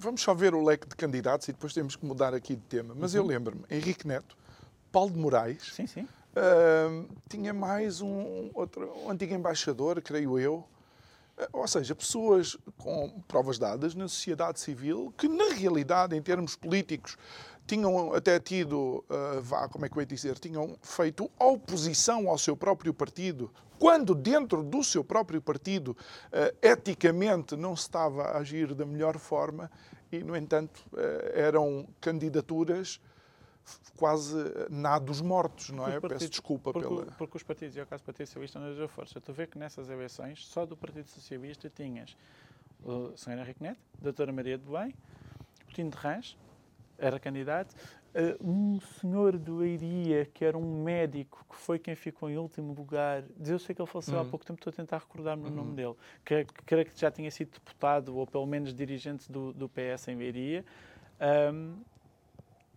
Vamos 0.00 0.20
só 0.20 0.34
ver 0.34 0.56
o 0.56 0.64
leque 0.64 0.88
de 0.88 0.96
candidatos 0.96 1.46
e 1.46 1.52
depois 1.52 1.72
temos 1.72 1.94
que 1.94 2.04
mudar 2.04 2.34
aqui 2.34 2.56
de 2.56 2.62
tema. 2.62 2.96
Mas 2.96 3.14
uhum. 3.14 3.20
eu 3.20 3.26
lembro-me, 3.26 3.64
Henrique 3.70 4.08
Neto, 4.08 4.36
Paulo 4.90 5.12
de 5.12 5.18
Moraes, 5.20 5.72
sim, 5.72 5.86
sim. 5.86 6.02
Uh, 6.02 7.08
tinha 7.28 7.54
mais 7.54 8.00
um, 8.00 8.50
outro, 8.54 8.92
um 9.04 9.10
antigo 9.10 9.32
embaixador, 9.32 10.02
creio 10.02 10.36
eu, 10.36 10.66
ou 11.52 11.66
seja, 11.66 11.94
pessoas 11.94 12.56
com 12.76 13.20
provas 13.26 13.58
dadas 13.58 13.94
na 13.94 14.08
sociedade 14.08 14.60
civil 14.60 15.12
que, 15.16 15.28
na 15.28 15.54
realidade, 15.54 16.16
em 16.16 16.22
termos 16.22 16.56
políticos, 16.56 17.16
tinham 17.68 18.14
até 18.14 18.40
tido, 18.40 19.04
uh, 19.10 19.42
vá, 19.42 19.68
como 19.68 19.84
é 19.84 19.88
que 19.88 19.96
eu 19.96 20.00
ia 20.00 20.06
dizer, 20.06 20.38
tinham 20.38 20.76
feito 20.80 21.30
oposição 21.38 22.28
ao 22.28 22.38
seu 22.38 22.56
próprio 22.56 22.94
partido, 22.94 23.52
quando 23.78 24.14
dentro 24.14 24.62
do 24.62 24.82
seu 24.82 25.04
próprio 25.04 25.40
partido, 25.40 25.90
uh, 25.90 26.56
eticamente, 26.62 27.54
não 27.56 27.76
se 27.76 27.82
estava 27.82 28.22
a 28.22 28.38
agir 28.38 28.74
da 28.74 28.86
melhor 28.86 29.18
forma 29.18 29.70
e, 30.10 30.24
no 30.24 30.34
entanto, 30.34 30.82
uh, 30.94 30.98
eram 31.34 31.86
candidaturas 32.00 32.98
quase 33.96 34.36
nados 34.70 35.20
mortos, 35.20 35.70
não 35.70 35.86
é? 35.86 36.00
Peço 36.00 36.28
desculpa 36.28 36.72
porque, 36.72 36.88
pela... 36.88 37.06
Porque 37.06 37.36
os 37.36 37.42
partidos, 37.42 37.76
e 37.76 37.80
o 37.80 37.86
caso 37.86 38.02
do 38.02 38.06
Partido 38.06 38.26
Socialista, 38.26 38.58
não 38.58 38.74
deu 38.74 38.88
força. 38.88 39.20
Tu 39.20 39.32
vê 39.32 39.46
que 39.46 39.58
nessas 39.58 39.88
eleições, 39.88 40.46
só 40.46 40.64
do 40.64 40.76
Partido 40.76 41.08
Socialista 41.08 41.70
tinhas 41.70 42.16
o 42.84 43.16
Sr. 43.16 43.38
Henrique 43.38 43.62
Neto, 43.62 43.80
a 44.00 44.04
doutora 44.04 44.32
Maria 44.32 44.56
do 44.56 44.72
Bem, 44.72 44.94
o 45.68 45.72
Tino 45.72 45.90
de 45.90 45.96
Rãs, 45.96 46.36
era 46.98 47.18
candidato, 47.20 47.74
uh, 48.14 48.44
um 48.44 48.80
senhor 48.80 49.38
do 49.38 49.64
Eiria, 49.64 50.26
que 50.26 50.44
era 50.44 50.58
um 50.58 50.82
médico, 50.82 51.44
que 51.48 51.56
foi 51.56 51.78
quem 51.78 51.94
ficou 51.94 52.28
em 52.28 52.36
último 52.36 52.72
lugar, 52.72 53.24
eu 53.44 53.58
sei 53.58 53.74
que 53.74 53.80
ele 53.80 53.88
faleceu 53.88 54.14
uhum. 54.14 54.20
há 54.20 54.24
pouco 54.24 54.44
tempo, 54.44 54.58
estou 54.58 54.70
a 54.70 54.74
tentar 54.74 54.98
recordar-me 54.98 55.44
uhum. 55.44 55.52
o 55.52 55.54
nome 55.54 55.76
dele, 55.76 55.94
que 56.24 56.44
creio 56.66 56.86
que 56.86 56.98
já 56.98 57.10
tinha 57.10 57.30
sido 57.30 57.52
deputado, 57.52 58.16
ou 58.16 58.26
pelo 58.26 58.46
menos 58.46 58.74
dirigente 58.74 59.30
do, 59.30 59.52
do 59.52 59.68
PS 59.68 60.08
em 60.08 60.16
Leiria, 60.16 60.64
um, 61.52 61.76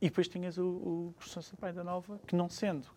e 0.02 0.10
depois 0.10 0.28
tinhas 0.28 0.58
o, 0.58 0.66
o 0.66 1.14
professor 1.16 1.44
Sampaio 1.44 1.76
da 1.76 1.84
Nova, 1.84 2.20
que 2.26 2.36
não 2.36 2.50
sendo 2.50 2.88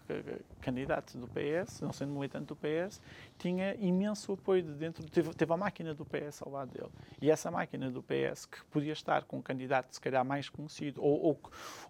candidato 0.62 1.18
do 1.18 1.28
PS, 1.28 1.82
não 1.82 1.92
sendo 1.92 2.14
militante 2.14 2.46
do 2.46 2.56
PS, 2.56 2.98
tinha 3.36 3.74
imenso 3.74 4.32
apoio 4.32 4.62
de 4.62 4.72
dentro, 4.72 5.04
teve, 5.10 5.34
teve 5.34 5.52
a 5.52 5.56
máquina 5.56 5.92
do 5.92 6.04
PS 6.06 6.40
ao 6.40 6.50
lado 6.50 6.72
dele. 6.72 6.90
E 7.20 7.30
essa 7.30 7.50
máquina 7.50 7.90
do 7.90 8.02
PS, 8.02 8.46
que 8.46 8.64
podia 8.70 8.94
estar 8.94 9.24
com 9.24 9.36
um 9.36 9.42
candidato 9.42 9.92
se 9.92 10.00
calhar 10.00 10.24
mais 10.24 10.48
conhecido, 10.48 11.02
ou, 11.02 11.38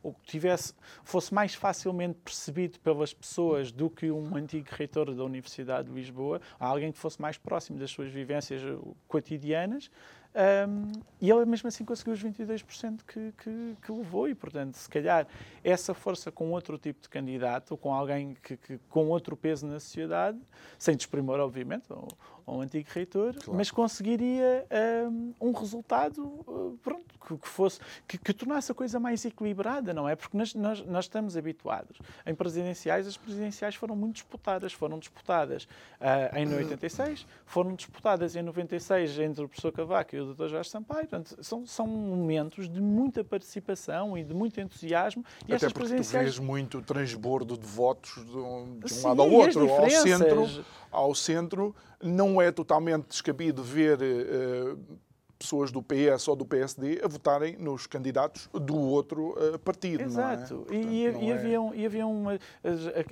ou, 0.02 0.14
que 0.14 0.22
tivesse, 0.24 0.74
fosse 1.04 1.32
mais 1.32 1.54
facilmente 1.54 2.18
percebido 2.18 2.80
pelas 2.80 3.14
pessoas 3.14 3.70
do 3.70 3.88
que 3.88 4.10
um 4.10 4.34
antigo 4.34 4.66
reitor 4.72 5.14
da 5.14 5.24
Universidade 5.24 5.88
de 5.88 5.94
Lisboa, 5.94 6.40
alguém 6.58 6.90
que 6.90 6.98
fosse 6.98 7.22
mais 7.22 7.38
próximo 7.38 7.78
das 7.78 7.92
suas 7.92 8.10
vivências 8.10 8.60
cotidianas, 9.06 9.88
um, 10.34 10.90
e 11.20 11.30
ele 11.30 11.44
mesmo 11.44 11.68
assim 11.68 11.84
conseguiu 11.84 12.12
os 12.12 12.22
22% 12.22 13.00
que, 13.06 13.32
que, 13.38 13.76
que 13.80 13.92
levou 13.92 14.28
e, 14.28 14.34
portanto, 14.34 14.74
se 14.74 14.88
calhar 14.88 15.28
essa 15.62 15.94
força 15.94 16.32
com 16.32 16.50
outro 16.50 16.76
tipo 16.76 17.00
de 17.00 17.08
candidato, 17.08 17.72
ou 17.72 17.78
com 17.78 17.94
alguém 17.94 18.36
que, 18.42 18.56
que 18.56 18.78
com 18.88 19.06
outro 19.08 19.36
peso 19.36 19.64
na 19.66 19.78
sociedade, 19.78 20.38
sem 20.76 20.96
desprimor, 20.96 21.38
obviamente, 21.38 21.84
ou, 21.90 22.08
ou 22.46 22.58
um 22.58 22.60
antigo 22.60 22.88
reitor, 22.90 23.34
claro. 23.34 23.54
mas 23.54 23.70
conseguiria 23.70 24.66
um, 25.10 25.34
um 25.40 25.52
resultado 25.52 26.22
uh, 26.22 26.78
pronto, 26.82 27.04
que, 27.26 27.36
que 27.38 27.48
fosse 27.48 27.80
que, 28.06 28.18
que, 28.18 28.32
tornasse 28.32 28.70
a 28.70 28.74
coisa 28.74 29.00
mais 29.00 29.24
equilibrada, 29.24 29.94
não 29.94 30.08
é? 30.08 30.14
Porque 30.14 30.36
nós, 30.36 30.54
nós, 30.54 30.84
nós, 30.84 31.04
estamos 31.06 31.36
habituados 31.36 31.98
em 32.26 32.34
presidenciais, 32.34 33.06
as 33.06 33.16
presidenciais 33.16 33.74
foram 33.74 33.96
muito 33.96 34.16
disputadas, 34.16 34.72
foram 34.72 34.98
disputadas 34.98 35.64
uh, 36.00 36.36
em 36.36 36.52
86, 36.54 37.26
foram 37.46 37.74
disputadas 37.74 38.36
em 38.36 38.42
96 38.42 39.18
entre 39.20 39.44
o 39.44 39.48
professor 39.48 39.72
Cavaco 39.72 40.14
e 40.14 40.20
o 40.20 40.34
Dr. 40.34 40.48
Jorge 40.48 40.68
Sampaio, 40.68 41.08
portanto, 41.08 41.42
são, 41.42 41.66
são 41.66 41.86
momentos 41.86 42.68
de 42.68 42.80
muita 42.80 43.24
participação 43.24 44.18
e 44.18 44.22
de 44.22 44.34
muito 44.34 44.60
entusiasmo. 44.60 45.24
E 45.48 45.54
Até 45.54 45.66
porque 45.66 45.78
presidenciais... 45.78 46.34
tu 46.34 46.38
vês 46.38 46.38
muito 46.38 46.82
transbordo 46.82 47.56
de 47.56 47.66
votos 47.66 48.14
de 48.26 48.36
um, 48.36 48.78
de 48.78 48.84
um 48.84 48.88
Sim, 48.88 49.06
lado 49.06 49.22
ao 49.22 49.30
outro, 49.30 49.70
ao 49.70 49.90
centro, 49.90 50.64
ao 50.90 51.14
centro 51.14 51.74
não 52.04 52.40
é 52.40 52.52
totalmente 52.52 53.08
descabido 53.08 53.62
ver 53.62 53.98
uh, 53.98 54.98
pessoas 55.38 55.70
do 55.70 55.82
PS 55.82 56.28
ou 56.28 56.36
do 56.36 56.44
PSD 56.44 57.00
a 57.02 57.08
votarem 57.08 57.56
nos 57.58 57.86
candidatos 57.86 58.48
do 58.52 58.76
outro 58.76 59.32
uh, 59.32 59.58
partido. 59.58 60.02
Exato. 60.02 60.54
Não 60.54 60.62
é? 60.62 60.64
Portanto, 60.64 60.74
e, 60.74 61.02
e, 61.02 61.30
é... 61.30 61.32
haviam, 61.32 61.74
e 61.74 61.86
haviam 61.86 62.12
uma, 62.12 62.38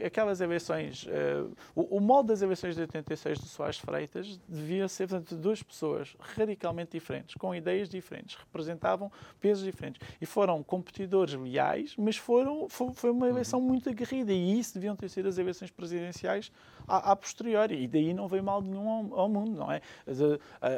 aquelas 0.05 0.41
eleições. 0.41 1.05
Uh, 1.07 1.55
o, 1.75 1.99
o 1.99 2.01
molde 2.01 2.29
das 2.29 2.43
eleições 2.43 2.75
de 2.75 2.81
86 2.81 3.39
do 3.39 3.47
Soares 3.47 3.79
Freitas 3.79 4.41
devia 4.49 4.89
ser 4.89 5.09
portanto, 5.09 5.37
duas 5.37 5.63
pessoas 5.63 6.17
radicalmente 6.19 6.93
diferentes, 6.93 7.35
com 7.35 7.55
ideias 7.55 7.89
diferentes, 7.89 8.37
representavam 8.37 9.13
pesos 9.41 9.65
diferentes. 9.65 10.01
E 10.21 10.27
foram 10.27 10.63
competidores 10.63 11.35
leais, 11.35 11.95
mas 11.99 12.17
foram, 12.17 12.69
foi, 12.69 12.93
foi 12.95 13.11
uma 13.11 13.29
eleição 13.29 13.61
uhum. 13.61 13.67
muito 13.67 13.91
aguerrida. 13.91 14.33
E 14.33 14.59
isso 14.59 14.75
deviam 14.75 14.97
ter 14.97 15.09
sido 15.09 15.29
as 15.29 15.39
eleições 15.39 15.71
presidenciais 15.71 16.51
a, 16.87 17.13
a 17.13 17.17
posteriori. 17.17 17.83
E 17.83 17.89
daí 17.89 18.15
não 18.15 18.29
veio 18.29 18.43
mal 18.43 18.61
nenhum 18.61 18.89
ao, 18.89 19.21
ao 19.21 19.29
mundo, 19.29 19.59
não 19.59 19.71
é? 19.71 19.81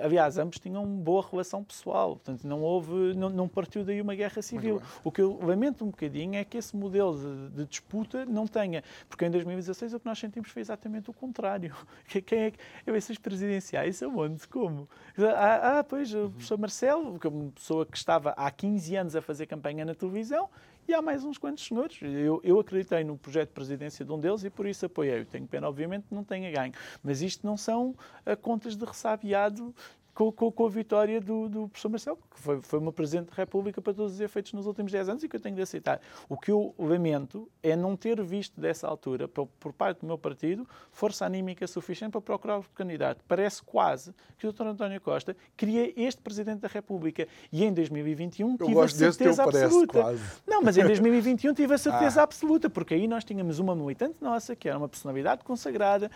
Aliás, 0.02 0.38
ambos 0.38 0.58
tinham 0.58 0.84
boa 0.86 1.24
relação 1.30 1.62
pessoal, 1.62 2.16
portanto, 2.16 2.44
não 2.46 2.62
houve, 2.62 3.14
não, 3.14 3.28
não 3.28 3.48
partiu 3.48 3.84
daí 3.84 4.00
uma 4.00 4.14
guerra 4.14 4.42
civil. 4.42 4.80
O 5.02 5.10
que 5.10 5.20
eu 5.20 5.38
lamento 5.42 5.84
um 5.84 5.88
bocadinho 5.88 6.36
é 6.36 6.44
que 6.44 6.56
esse 6.56 6.76
modelo 6.76 7.16
de, 7.16 7.56
de, 7.56 7.66
disputa 7.66 8.24
não 8.24 8.46
tenha, 8.46 8.82
porque 9.08 9.24
em 9.24 9.30
2016 9.30 9.94
o 9.94 10.00
que 10.00 10.06
nós 10.06 10.18
sentimos 10.18 10.50
foi 10.50 10.62
exatamente 10.62 11.10
o 11.10 11.12
contrário. 11.12 11.74
Quem 12.26 12.38
é 12.40 12.50
que. 12.50 12.58
Eleições 12.86 13.18
presidenciais, 13.18 14.02
aonde? 14.02 14.46
Como? 14.48 14.88
Ah, 15.18 15.78
ah, 15.78 15.84
pois, 15.84 16.14
o 16.14 16.30
professor 16.30 16.58
Marcelo, 16.58 17.18
que 17.18 17.26
é 17.26 17.30
uma 17.30 17.50
pessoa 17.50 17.86
que 17.86 17.96
estava 17.96 18.30
há 18.30 18.50
15 18.50 18.96
anos 18.96 19.16
a 19.16 19.22
fazer 19.22 19.46
campanha 19.46 19.84
na 19.84 19.94
televisão, 19.94 20.48
e 20.86 20.94
há 20.94 21.00
mais 21.00 21.24
uns 21.24 21.38
quantos 21.38 21.66
senhores. 21.66 21.98
Eu, 22.02 22.40
eu 22.44 22.60
acreditei 22.60 23.04
no 23.04 23.16
projeto 23.16 23.48
de 23.48 23.54
presidência 23.54 24.04
de 24.04 24.12
um 24.12 24.18
deles 24.18 24.44
e 24.44 24.50
por 24.50 24.66
isso 24.66 24.86
apoiei. 24.86 25.24
Tenho 25.24 25.46
pena, 25.46 25.68
obviamente, 25.68 26.06
não 26.10 26.22
tenha 26.22 26.50
ganho. 26.50 26.72
Mas 27.02 27.22
isto 27.22 27.46
não 27.46 27.56
são 27.56 27.90
uh, 27.90 28.36
contas 28.40 28.76
de 28.76 28.84
ressabiado 28.84 29.74
com, 30.14 30.30
com, 30.30 30.50
com, 30.50 30.66
a 30.66 30.70
vitória 30.70 31.20
do, 31.20 31.48
do 31.48 31.68
professor 31.68 31.88
Marcelo, 31.88 32.18
que 32.30 32.40
foi, 32.40 32.62
foi 32.62 32.78
uma 32.78 32.92
Presidente 32.92 33.30
da 33.30 33.34
República 33.34 33.82
para 33.82 33.92
todos 33.92 34.14
os 34.14 34.20
efeitos 34.20 34.52
nos 34.52 34.66
últimos 34.66 34.92
10 34.92 35.08
anos 35.08 35.24
e 35.24 35.28
que 35.28 35.36
eu 35.36 35.40
tenho 35.40 35.56
de 35.56 35.62
aceitar. 35.62 36.00
O 36.28 36.38
que 36.38 36.50
eu 36.50 36.74
lamento 36.78 37.48
é 37.62 37.74
não 37.74 37.96
ter 37.96 38.22
visto 38.22 38.60
dessa 38.60 38.86
altura, 38.86 39.26
por, 39.26 39.46
por 39.58 39.72
parte 39.72 40.00
do 40.00 40.06
meu 40.06 40.16
partido, 40.16 40.66
força 40.92 41.26
anímica 41.26 41.66
suficiente 41.66 42.12
para 42.12 42.20
procurar 42.20 42.58
o 42.58 42.64
candidato. 42.74 43.24
Parece 43.26 43.62
quase 43.62 44.14
que 44.38 44.46
o 44.46 44.52
Dr. 44.52 44.66
António 44.68 45.00
Costa 45.00 45.36
queria 45.56 45.92
este 45.96 46.22
Presidente 46.22 46.60
da 46.60 46.68
República 46.68 47.26
e 47.52 47.64
em 47.64 47.72
2021 47.72 48.56
eu 48.60 48.66
tive 48.66 48.80
a 48.80 48.88
certeza 48.88 49.42
absoluta. 49.42 50.14
Não, 50.46 50.62
mas 50.62 50.78
em 50.78 50.84
2021 50.84 51.52
tive 51.54 51.74
a 51.74 51.78
certeza 51.78 52.20
ah. 52.20 52.24
absoluta, 52.24 52.70
porque 52.70 52.94
aí 52.94 53.08
nós 53.08 53.24
tínhamos 53.24 53.58
uma 53.58 53.74
militante 53.74 54.16
nossa, 54.20 54.54
que 54.54 54.68
era 54.68 54.78
uma 54.78 54.88
personalidade 54.88 55.42
consagrada 55.42 56.10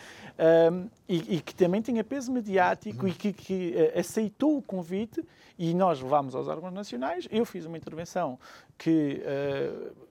um, 0.72 0.88
e, 1.08 1.36
e, 1.36 1.40
que 1.40 1.54
também 1.54 1.80
tinha 1.80 2.04
peso 2.04 2.30
mediático 2.30 3.08
e 3.08 3.12
que, 3.12 3.32
que 3.32 3.74
eh, 3.74 3.87
aceitou 3.94 4.56
o 4.56 4.62
convite 4.62 5.24
e 5.58 5.74
nós 5.74 6.00
levámos 6.00 6.34
aos 6.34 6.48
órgãos 6.48 6.72
nacionais. 6.72 7.26
Eu 7.30 7.44
fiz 7.44 7.66
uma 7.66 7.76
intervenção 7.76 8.38
que 8.76 9.22
uh, 9.22 10.08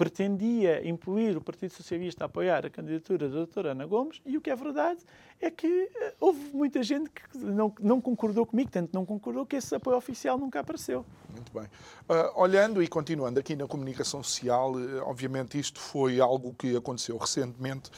pretendia 0.00 0.88
incluir 0.88 1.36
o 1.36 1.42
Partido 1.42 1.74
Socialista 1.74 2.24
a 2.24 2.26
apoiar 2.26 2.64
a 2.64 2.70
candidatura 2.70 3.28
da 3.28 3.34
doutora 3.34 3.72
Ana 3.72 3.84
Gomes 3.84 4.22
e 4.24 4.34
o 4.34 4.40
que 4.40 4.48
é 4.48 4.56
verdade 4.56 5.00
é 5.38 5.50
que 5.50 5.66
uh, 5.66 6.12
houve 6.18 6.40
muita 6.54 6.82
gente 6.82 7.10
que 7.10 7.36
não, 7.36 7.70
não 7.78 8.00
concordou 8.00 8.46
comigo, 8.46 8.70
tanto 8.70 8.94
não 8.94 9.04
concordou 9.04 9.44
que 9.44 9.56
esse 9.56 9.74
apoio 9.74 9.98
oficial 9.98 10.38
nunca 10.38 10.60
apareceu. 10.60 11.04
Muito 11.28 11.52
bem. 11.52 11.64
Uh, 12.08 12.40
olhando 12.40 12.82
e 12.82 12.88
continuando 12.88 13.38
aqui 13.40 13.54
na 13.54 13.66
comunicação 13.66 14.22
social, 14.22 14.72
uh, 14.72 15.02
obviamente 15.02 15.58
isto 15.58 15.78
foi 15.78 16.18
algo 16.18 16.54
que 16.54 16.74
aconteceu 16.74 17.18
recentemente 17.18 17.90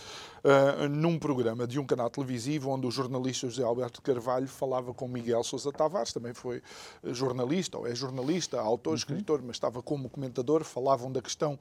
uh, 0.45 0.88
num 0.88 1.18
programa 1.18 1.66
de 1.66 1.78
um 1.78 1.86
canal 1.86 2.11
televisivo 2.11 2.70
onde 2.70 2.86
o 2.86 2.90
jornalista 2.90 3.49
José 3.49 3.62
Alberto 3.62 4.01
Carvalho 4.03 4.49
falava 4.49 4.93
com 4.95 5.09
Miguel 5.09 5.43
Sousa 5.43 5.72
Tavares, 5.72 6.12
também 6.12 6.34
foi 6.34 6.62
jornalista, 7.05 7.78
ou 7.78 7.86
é 7.86 7.95
jornalista, 7.95 8.61
autor, 8.61 8.90
uhum. 8.90 8.97
escritor, 8.97 9.43
mas 9.43 9.57
estava 9.57 9.82
como 9.82 10.09
comentador, 10.09 10.64
falavam 10.64 11.11
da 11.11 11.20
questão 11.20 11.59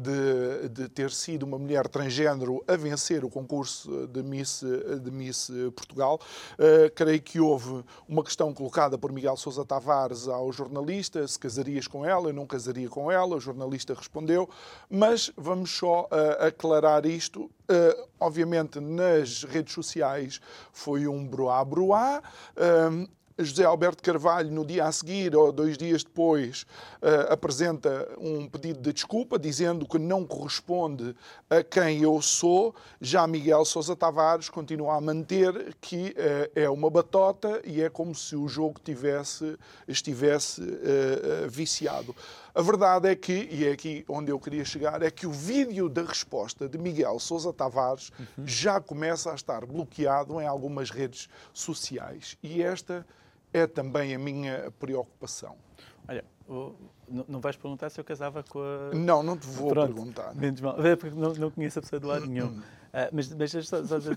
de, 0.00 0.68
de 0.68 0.88
ter 0.88 1.10
sido 1.10 1.44
uma 1.44 1.58
mulher 1.58 1.88
transgênero 1.88 2.62
a 2.66 2.76
vencer 2.76 3.24
o 3.24 3.30
concurso 3.30 4.06
de 4.08 4.22
Miss 4.22 4.64
de 5.02 5.10
Miss 5.10 5.50
Portugal. 5.74 6.20
Uh, 6.54 6.90
creio 6.94 7.20
que 7.20 7.40
houve 7.40 7.84
uma 8.08 8.22
questão 8.22 8.52
colocada 8.52 8.98
por 8.98 9.12
Miguel 9.12 9.36
Sousa 9.36 9.64
Tavares 9.64 10.28
ao 10.28 10.52
jornalista, 10.52 11.26
se 11.26 11.38
casarias 11.38 11.86
com 11.86 12.04
ela, 12.04 12.28
eu 12.28 12.32
não 12.32 12.46
casaria 12.46 12.88
com 12.88 13.10
ela, 13.10 13.36
o 13.36 13.40
jornalista 13.40 13.94
respondeu, 13.94 14.48
mas 14.88 15.32
vamos 15.36 15.70
só 15.70 16.02
uh, 16.02 16.46
aclarar 16.46 17.06
isto. 17.06 17.50
Uh, 17.70 18.08
obviamente, 18.18 18.80
nas 18.80 19.44
redes 19.44 19.72
sociais 19.72 20.40
foi 20.72 21.06
um 21.06 21.24
broá-broá. 21.24 22.20
José 23.42 23.64
Alberto 23.64 24.02
Carvalho, 24.02 24.50
no 24.50 24.64
dia 24.64 24.84
a 24.84 24.92
seguir 24.92 25.34
ou 25.34 25.50
dois 25.50 25.78
dias 25.78 26.04
depois, 26.04 26.62
uh, 27.02 27.32
apresenta 27.32 28.08
um 28.18 28.46
pedido 28.46 28.80
de 28.80 28.92
desculpa, 28.92 29.38
dizendo 29.38 29.86
que 29.86 29.98
não 29.98 30.26
corresponde 30.26 31.14
a 31.48 31.62
quem 31.62 32.02
eu 32.02 32.20
sou. 32.20 32.74
Já 33.00 33.26
Miguel 33.26 33.64
Sousa 33.64 33.96
Tavares 33.96 34.48
continua 34.48 34.96
a 34.96 35.00
manter 35.00 35.74
que 35.80 36.10
uh, 36.10 36.50
é 36.54 36.68
uma 36.68 36.90
batota 36.90 37.60
e 37.64 37.82
é 37.82 37.88
como 37.88 38.14
se 38.14 38.36
o 38.36 38.46
jogo 38.46 38.80
tivesse, 38.82 39.56
estivesse 39.88 40.60
uh, 40.60 41.48
viciado. 41.48 42.14
A 42.54 42.62
verdade 42.62 43.08
é 43.08 43.14
que, 43.14 43.48
e 43.50 43.66
é 43.66 43.72
aqui 43.72 44.04
onde 44.08 44.30
eu 44.30 44.38
queria 44.38 44.64
chegar, 44.64 45.02
é 45.02 45.10
que 45.10 45.26
o 45.26 45.32
vídeo 45.32 45.88
da 45.88 46.02
resposta 46.02 46.68
de 46.68 46.78
Miguel 46.78 47.18
Sousa 47.18 47.52
Tavares 47.52 48.10
uhum. 48.18 48.46
já 48.46 48.80
começa 48.80 49.30
a 49.30 49.34
estar 49.34 49.64
bloqueado 49.64 50.40
em 50.40 50.46
algumas 50.46 50.90
redes 50.90 51.28
sociais. 51.52 52.36
E 52.42 52.62
esta 52.62 53.06
é 53.52 53.66
também 53.66 54.14
a 54.14 54.18
minha 54.18 54.72
preocupação. 54.78 55.56
Olha, 56.08 56.24
não, 57.28 57.40
vais 57.40 57.56
perguntar 57.56 57.90
se 57.90 58.00
eu 58.00 58.04
casava 58.04 58.42
com 58.42 58.60
a. 58.60 58.94
Não, 58.94 59.22
não 59.22 59.36
te 59.36 59.46
vou 59.46 59.68
Pronto, 59.68 59.94
perguntar. 59.94 60.34
Menos 60.34 60.60
mal. 60.60 60.76
É 60.84 60.96
porque 60.96 61.16
não, 61.16 61.32
não 61.34 61.50
conheço 61.50 61.78
a 61.78 61.82
pessoa 61.82 62.00
do 62.00 62.08
lado 62.08 62.26
nenhum. 62.26 62.60
Uh, 62.90 63.08
mas 63.12 63.32
mas 63.32 63.50
só, 63.52 63.84
só, 63.84 64.00
só, 64.00 64.10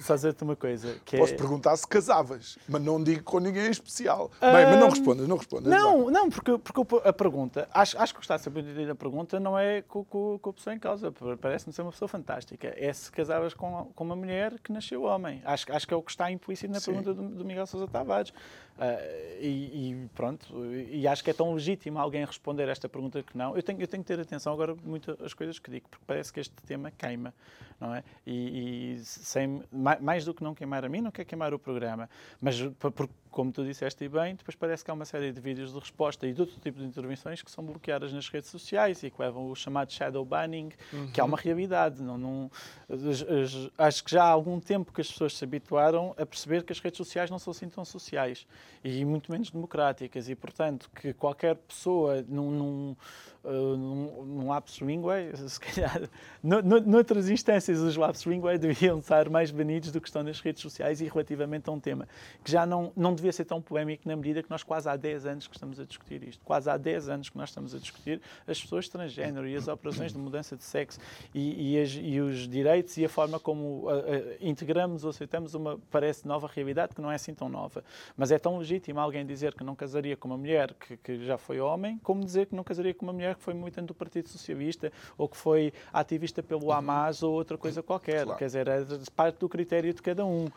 só 0.00 0.14
dizer-te 0.14 0.44
uma 0.44 0.54
coisa. 0.54 0.96
Posso 1.16 1.32
é... 1.32 1.36
perguntar 1.36 1.74
se 1.76 1.86
casavas, 1.86 2.58
mas 2.68 2.82
não 2.82 3.02
digo 3.02 3.22
com 3.22 3.38
ninguém 3.38 3.66
em 3.66 3.70
especial. 3.70 4.30
Uh, 4.36 4.52
Bem, 4.52 4.66
mas 4.66 4.78
não 4.78 4.90
respondas, 4.90 5.28
não 5.28 5.36
respondas. 5.38 5.72
Não, 5.72 6.10
não, 6.10 6.28
porque, 6.28 6.58
porque 6.58 7.08
a 7.08 7.12
pergunta, 7.12 7.66
acho, 7.72 7.98
acho 7.98 8.14
que 8.14 8.20
está 8.20 8.36
sempre 8.36 8.60
entender 8.60 8.90
a 8.90 8.94
pergunta 8.94 9.40
não 9.40 9.58
é 9.58 9.80
com, 9.82 10.04
com, 10.04 10.38
com 10.38 10.50
a 10.50 10.52
pessoa 10.52 10.74
em 10.74 10.78
causa. 10.78 11.12
Parece-me 11.40 11.72
ser 11.72 11.82
uma 11.82 11.92
pessoa 11.92 12.08
fantástica. 12.08 12.74
É 12.76 12.92
se 12.92 13.10
casavas 13.10 13.54
com, 13.54 13.90
com 13.94 14.04
uma 14.04 14.16
mulher 14.16 14.58
que 14.60 14.70
nasceu 14.70 15.02
homem. 15.04 15.40
Acho, 15.44 15.72
acho 15.72 15.88
que 15.88 15.94
é 15.94 15.96
o 15.96 16.02
que 16.02 16.10
está 16.10 16.30
implícito 16.30 16.72
na 16.72 16.80
Sim. 16.80 16.92
pergunta 16.92 17.14
do, 17.14 17.28
do, 17.28 17.44
Miguel 17.44 17.66
Sousa 17.66 17.88
Tavares. 17.88 18.32
Uh, 18.76 19.24
e, 19.40 19.92
e, 19.92 20.08
pronto, 20.16 20.48
e 20.90 21.06
acho 21.06 21.22
que 21.22 21.30
é 21.30 21.32
tão 21.32 21.54
legítimo 21.54 21.96
alguém 21.98 22.24
responder 22.24 22.68
esta 22.68 22.88
pergunta 22.88 23.22
que 23.22 23.36
não. 23.38 23.56
Eu 23.56 23.62
tenho, 23.62 23.80
eu 23.80 23.86
tenho 23.86 24.02
que 24.02 24.08
ter 24.08 24.18
atenção 24.18 24.52
agora 24.52 24.74
muito 24.84 25.16
às 25.24 25.32
coisas 25.32 25.60
que 25.60 25.70
digo, 25.70 25.88
porque 25.88 26.04
parece 26.06 26.32
que 26.32 26.40
este 26.40 26.54
tema 26.66 26.90
queima, 26.90 27.32
não 27.80 27.94
é? 27.94 28.02
E, 28.26 28.96
e 28.96 29.04
sem, 29.04 29.62
mais 29.72 30.24
do 30.24 30.34
que 30.34 30.42
não 30.42 30.54
queimar 30.54 30.84
a 30.84 30.88
mim, 30.88 31.00
não 31.00 31.12
quer 31.12 31.24
queimar 31.24 31.54
o 31.54 31.58
programa, 31.58 32.10
mas 32.40 32.60
porque 32.80 33.12
como 33.34 33.50
tu 33.50 33.64
disseste 33.64 34.08
bem, 34.08 34.36
depois 34.36 34.54
parece 34.54 34.84
que 34.84 34.90
há 34.92 34.94
uma 34.94 35.04
série 35.04 35.32
de 35.32 35.40
vídeos 35.40 35.72
de 35.72 35.78
resposta 35.80 36.24
e 36.24 36.32
de 36.32 36.40
outro 36.40 36.56
tipo 36.60 36.78
de 36.78 36.84
intervenções 36.84 37.42
que 37.42 37.50
são 37.50 37.64
bloqueadas 37.64 38.12
nas 38.12 38.28
redes 38.28 38.48
sociais 38.48 39.02
e 39.02 39.10
que 39.10 39.20
levam 39.20 39.50
o 39.50 39.56
chamado 39.56 39.92
shadow 39.92 40.24
banning, 40.24 40.70
uhum. 40.92 41.10
que 41.10 41.20
é 41.20 41.24
uma 41.24 41.36
realidade. 41.36 42.00
Não, 42.00 42.16
não, 42.16 42.50
acho 43.76 44.04
que 44.04 44.12
já 44.12 44.22
há 44.22 44.28
algum 44.28 44.60
tempo 44.60 44.92
que 44.92 45.00
as 45.00 45.10
pessoas 45.10 45.36
se 45.36 45.42
habituaram 45.42 46.14
a 46.16 46.24
perceber 46.24 46.62
que 46.62 46.72
as 46.72 46.78
redes 46.78 46.96
sociais 46.96 47.28
não 47.28 47.40
são 47.40 47.50
assim 47.50 47.68
tão 47.68 47.84
sociais 47.84 48.46
e 48.84 49.04
muito 49.04 49.32
menos 49.32 49.50
democráticas 49.50 50.28
e, 50.28 50.36
portanto, 50.36 50.88
que 50.94 51.12
qualquer 51.12 51.56
pessoa 51.56 52.24
num, 52.28 52.50
num, 52.52 52.96
uh, 53.44 53.76
num, 53.76 54.24
num 54.24 54.48
lapsus 54.48 54.80
linguae, 54.80 55.30
se 55.48 55.60
calhar, 55.60 56.08
no, 56.42 56.62
no, 56.62 56.80
noutras 56.80 57.28
instâncias 57.28 57.80
os 57.80 57.96
lapsus 57.96 58.26
linguae 58.26 58.56
deviam 58.58 58.98
estar 58.98 59.28
mais 59.28 59.50
banidos 59.50 59.92
do 59.92 60.00
que 60.00 60.08
estão 60.08 60.22
nas 60.22 60.40
redes 60.40 60.62
sociais 60.62 61.00
e 61.00 61.04
relativamente 61.04 61.68
a 61.68 61.72
um 61.72 61.80
tema 61.80 62.08
que 62.42 62.50
já 62.50 62.66
não, 62.66 62.92
não 62.96 63.14
devia 63.14 63.32
ser 63.32 63.44
tão 63.44 63.60
polémico 63.60 64.08
na 64.08 64.16
medida 64.16 64.42
que 64.42 64.50
nós 64.50 64.62
quase 64.62 64.88
há 64.88 64.96
10 64.96 65.26
anos 65.26 65.46
que 65.46 65.54
estamos 65.54 65.78
a 65.78 65.84
discutir 65.84 66.22
isto. 66.22 66.44
Quase 66.44 66.68
há 66.70 66.76
10 66.76 67.08
anos 67.08 67.28
que 67.28 67.36
nós 67.36 67.50
estamos 67.50 67.74
a 67.74 67.78
discutir 67.78 68.20
as 68.46 68.60
pessoas 68.60 68.88
transgênero 68.88 69.46
e 69.46 69.56
as 69.56 69.68
operações 69.68 70.12
de 70.12 70.18
mudança 70.18 70.56
de 70.56 70.64
sexo 70.64 70.98
e, 71.34 71.74
e, 71.74 71.80
as, 71.80 71.90
e 72.00 72.20
os 72.20 72.48
direitos 72.48 72.96
e 72.96 73.04
a 73.04 73.08
forma 73.08 73.38
como 73.38 73.88
uh, 73.88 73.98
uh, 73.98 74.36
integramos 74.40 75.04
ou 75.04 75.10
aceitamos 75.10 75.54
uma, 75.54 75.78
parece, 75.90 76.26
nova 76.26 76.50
realidade 76.52 76.94
que 76.94 77.00
não 77.00 77.10
é 77.10 77.14
assim 77.14 77.34
tão 77.34 77.48
nova. 77.48 77.84
Mas 78.16 78.30
é 78.30 78.38
tão 78.38 78.58
legítimo 78.58 79.00
alguém 79.00 79.24
dizer 79.24 79.54
que 79.54 79.64
não 79.64 79.74
casaria 79.74 80.16
com 80.16 80.28
uma 80.28 80.36
mulher 80.36 80.74
que, 80.74 80.96
que 80.96 81.24
já 81.24 81.36
foi 81.36 81.60
homem, 81.60 81.98
como 82.02 82.24
dizer 82.24 82.46
que 82.46 82.54
não 82.54 82.64
casaria 82.64 82.94
com 82.94 83.04
uma 83.04 83.12
mulher 83.12 83.33
que 83.34 83.42
foi 83.42 83.54
militante 83.54 83.88
do 83.88 83.94
Partido 83.94 84.28
Socialista 84.28 84.92
ou 85.16 85.28
que 85.28 85.36
foi 85.36 85.72
ativista 85.92 86.42
pelo 86.42 86.66
uhum. 86.66 86.72
Hamas 86.72 87.22
ou 87.22 87.32
outra 87.32 87.56
coisa 87.56 87.82
qualquer. 87.82 88.24
Claro. 88.24 88.38
Quer 88.38 88.46
dizer, 88.46 88.68
é 88.68 88.84
parte 89.14 89.38
do 89.38 89.48
critério 89.48 89.92
de 89.92 90.02
cada 90.02 90.24
um. 90.24 90.46
Uh, 90.46 90.50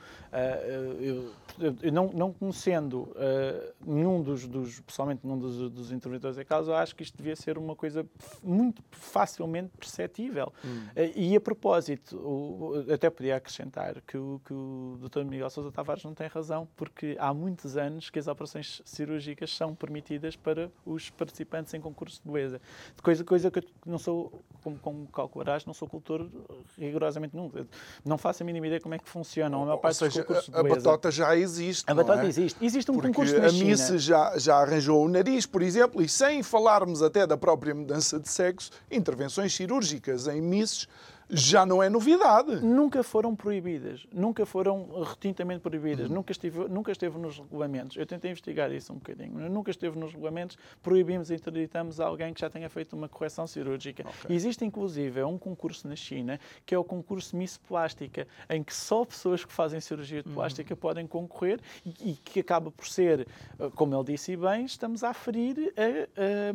eu, 1.59 1.75
eu 1.81 1.91
não, 1.91 2.11
não 2.13 2.33
conhecendo 2.33 3.01
uh, 3.01 3.73
nenhum 3.85 4.21
dos, 4.21 4.47
dos, 4.47 4.79
pessoalmente 4.81 5.21
nenhum 5.23 5.39
dos, 5.39 5.71
dos 5.71 5.91
interventores 5.91 6.37
em 6.37 6.45
causa, 6.45 6.75
acho 6.75 6.95
que 6.95 7.03
isto 7.03 7.17
devia 7.17 7.35
ser 7.35 7.57
uma 7.57 7.75
coisa 7.75 8.05
muito 8.43 8.83
facilmente 8.91 9.71
perceptível. 9.77 10.53
Hum. 10.63 10.87
Uh, 10.95 11.11
e 11.15 11.35
a 11.35 11.41
propósito, 11.41 12.17
o, 12.17 12.85
até 12.91 13.09
podia 13.09 13.35
acrescentar 13.35 14.01
que 14.01 14.17
o, 14.17 14.39
que 14.45 14.53
o 14.53 14.97
Dr. 15.01 15.23
Miguel 15.23 15.49
Sousa 15.49 15.71
Tavares 15.71 16.03
não 16.03 16.13
tem 16.13 16.27
razão, 16.27 16.67
porque 16.75 17.15
há 17.19 17.33
muitos 17.33 17.75
anos 17.75 18.09
que 18.09 18.19
as 18.19 18.27
operações 18.27 18.81
cirúrgicas 18.85 19.55
são 19.55 19.73
permitidas 19.73 20.35
para 20.35 20.71
os 20.85 21.09
participantes 21.09 21.73
em 21.73 21.81
concurso 21.81 22.21
de 22.23 22.31
beleza. 22.31 22.61
Coisa, 23.01 23.23
coisa 23.23 23.51
que 23.51 23.59
eu 23.59 23.63
não 23.85 23.97
sou, 23.97 24.43
como, 24.63 24.77
como 24.79 25.07
calcularás, 25.07 25.65
não 25.65 25.73
sou 25.73 25.87
cultor 25.87 26.29
rigorosamente 26.77 27.35
nunca. 27.35 27.65
Não 28.03 28.17
faço 28.17 28.43
a 28.43 28.45
mínima 28.45 28.67
ideia 28.67 28.81
como 28.81 28.95
é 28.95 28.99
que 28.99 29.07
funciona 29.07 29.55
a 29.55 29.59
maior 29.59 29.77
parte 29.77 29.97
seja, 29.97 30.09
dos 30.09 30.27
concursos 30.27 30.53
a, 30.53 30.61
de. 30.61 30.71
A 30.71 30.75
batota 30.75 31.11
já 31.11 31.35
existe. 31.35 31.89
A 31.89 31.93
batota 31.93 32.23
é? 32.23 32.27
existe. 32.27 32.65
Existe 32.65 32.91
um 32.91 32.95
Porque 32.95 33.07
concurso 33.09 33.37
na 33.39 33.47
a 33.47 33.51
Miss 33.51 33.87
já, 34.01 34.37
já 34.37 34.57
arranjou 34.57 35.03
o 35.03 35.07
nariz, 35.07 35.45
por 35.45 35.61
exemplo, 35.61 36.01
e 36.01 36.09
sem 36.09 36.43
falarmos 36.43 37.01
até 37.01 37.25
da 37.25 37.37
própria 37.37 37.73
mudança 37.73 38.19
de 38.19 38.29
sexo, 38.29 38.71
intervenções 38.91 39.53
cirúrgicas 39.53 40.27
em 40.27 40.41
Misses 40.41 40.87
já 41.29 41.65
não 41.65 41.81
é 41.81 41.89
novidade. 41.89 42.57
Nunca 42.61 43.03
foram 43.03 43.35
proibidas, 43.35 44.07
nunca 44.11 44.45
foram 44.45 45.03
retintamente 45.03 45.61
proibidas, 45.61 46.09
uhum. 46.09 46.15
nunca, 46.15 46.31
esteve, 46.31 46.67
nunca 46.67 46.91
esteve 46.91 47.17
nos 47.17 47.37
regulamentos. 47.37 47.97
Eu 47.97 48.05
tentei 48.05 48.31
investigar 48.31 48.71
isso 48.71 48.93
um 48.93 48.97
bocadinho, 48.97 49.49
nunca 49.49 49.71
esteve 49.71 49.97
nos 49.97 50.11
regulamentos, 50.11 50.57
proibimos 50.81 51.29
e 51.29 51.35
interditamos 51.35 51.99
alguém 51.99 52.33
que 52.33 52.41
já 52.41 52.49
tenha 52.49 52.69
feito 52.69 52.95
uma 52.95 53.09
correção 53.09 53.45
cirúrgica. 53.45 54.05
Okay. 54.07 54.35
Existe 54.35 54.63
inclusive 54.65 55.23
um 55.23 55.37
concurso 55.37 55.87
na 55.87 55.95
China, 55.95 56.39
que 56.65 56.73
é 56.73 56.77
o 56.77 56.83
concurso 56.83 57.35
Miss 57.35 57.57
Plástica, 57.57 58.27
em 58.49 58.63
que 58.63 58.73
só 58.73 59.03
pessoas 59.03 59.43
que 59.43 59.51
fazem 59.51 59.79
cirurgia 59.79 60.23
de 60.23 60.29
plástica 60.29 60.73
uhum. 60.73 60.79
podem 60.79 61.07
concorrer 61.07 61.59
e, 61.85 62.11
e, 62.11 62.13
que 62.13 62.39
acaba 62.39 62.71
por 62.71 62.87
ser, 62.87 63.27
eh, 63.59 63.69
como 63.75 63.95
ele 63.95 64.03
disse 64.03 64.35
bem, 64.35 64.65
estamos 64.65 65.03
a 65.03 65.09
aferir 65.09 65.73
a, 65.75 66.51
a 66.51 66.53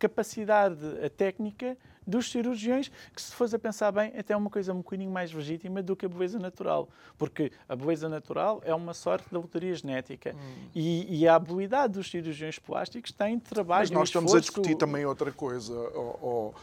capacidade 0.00 0.80
técnica 1.16 1.76
dos 2.06 2.30
cirurgiões, 2.30 2.90
que 3.14 3.22
se 3.22 3.32
fosse 3.32 3.54
a 3.54 3.58
pensar 3.58 3.92
bem, 3.92 4.12
até 4.18 4.32
é 4.32 4.36
uma 4.36 4.50
coisa 4.50 4.72
um 4.72 4.78
bocadinho 4.78 5.10
mais 5.10 5.32
legítima 5.32 5.82
do 5.82 5.94
que 5.94 6.06
a 6.06 6.08
beleza 6.08 6.38
natural. 6.38 6.88
Porque 7.16 7.52
a 7.68 7.76
beleza 7.76 8.08
natural 8.08 8.60
é 8.64 8.74
uma 8.74 8.94
sorte 8.94 9.26
da 9.30 9.38
lotaria 9.38 9.74
genética. 9.74 10.34
Hum. 10.34 10.68
E, 10.74 11.20
e, 11.20 11.28
a 11.28 11.34
habilidade 11.36 11.92
dos 11.94 12.10
cirurgiões 12.10 12.58
plásticos 12.58 13.12
tem 13.12 13.38
trabalho 13.38 13.82
Mas 13.82 13.90
nós 13.90 14.08
estamos 14.08 14.34
a 14.34 14.40
discutir 14.40 14.74
também 14.74 15.04
outra 15.04 15.30
coisa, 15.30 15.72
oh, 15.94 16.18
oh, 16.20 16.54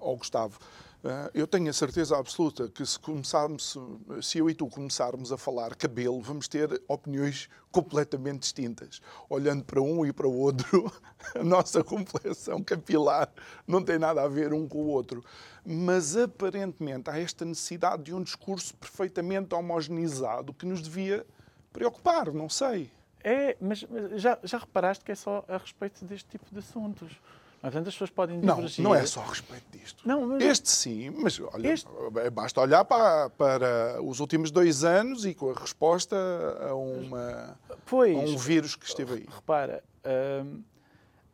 oh, 0.00 0.16
Gustavo. 0.16 0.58
Eh, 1.04 1.30
eu 1.34 1.46
tenho 1.46 1.68
a 1.68 1.72
certeza 1.72 2.16
absoluta 2.16 2.68
que 2.68 2.84
se 2.84 2.98
começarmos, 2.98 3.76
se 4.22 4.38
eu 4.38 4.50
e 4.50 4.54
tu 4.54 4.66
começarmos 4.66 5.32
a 5.32 5.36
falar 5.36 5.74
cabelo, 5.74 6.20
vamos 6.20 6.48
ter 6.48 6.82
opiniões 6.88 7.48
completamente 7.70 8.40
distintas. 8.40 9.00
Olhando 9.28 9.64
para 9.64 9.80
um 9.80 10.04
e 10.04 10.12
para 10.12 10.26
o 10.26 10.36
outro, 10.36 10.90
a 11.34 11.44
nossa 11.44 11.84
complexão 11.84 12.62
capilar 12.62 13.32
não 13.66 13.82
tem 13.82 13.98
nada 13.98 14.22
a 14.22 14.28
ver 14.28 14.52
um 14.52 14.66
com 14.66 14.78
o 14.78 14.88
outro. 14.88 15.24
Mas 15.64 16.16
aparentemente 16.16 17.10
há 17.10 17.18
esta 17.18 17.44
necessidade 17.44 18.04
de 18.04 18.14
um 18.14 18.22
discurso 18.22 18.74
perfeitamente 18.76 19.54
homogeneizado 19.54 20.54
que 20.54 20.66
nos 20.66 20.80
devia 20.80 21.26
preocupar, 21.72 22.32
não 22.32 22.48
sei. 22.48 22.90
É, 23.22 23.56
mas 23.60 23.84
já, 24.14 24.38
já 24.44 24.58
reparaste 24.58 25.04
que 25.04 25.10
é 25.10 25.14
só 25.14 25.44
a 25.48 25.58
respeito 25.58 26.04
deste 26.04 26.28
tipo 26.28 26.46
de 26.52 26.60
assuntos? 26.60 27.20
Portanto, 27.60 27.88
as 27.88 27.94
pessoas 27.94 28.10
podem 28.10 28.40
divergir. 28.40 28.82
Não, 28.82 28.90
não 28.90 28.96
é 28.96 29.04
só 29.06 29.20
a 29.20 29.26
respeito 29.26 29.64
disto. 29.72 30.06
Não, 30.06 30.26
mas... 30.26 30.42
Este 30.42 30.70
sim, 30.70 31.10
mas 31.10 31.40
olha, 31.40 31.72
este... 31.72 31.88
basta 32.32 32.60
olhar 32.60 32.84
para, 32.84 33.30
para 33.30 34.02
os 34.02 34.20
últimos 34.20 34.50
dois 34.50 34.84
anos 34.84 35.24
e 35.24 35.34
com 35.34 35.50
a 35.50 35.54
resposta 35.54 36.16
a, 36.60 36.74
uma, 36.74 37.58
pois, 37.86 38.16
a 38.16 38.20
um 38.20 38.36
vírus 38.36 38.76
que 38.76 38.86
esteve 38.86 39.14
aí. 39.14 39.26
Repara, 39.28 39.82
hum, 40.44 40.62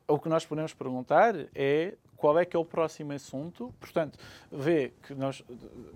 o 0.09 0.18
que 0.18 0.29
nós 0.29 0.45
podemos 0.47 0.73
perguntar 0.73 1.35
é 1.55 1.95
qual 2.23 2.39
é 2.39 2.45
que 2.45 2.57
é 2.57 2.59
o 2.59 2.64
próximo 2.64 3.12
assunto. 3.12 3.75
Portanto, 3.81 4.16
vê 4.49 4.93
que 5.03 5.12
nós 5.12 5.43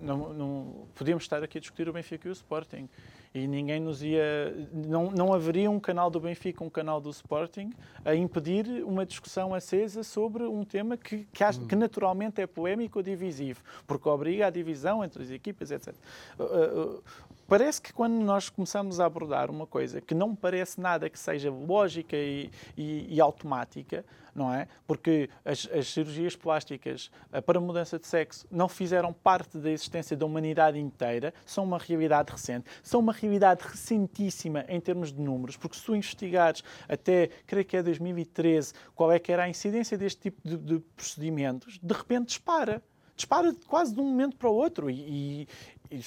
não, 0.03 0.35
não 0.35 0.89
podíamos 0.93 1.23
estar 1.23 1.41
aqui 1.41 1.59
a 1.59 1.61
discutir 1.61 1.89
o 1.89 1.93
Benfica 1.93 2.27
e 2.27 2.31
o 2.31 2.33
Sporting 2.33 2.89
e 3.33 3.47
ninguém 3.47 3.79
nos 3.79 4.03
ia. 4.03 4.53
Não, 4.73 5.09
não 5.13 5.33
haveria 5.33 5.71
um 5.71 5.79
canal 5.79 6.11
do 6.11 6.19
Benfica, 6.19 6.65
um 6.65 6.69
canal 6.69 7.01
do 7.01 7.11
Sporting, 7.11 7.71
a 8.05 8.13
impedir 8.13 8.67
uma 8.83 9.07
discussão 9.07 9.55
acesa 9.55 10.03
sobre 10.03 10.43
um 10.43 10.65
tema 10.65 10.97
que, 10.97 11.29
que, 11.33 11.45
acho, 11.45 11.61
que 11.65 11.77
naturalmente 11.77 12.41
é 12.41 12.47
polémico 12.47 12.99
ou 12.99 13.05
divisivo, 13.05 13.63
porque 13.87 14.09
obriga 14.09 14.49
à 14.49 14.51
divisão 14.51 15.05
entre 15.05 15.23
as 15.23 15.31
equipas, 15.31 15.71
etc. 15.71 15.95
Uh, 16.41 16.43
uh, 16.43 17.03
parece 17.47 17.81
que 17.81 17.93
quando 17.93 18.15
nós 18.15 18.49
começamos 18.49 19.01
a 19.01 19.07
abordar 19.07 19.51
uma 19.51 19.67
coisa 19.67 20.01
que 20.01 20.15
não 20.15 20.35
parece 20.35 20.81
nada 20.81 21.09
que 21.09 21.19
seja 21.19 21.51
lógica 21.51 22.17
e, 22.17 22.51
e, 22.77 23.15
e 23.15 23.21
automática, 23.21 24.05
não 24.35 24.53
é? 24.53 24.69
Porque 24.87 25.31
as, 25.45 25.69
as, 25.73 25.89
cirurgias 25.89 26.37
plásticas 26.37 27.11
uh, 27.33 27.41
para 27.41 27.59
mudança 27.59 27.99
de 27.99 28.07
sexo 28.07 28.47
não 28.51 28.69
fizeram 28.69 29.13
parte 29.13 29.57
da 29.59 29.71
existência 29.71 30.17
da 30.17 30.27
humanidade 30.27 30.79
inteira, 30.79 31.33
são 31.45 31.65
uma 31.65 31.79
realidade 31.79 32.31
recente, 32.31 32.67
são 32.83 33.01
uma 33.01 33.13
realidade 33.13 33.63
recentíssima 33.67 34.65
em 34.69 34.81
termos 34.81 35.13
de 35.13 35.21
números, 35.21 35.57
porque 35.57 35.77
se 35.77 35.85
tu 35.85 35.97
investigares 35.97 36.63
até, 36.89 37.29
creio 37.47 37.65
que 37.65 37.77
é 37.77 37.83
2013, 37.83 38.75
qual 38.95 39.11
é 39.11 39.19
que 39.19 39.33
era 39.33 39.45
a 39.45 39.49
incidência 39.49 39.97
deste 39.97 40.21
tipo 40.21 40.47
de, 40.47 40.57
de 40.57 40.81
procedimentos, 40.95 41.79
de 41.83 41.95
repente 41.95 42.27
dispara 42.27 42.83
dispara 43.17 43.55
quase 43.67 43.95
de 43.95 44.01
um 44.01 44.05
momento 44.05 44.37
para 44.37 44.51
o 44.51 44.55
outro. 44.55 44.91
E, 44.91 45.49
e, 45.91 45.97
e 45.99 46.03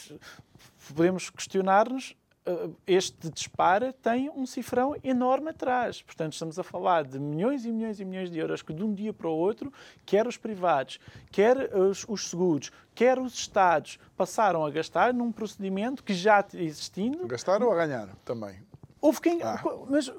podemos 0.94 1.30
questionar-nos 1.30 2.16
eh, 2.46 2.70
este 2.88 3.30
dispara 3.30 3.94
tem 3.94 4.30
um 4.30 4.46
cifrão 4.46 4.96
enorme 5.04 5.52
atrás. 5.52 6.02
Portanto, 6.02 6.34
estamos 6.34 6.58
a 6.58 6.64
falar 6.64 7.04
de 7.04 7.20
milhões 7.20 7.66
e 7.66 7.72
milhões 7.72 8.00
e 8.00 8.06
milhões 8.06 8.32
de 8.32 8.40
euros 8.40 8.62
que 8.62 8.74
de 8.74 8.84
um 8.84 8.94
dia 8.94 9.14
para 9.14 9.28
o 9.28 9.34
outro, 9.34 9.72
quer 10.06 10.26
os 10.28 10.38
privados, 10.38 11.00
quer 11.32 11.76
os, 11.76 12.06
os 12.08 12.30
seguros, 12.30 12.72
quer 12.96 13.20
os 13.20 13.34
Estados, 13.34 14.00
passaram 14.18 14.66
a 14.66 14.72
gastar 14.72 15.14
num 15.14 15.32
procedimento 15.32 16.04
que 16.04 16.14
já 16.14 16.44
existindo. 16.54 17.28
Gastaram 17.28 17.68
ou 17.68 17.74
a 17.74 17.76
ganhar 17.76 18.10
também? 18.26 18.70
Houve 19.02 19.22
quem. 19.22 19.42
Ah. 19.42 19.62
Mas 19.88 20.12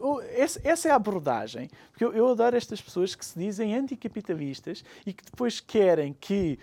essa 0.64 0.88
é 0.88 0.90
a 0.90 0.94
abordagem. 0.94 1.68
Porque 1.90 2.04
eu, 2.04 2.12
eu 2.14 2.28
adoro 2.28 2.56
estas 2.56 2.80
pessoas 2.80 3.14
que 3.14 3.24
se 3.24 3.38
dizem 3.38 3.74
anticapitalistas 3.76 4.82
e 5.04 5.12
que 5.12 5.22
depois 5.24 5.60
querem 5.60 6.14
que 6.18 6.58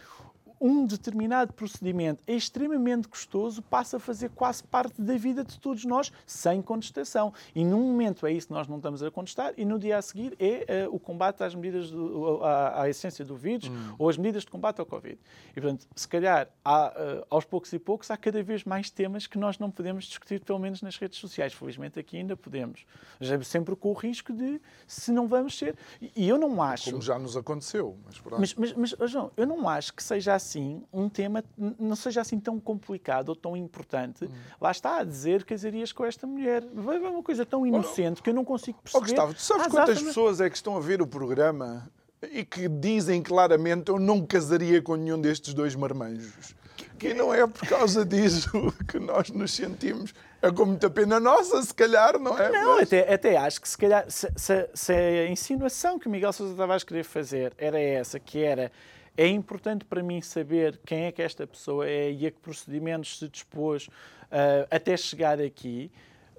um 0.59 0.85
determinado 0.85 1.53
procedimento 1.53 2.23
é 2.27 2.33
extremamente 2.33 3.07
custoso, 3.07 3.61
passa 3.61 3.97
a 3.97 3.99
fazer 3.99 4.29
quase 4.29 4.63
parte 4.63 5.01
da 5.01 5.15
vida 5.17 5.43
de 5.43 5.59
todos 5.59 5.85
nós, 5.85 6.11
sem 6.25 6.61
contestação. 6.61 7.33
E 7.55 7.63
num 7.63 7.81
momento 7.81 8.25
é 8.25 8.31
isso 8.31 8.47
que 8.47 8.53
nós 8.53 8.67
não 8.67 8.77
estamos 8.77 9.03
a 9.03 9.11
contestar, 9.11 9.53
e 9.57 9.65
no 9.65 9.79
dia 9.79 9.97
a 9.97 10.01
seguir 10.01 10.35
é 10.39 10.87
uh, 10.87 10.95
o 10.95 10.99
combate 10.99 11.43
às 11.43 11.53
medidas, 11.53 11.91
do, 11.91 12.43
à, 12.43 12.83
à, 12.83 12.89
essência 12.89 13.23
do 13.23 13.35
vírus 13.35 13.69
hum. 13.69 13.95
ou 13.97 14.09
as 14.09 14.17
medidas 14.17 14.43
de 14.43 14.49
combate 14.49 14.79
ao 14.79 14.85
Covid. 14.85 15.17
E, 15.55 15.61
portanto, 15.61 15.87
se 15.95 16.07
calhar, 16.07 16.47
há, 16.63 16.87
uh, 16.87 17.25
aos 17.29 17.45
poucos 17.45 17.71
e 17.73 17.79
poucos, 17.79 18.09
há 18.11 18.17
cada 18.17 18.41
vez 18.41 18.63
mais 18.63 18.89
temas 18.89 19.27
que 19.27 19.37
nós 19.37 19.59
não 19.59 19.69
podemos 19.69 20.05
discutir, 20.05 20.43
pelo 20.43 20.59
menos 20.59 20.81
nas 20.81 20.97
redes 20.97 21.19
sociais. 21.19 21.53
Felizmente 21.53 21.99
aqui 21.99 22.17
ainda 22.17 22.35
podemos. 22.35 22.85
Já 23.19 23.41
sempre 23.43 23.75
com 23.75 23.89
o 23.89 23.93
risco 23.93 24.33
de, 24.33 24.59
se 24.85 25.11
não 25.11 25.27
vamos 25.27 25.57
ser. 25.57 25.75
E 26.15 26.27
eu 26.27 26.37
não 26.37 26.61
acho. 26.61 26.91
Como 26.91 27.01
já 27.01 27.19
nos 27.19 27.37
aconteceu. 27.37 27.97
Mas, 28.05 28.53
mas, 28.53 28.73
mas, 28.73 28.95
mas 28.97 29.11
João, 29.11 29.31
eu 29.37 29.45
não 29.45 29.67
acho 29.69 29.93
que 29.93 30.03
seja 30.03 30.33
assim 30.33 30.46
assim 30.47 30.81
um 30.93 31.09
tema 31.09 31.43
não 31.57 31.95
seja 31.95 32.21
assim 32.21 32.39
tão 32.39 32.59
complicado 32.59 33.29
ou 33.29 33.35
tão 33.35 33.55
importante. 33.57 34.25
Hum. 34.25 34.29
Lá 34.59 34.71
está 34.71 34.99
a 34.99 35.03
dizer 35.03 35.43
casarias 35.43 35.91
com 35.91 36.05
esta 36.05 36.25
mulher. 36.25 36.63
É 36.63 37.09
uma 37.09 37.21
coisa 37.21 37.45
tão 37.45 37.65
inocente 37.65 38.23
que 38.23 38.29
eu 38.29 38.33
não 38.33 38.45
consigo 38.45 38.79
perceber. 38.81 39.03
Oh, 39.03 39.05
Gustavo, 39.05 39.33
tu 39.33 39.41
sabes 39.41 39.67
ah, 39.67 39.69
quantas 39.69 40.01
pessoas 40.01 40.39
é 40.39 40.49
que 40.49 40.55
estão 40.55 40.77
a 40.77 40.79
ver 40.79 41.01
o 41.01 41.07
programa 41.07 41.89
e 42.31 42.43
que 42.43 42.67
dizem 42.67 43.21
claramente 43.21 43.89
eu 43.89 43.99
não 43.99 44.25
casaria 44.25 44.81
com 44.81 44.95
nenhum 44.95 45.19
destes 45.19 45.53
dois 45.53 45.75
marmanjos? 45.75 46.55
Que 46.97 47.13
não 47.13 47.33
é 47.33 47.45
por 47.45 47.67
causa 47.67 48.03
disso 48.05 48.49
que 48.87 48.99
nós 48.99 49.29
nos 49.29 49.51
sentimos 49.51 50.13
é 50.41 50.51
com 50.51 50.65
muita 50.65 50.89
pena 50.89 51.19
nossa, 51.19 51.61
se 51.63 51.73
calhar, 51.73 52.19
não 52.19 52.37
é? 52.37 52.51
Não, 52.51 52.75
Mas... 52.75 52.83
até, 52.87 53.13
até 53.13 53.37
acho 53.37 53.59
que 53.59 53.67
se 53.67 53.77
calhar, 53.77 54.05
se, 54.07 54.31
se, 54.35 54.69
se 54.73 54.93
a 54.93 55.27
insinuação 55.27 55.97
que 55.97 56.07
o 56.07 56.11
Miguel 56.11 56.31
Sousa 56.31 56.55
Tavares 56.55 56.83
queria 56.83 57.03
fazer 57.03 57.53
era 57.57 57.79
essa, 57.79 58.19
que 58.19 58.43
era 58.43 58.71
é 59.17 59.27
importante 59.27 59.83
para 59.83 60.03
mim 60.03 60.21
saber 60.21 60.79
quem 60.85 61.05
é 61.05 61.11
que 61.11 61.21
esta 61.21 61.45
pessoa 61.47 61.87
é 61.87 62.11
e 62.11 62.27
a 62.27 62.31
que 62.31 62.39
procedimentos 62.39 63.17
se 63.17 63.27
dispôs 63.27 63.87
uh, 63.87 64.67
até 64.69 64.95
chegar 64.95 65.41
aqui. 65.41 65.91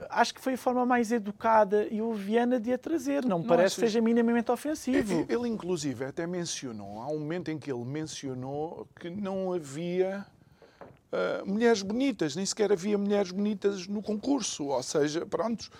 Acho 0.08 0.32
que 0.32 0.40
foi 0.40 0.54
a 0.54 0.58
forma 0.58 0.86
mais 0.86 1.10
educada 1.10 1.88
e 1.90 2.00
oviana 2.00 2.60
de 2.60 2.72
a 2.72 2.78
trazer. 2.78 3.24
Não, 3.24 3.40
me 3.40 3.48
parece 3.48 3.74
que 3.74 3.80
seja 3.80 4.00
minimamente 4.00 4.50
ofensivo. 4.52 5.26
Ele, 5.28 5.34
ele, 5.34 5.48
inclusive, 5.48 6.04
até 6.04 6.24
mencionou, 6.24 7.02
há 7.02 7.08
um 7.08 7.18
momento 7.18 7.50
em 7.50 7.58
que 7.58 7.70
ele 7.70 7.84
mencionou 7.84 8.86
que 8.98 9.10
não 9.10 9.52
havia 9.52 10.24
Uh, 11.10 11.50
mulheres 11.50 11.80
bonitas, 11.80 12.36
nem 12.36 12.44
sequer 12.44 12.70
havia 12.70 12.98
mulheres 12.98 13.30
bonitas 13.30 13.86
no 13.86 14.02
concurso, 14.02 14.66
ou 14.66 14.82
seja, 14.82 15.24
pronto, 15.24 15.70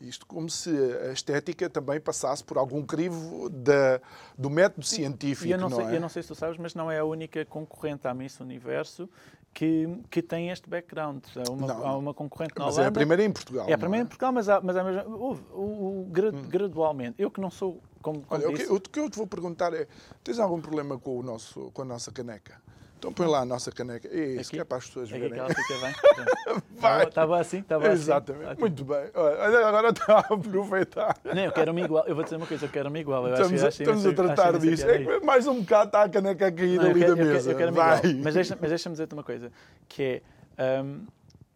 isto 0.00 0.26
como 0.26 0.48
se 0.48 0.70
a 1.08 1.12
estética 1.12 1.68
também 1.68 2.00
passasse 2.00 2.42
por 2.42 2.56
algum 2.56 2.84
crivo 2.84 3.48
da, 3.50 4.00
do 4.36 4.48
método 4.48 4.86
Sim. 4.86 4.96
científico. 4.96 5.52
Eu 5.52 5.58
não, 5.58 5.68
não 5.68 5.76
sei, 5.76 5.86
é? 5.86 5.96
eu 5.96 6.00
não 6.00 6.08
sei 6.08 6.22
se 6.22 6.28
tu 6.28 6.34
sabes, 6.34 6.56
mas 6.58 6.74
não 6.74 6.90
é 6.90 6.98
a 6.98 7.04
única 7.04 7.44
concorrente 7.44 8.08
à 8.08 8.14
Miss 8.14 8.40
Universo 8.40 9.08
que, 9.52 9.86
que 10.10 10.22
tem 10.22 10.50
este 10.50 10.68
background. 10.68 11.24
Há 11.36 11.50
uma, 11.50 11.66
não, 11.66 11.86
há 11.86 11.96
uma 11.96 12.14
concorrente 12.14 12.54
na 12.56 12.66
mas 12.66 12.74
Holanda. 12.76 12.88
é 12.88 12.88
a 12.88 12.92
primeira 12.92 13.24
em 13.24 13.32
Portugal. 13.32 13.68
É 13.68 13.72
a 13.72 13.78
primeira 13.78 14.02
é? 14.02 14.06
em 14.06 14.08
Portugal, 14.08 14.32
mas, 14.32 14.48
há, 14.48 14.60
mas 14.60 14.76
há, 14.76 15.06
o, 15.06 15.32
o, 15.52 16.08
grad, 16.10 16.34
hum. 16.34 16.48
gradualmente. 16.48 17.20
Eu 17.20 17.30
que 17.30 17.40
não 17.40 17.50
sou. 17.50 17.80
Como, 18.00 18.22
como 18.22 18.42
Olha, 18.42 18.56
disse, 18.56 18.72
o, 18.72 18.80
que, 18.80 18.88
o 18.88 18.92
que 18.92 19.00
eu 19.00 19.10
te 19.10 19.18
vou 19.18 19.26
perguntar 19.26 19.74
é: 19.74 19.86
tens 20.24 20.38
algum 20.38 20.60
problema 20.60 20.98
com, 20.98 21.18
o 21.18 21.22
nosso, 21.22 21.70
com 21.72 21.82
a 21.82 21.84
nossa 21.84 22.10
caneca? 22.10 22.60
Então 23.00 23.14
põe 23.14 23.26
lá 23.26 23.40
a 23.40 23.44
nossa 23.46 23.72
caneca. 23.72 24.06
É 24.12 24.32
isso, 24.34 24.40
Aqui? 24.40 24.50
que 24.50 24.60
é 24.60 24.64
para 24.64 24.76
as 24.76 24.86
pessoas 24.86 25.08
Aqui 25.08 25.18
verem. 25.18 25.32
que 25.32 25.38
ela 25.40 25.48
fica 25.48 25.74
bem. 25.78 26.62
Vai. 26.78 27.04
Estava 27.04 27.40
assim? 27.40 27.60
Estava 27.60 27.86
assim? 27.86 27.94
Exatamente. 27.94 28.60
Muito 28.60 28.84
bem. 28.84 29.10
Olha, 29.14 29.66
agora 29.66 29.88
está 29.88 30.16
a 30.28 30.34
aproveitar. 30.34 31.16
Não, 31.24 31.42
eu 31.42 31.50
quero-me 31.50 31.82
igual. 31.82 32.06
Eu 32.06 32.14
vou 32.14 32.22
dizer 32.22 32.36
uma 32.36 32.46
coisa, 32.46 32.66
eu 32.66 32.68
quero-me 32.68 33.00
igual. 33.00 33.26
Eu 33.26 33.32
estamos, 33.32 33.64
acho, 33.64 33.82
estamos 33.82 34.04
a 34.04 34.12
tratar 34.12 34.58
disso. 34.58 34.86
É 34.86 35.18
mais 35.20 35.46
um 35.46 35.60
bocado 35.60 35.86
está 35.86 36.02
a 36.02 36.08
caneca 36.10 36.46
a 36.48 36.52
cair 36.52 36.78
ali 36.78 37.00
da 37.00 37.16
mesa. 37.16 37.52
Eu 37.52 37.56
quero, 37.56 37.72
Vai. 37.72 38.02
Mas 38.22 38.34
deixa-me 38.34 38.68
deixa 38.68 38.90
dizer-te 38.90 39.14
uma 39.14 39.24
coisa, 39.24 39.50
que 39.88 40.22
é, 40.58 40.82
um, 40.82 41.06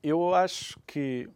eu 0.03 0.35
acho 0.35 0.79
que 0.87 1.29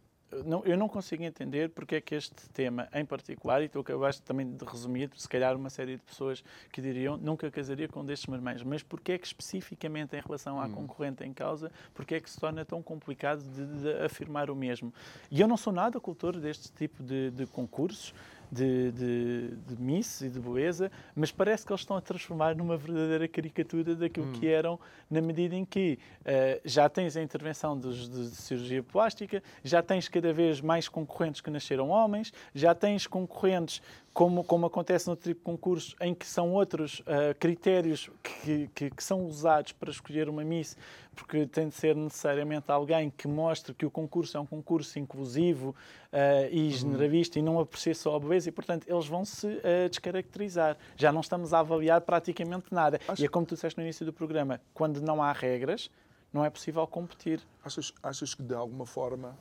não, 0.45 0.63
eu 0.65 0.77
não 0.77 0.87
consigo 0.87 1.23
entender 1.23 1.69
porque 1.69 1.95
é 1.95 2.01
que 2.01 2.15
este 2.15 2.49
tema 2.49 2.87
em 2.93 3.05
particular, 3.05 3.61
e 3.61 3.69
tu 3.69 3.79
acabaste 3.79 4.21
também 4.21 4.49
de 4.49 4.63
resumir, 4.65 5.09
se 5.15 5.27
calhar 5.27 5.55
uma 5.55 5.69
série 5.69 5.95
de 5.95 6.01
pessoas 6.01 6.43
que 6.71 6.81
diriam 6.81 7.17
nunca 7.17 7.49
casaria 7.49 7.87
com 7.87 8.01
um 8.01 8.05
destes 8.05 8.27
marmães, 8.27 8.63
mas 8.63 8.83
porque 8.83 9.13
é 9.13 9.17
que 9.17 9.25
especificamente 9.25 10.15
em 10.15 10.21
relação 10.21 10.59
à 10.59 10.65
hum. 10.65 10.71
concorrente 10.71 11.23
em 11.23 11.33
causa, 11.33 11.71
porque 11.93 12.15
é 12.15 12.19
que 12.19 12.29
se 12.29 12.39
torna 12.39 12.63
tão 12.63 12.81
complicado 12.81 13.41
de, 13.41 13.65
de 13.81 14.03
afirmar 14.03 14.49
o 14.49 14.55
mesmo? 14.55 14.93
E 15.31 15.41
eu 15.41 15.47
não 15.47 15.57
sou 15.57 15.73
nada 15.73 15.99
cultor 15.99 16.39
deste 16.39 16.71
tipo 16.71 17.03
de, 17.03 17.31
de 17.31 17.45
concursos, 17.47 18.13
de, 18.51 18.91
de, 18.91 19.47
de 19.67 19.81
Miss 19.81 20.21
e 20.21 20.29
de 20.29 20.39
beleza, 20.39 20.91
mas 21.15 21.31
parece 21.31 21.65
que 21.65 21.71
eles 21.71 21.81
estão 21.81 21.97
a 21.97 22.01
transformar 22.01 22.55
numa 22.55 22.77
verdadeira 22.77 23.27
caricatura 23.27 23.95
daquilo 23.95 24.27
hum. 24.27 24.33
que 24.33 24.47
eram, 24.47 24.79
na 25.09 25.21
medida 25.21 25.55
em 25.55 25.65
que 25.65 25.99
uh, 26.21 26.61
já 26.65 26.89
tens 26.89 27.15
a 27.15 27.21
intervenção 27.21 27.77
dos, 27.77 28.09
de, 28.09 28.29
de 28.29 28.35
cirurgia 28.35 28.83
plástica, 28.83 29.43
já 29.63 29.81
tens 29.81 30.07
cada 30.07 30.33
vez 30.33 30.61
mais 30.61 30.87
concorrentes 30.87 31.41
que 31.41 31.49
nasceram 31.49 31.89
homens, 31.89 32.33
já 32.53 32.73
tens 32.73 33.05
concorrentes 33.05 33.81
como, 34.13 34.43
como 34.43 34.65
acontece 34.65 35.07
no 35.07 35.15
tipo 35.15 35.39
de 35.39 35.45
concurso, 35.45 35.95
em 36.01 36.13
que 36.13 36.25
são 36.25 36.51
outros 36.51 36.99
uh, 36.99 37.33
critérios 37.39 38.09
que, 38.21 38.69
que, 38.73 38.89
que, 38.89 39.03
são 39.03 39.25
usados 39.25 39.71
para 39.71 39.89
escolher 39.89 40.27
uma 40.27 40.43
Miss, 40.43 40.75
porque 41.19 41.45
tem 41.45 41.67
de 41.67 41.75
ser 41.75 41.95
necessariamente 41.95 42.71
alguém 42.71 43.09
que 43.09 43.27
mostre 43.27 43.73
que 43.73 43.85
o 43.85 43.91
concurso 43.91 44.37
é 44.37 44.39
um 44.39 44.45
concurso 44.45 44.97
inclusivo 44.97 45.75
uh, 46.13 46.49
e 46.49 46.63
uhum. 46.63 46.69
generalista 46.71 47.37
uhum. 47.37 47.45
e 47.45 47.45
não 47.45 47.59
aprecia 47.59 47.93
só 47.93 48.15
a 48.15 48.19
beleza, 48.19 48.47
e 48.47 48.51
portanto 48.51 48.87
eles 48.87 49.05
vão 49.05 49.25
se 49.25 49.45
uh, 49.45 49.89
descaracterizar. 49.89 50.77
Já 50.95 51.11
não 51.11 51.19
estamos 51.19 51.53
a 51.53 51.59
avaliar 51.59 51.99
praticamente 52.01 52.73
nada. 52.73 52.99
Acho... 53.07 53.21
E 53.21 53.25
é 53.25 53.27
como 53.27 53.45
tu 53.45 53.55
disseste 53.55 53.77
no 53.77 53.83
início 53.83 54.05
do 54.05 54.13
programa, 54.13 54.61
quando 54.73 55.01
não 55.01 55.21
há 55.21 55.33
regras, 55.33 55.91
não 56.31 56.45
é 56.45 56.49
possível 56.49 56.87
competir. 56.87 57.41
Achas, 57.63 57.93
achas 58.01 58.33
que 58.33 58.41
de 58.41 58.55
alguma 58.55 58.85
forma 58.85 59.37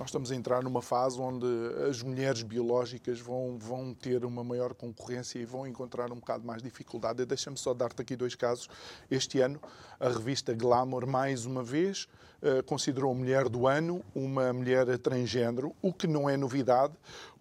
nós 0.00 0.08
estamos 0.08 0.32
a 0.32 0.34
entrar 0.34 0.62
numa 0.62 0.80
fase 0.80 1.20
onde 1.20 1.46
as 1.86 2.02
mulheres 2.02 2.42
biológicas 2.42 3.20
vão, 3.20 3.58
vão 3.58 3.92
ter 3.92 4.24
uma 4.24 4.42
maior 4.42 4.72
concorrência 4.72 5.38
e 5.38 5.44
vão 5.44 5.66
encontrar 5.66 6.10
um 6.10 6.14
bocado 6.14 6.42
mais 6.42 6.62
dificuldade. 6.62 7.26
Deixa-me 7.26 7.58
só 7.58 7.74
dar-te 7.74 8.00
aqui 8.00 8.16
dois 8.16 8.34
casos. 8.34 8.66
Este 9.10 9.42
ano, 9.42 9.60
a 10.00 10.08
revista 10.08 10.54
Glamour, 10.54 11.06
mais 11.06 11.44
uma 11.44 11.62
vez, 11.62 12.08
eh, 12.40 12.62
considerou 12.62 13.14
Mulher 13.14 13.46
do 13.50 13.66
Ano 13.66 14.02
uma 14.14 14.50
mulher 14.54 14.96
transgênero, 14.96 15.76
o 15.82 15.92
que 15.92 16.06
não 16.06 16.30
é 16.30 16.34
novidade, 16.34 16.94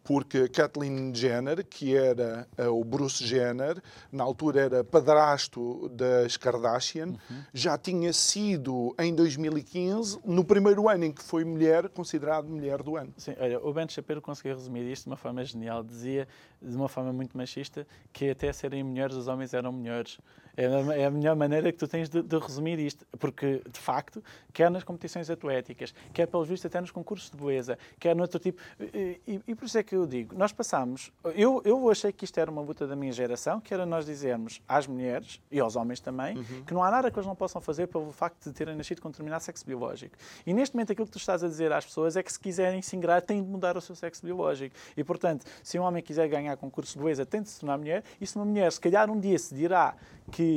porque 0.10 0.50
Kathleen 0.50 1.14
Jenner, 1.14 1.64
que 1.64 1.96
era 1.96 2.48
uh, 2.58 2.64
o 2.70 2.84
Bruce 2.84 3.24
Jenner, 3.24 3.80
na 4.12 4.24
altura 4.24 4.62
era 4.62 4.84
padrasto 4.84 5.88
das 5.90 6.36
Kardashian, 6.36 7.10
uhum. 7.10 7.44
já 7.54 7.78
tinha 7.78 8.12
sido 8.12 8.96
em 8.98 9.14
2015, 9.14 10.18
no 10.26 10.44
primeiro 10.44 10.90
ano 10.90 11.06
em 11.06 11.12
que 11.12 11.22
foi 11.22 11.46
mulher, 11.46 11.90
considerado 11.90 12.50
mulher 12.50 12.82
do 12.82 12.98
ano. 12.98 13.14
Sim, 13.18 13.36
olha, 13.40 13.60
o 13.64 13.72
Ben 13.72 13.88
Shapiro 13.88 14.20
conseguiu 14.20 14.56
resumir 14.56 14.92
isto 14.92 15.04
de 15.04 15.10
uma 15.12 15.16
forma 15.16 15.46
genial. 15.46 15.84
Dizia, 15.84 16.28
de 16.60 16.76
uma 16.76 16.90
forma 16.90 17.14
muito 17.14 17.38
machista, 17.38 17.86
que 18.12 18.32
até 18.32 18.52
serem 18.52 18.84
mulheres, 18.84 19.16
os 19.16 19.28
homens 19.28 19.54
eram 19.54 19.72
melhores. 19.72 20.18
É 20.60 20.66
a, 20.66 20.96
é 20.98 21.06
a 21.06 21.12
melhor 21.12 21.38
maneira 21.38 21.72
que 21.72 21.78
tu 21.78 21.88
tens 21.88 22.10
de, 22.10 22.22
de, 22.22 22.38
resumir 22.38 22.78
isto, 22.80 23.06
porque, 23.18 23.62
de 23.72 23.80
facto, 23.80 24.22
quer 24.52 24.70
nas 24.70 24.84
competições 24.84 25.30
atléticas, 25.30 25.94
quer, 26.12 26.26
pelos 26.26 26.50
vistos, 26.50 26.66
até 26.66 26.82
nos 26.82 26.92
concursos 26.92 27.32
de 27.32 27.38
beleza, 27.38 27.80
quer 27.98 28.14
no 28.14 28.24
outro 28.24 28.38
tipo. 28.40 28.62
E, 28.94 29.22
e, 29.26 29.42
e, 29.48 29.56
por 29.56 29.64
isso 29.64 29.78
é 29.78 29.84
que 29.84 29.96
eu 29.96 30.06
digo, 30.06 30.36
nós 30.36 30.52
passamos. 30.52 31.14
Eu, 31.34 31.62
eu 31.64 31.90
achei 31.90 32.12
que 32.12 32.26
isto 32.26 32.38
era 32.38 32.52
uma 32.52 32.62
luta 32.62 32.86
da 32.86 32.94
minha 32.94 33.14
geração, 33.14 33.62
que 33.62 33.74
era 33.74 33.86
nós 33.86 34.06
dizermos 34.06 34.62
às 34.68 34.86
mulheres 34.86 35.40
e 35.50 35.62
aos 35.62 35.78
homens 35.78 36.02
também 36.02 36.38
uhum. 36.38 36.64
que 36.66 36.74
não 36.74 36.84
há 36.84 36.92
nada 36.92 37.10
que 37.10 37.18
eles 37.18 37.28
não 37.28 37.36
possam 37.36 37.62
fazer 37.62 37.88
pelo 37.88 38.12
facto 38.12 38.44
de 38.44 38.52
terem 38.52 38.76
nascido 38.76 39.02
com 39.02 39.10
determinado 39.10 39.42
sexo 39.42 39.66
biológico. 39.66 40.18
E 40.46 40.54
neste 40.54 40.76
momento 40.76 40.92
aquilo 40.92 41.08
que 41.08 41.14
tu 41.14 41.20
estás 41.20 41.42
a 41.42 41.48
dizer 41.48 41.72
às 41.72 41.86
pessoas 41.86 42.18
é 42.18 42.24
que 42.24 42.34
se 42.34 42.40
quiserem 42.40 42.82
se 42.82 42.98
ingrar, 42.98 43.22
têm 43.22 43.42
de 43.42 43.50
mudar 43.50 43.78
o 43.78 43.82
seu 43.82 43.96
sexo 43.96 44.26
biológico. 44.26 44.76
E, 44.98 45.06
portanto, 45.06 45.46
se 45.64 45.80
um 45.80 45.84
homem 45.84 46.04
quiser 46.04 46.28
ganhar 46.28 46.58
concurso 46.58 46.98
de 46.98 47.00
beleza, 47.00 47.26
tem 47.26 47.42
de 47.42 47.50
se 47.50 47.62
tornar 47.62 47.78
mulher, 47.78 48.04
e 48.20 48.28
se 48.28 48.36
uma 48.36 48.44
mulher, 48.44 48.70
se 48.74 48.82
calhar 48.82 49.10
um 49.10 49.18
dia 49.18 49.40
se 49.40 49.56
dirá 49.56 49.96
que 50.32 50.49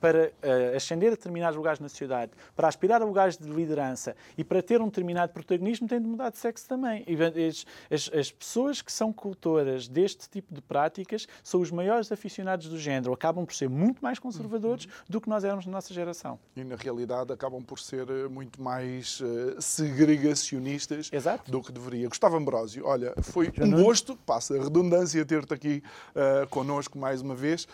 para 0.00 0.28
uh, 0.28 0.76
ascender 0.76 1.08
a 1.08 1.10
determinados 1.12 1.56
lugares 1.56 1.80
na 1.80 1.88
sociedade, 1.88 2.32
para 2.54 2.68
aspirar 2.68 3.02
a 3.02 3.04
lugares 3.04 3.36
de 3.36 3.48
liderança 3.48 4.14
e 4.36 4.44
para 4.44 4.62
ter 4.62 4.80
um 4.80 4.86
determinado 4.86 5.32
protagonismo, 5.32 5.88
tem 5.88 6.00
de 6.00 6.06
mudar 6.06 6.30
de 6.30 6.38
sexo 6.38 6.68
também. 6.68 7.04
E 7.06 7.16
as, 7.44 7.66
as, 7.90 8.10
as, 8.14 8.30
pessoas 8.30 8.82
que 8.82 8.92
são 8.92 9.12
cultoras 9.12 9.88
deste 9.88 10.28
tipo 10.28 10.54
de 10.54 10.60
práticas 10.60 11.26
são 11.42 11.60
os 11.60 11.70
maiores 11.70 12.12
aficionados 12.12 12.68
do 12.68 12.78
género, 12.78 13.12
acabam 13.12 13.44
por 13.44 13.54
ser 13.54 13.68
muito 13.68 14.02
mais 14.02 14.18
conservadores 14.18 14.84
uhum. 14.84 14.90
do 15.08 15.20
que 15.20 15.28
nós 15.28 15.44
éramos 15.44 15.66
na 15.66 15.72
nossa 15.72 15.92
geração. 15.92 16.38
E 16.54 16.62
na 16.62 16.76
realidade 16.76 17.32
acabam 17.32 17.62
por 17.62 17.78
ser 17.78 18.08
eh, 18.08 18.28
muito 18.28 18.62
mais 18.62 19.20
uh, 19.20 19.60
segregacionistas 19.60 21.10
Exato. 21.12 21.50
do 21.50 21.62
que 21.62 21.72
deveria. 21.72 22.08
Gustavo 22.08 22.36
Ambrósio, 22.36 22.86
olha, 22.86 23.14
foi 23.22 23.52
um 23.60 23.82
gosto, 23.82 24.16
passa 24.16 24.56
a 24.56 24.62
redundância 24.62 25.24
ter-te 25.24 25.54
aqui 25.54 25.82
uh, 26.14 26.46
connosco 26.48 26.98
mais 26.98 27.20
uma 27.20 27.34
vez 27.34 27.66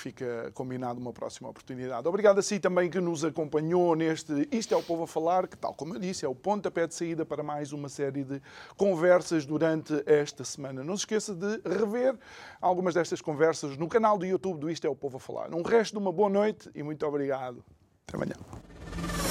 fica 0.00 0.50
combinado 0.54 1.00
uma 1.00 1.12
próxima 1.12 1.48
oportunidade. 1.48 2.06
Obrigado 2.08 2.38
a 2.38 2.42
si 2.42 2.58
também 2.58 2.90
que 2.90 3.00
nos 3.00 3.24
acompanhou 3.24 3.94
neste 3.94 4.48
Isto 4.50 4.74
é 4.74 4.76
o 4.76 4.82
Povo 4.82 5.04
a 5.04 5.06
Falar, 5.06 5.46
que, 5.46 5.56
tal 5.56 5.74
como 5.74 5.94
eu 5.94 5.98
disse, 5.98 6.24
é 6.24 6.28
o 6.28 6.34
pontapé 6.34 6.86
de 6.86 6.94
saída 6.94 7.24
para 7.24 7.42
mais 7.42 7.72
uma 7.72 7.88
série 7.88 8.24
de 8.24 8.40
conversas 8.76 9.46
durante 9.46 10.02
esta 10.06 10.44
semana. 10.44 10.82
Não 10.82 10.96
se 10.96 11.02
esqueça 11.02 11.34
de 11.34 11.60
rever 11.64 12.18
algumas 12.60 12.94
destas 12.94 13.20
conversas 13.20 13.76
no 13.76 13.88
canal 13.88 14.18
do 14.18 14.26
YouTube 14.26 14.58
do 14.58 14.70
Isto 14.70 14.86
é 14.86 14.90
o 14.90 14.96
Povo 14.96 15.18
a 15.18 15.20
Falar. 15.20 15.54
Um 15.54 15.62
resto 15.62 15.92
de 15.92 15.98
uma 15.98 16.12
boa 16.12 16.28
noite 16.28 16.70
e 16.74 16.82
muito 16.82 17.06
obrigado. 17.06 17.64
Até 18.06 18.16
amanhã. 18.16 19.29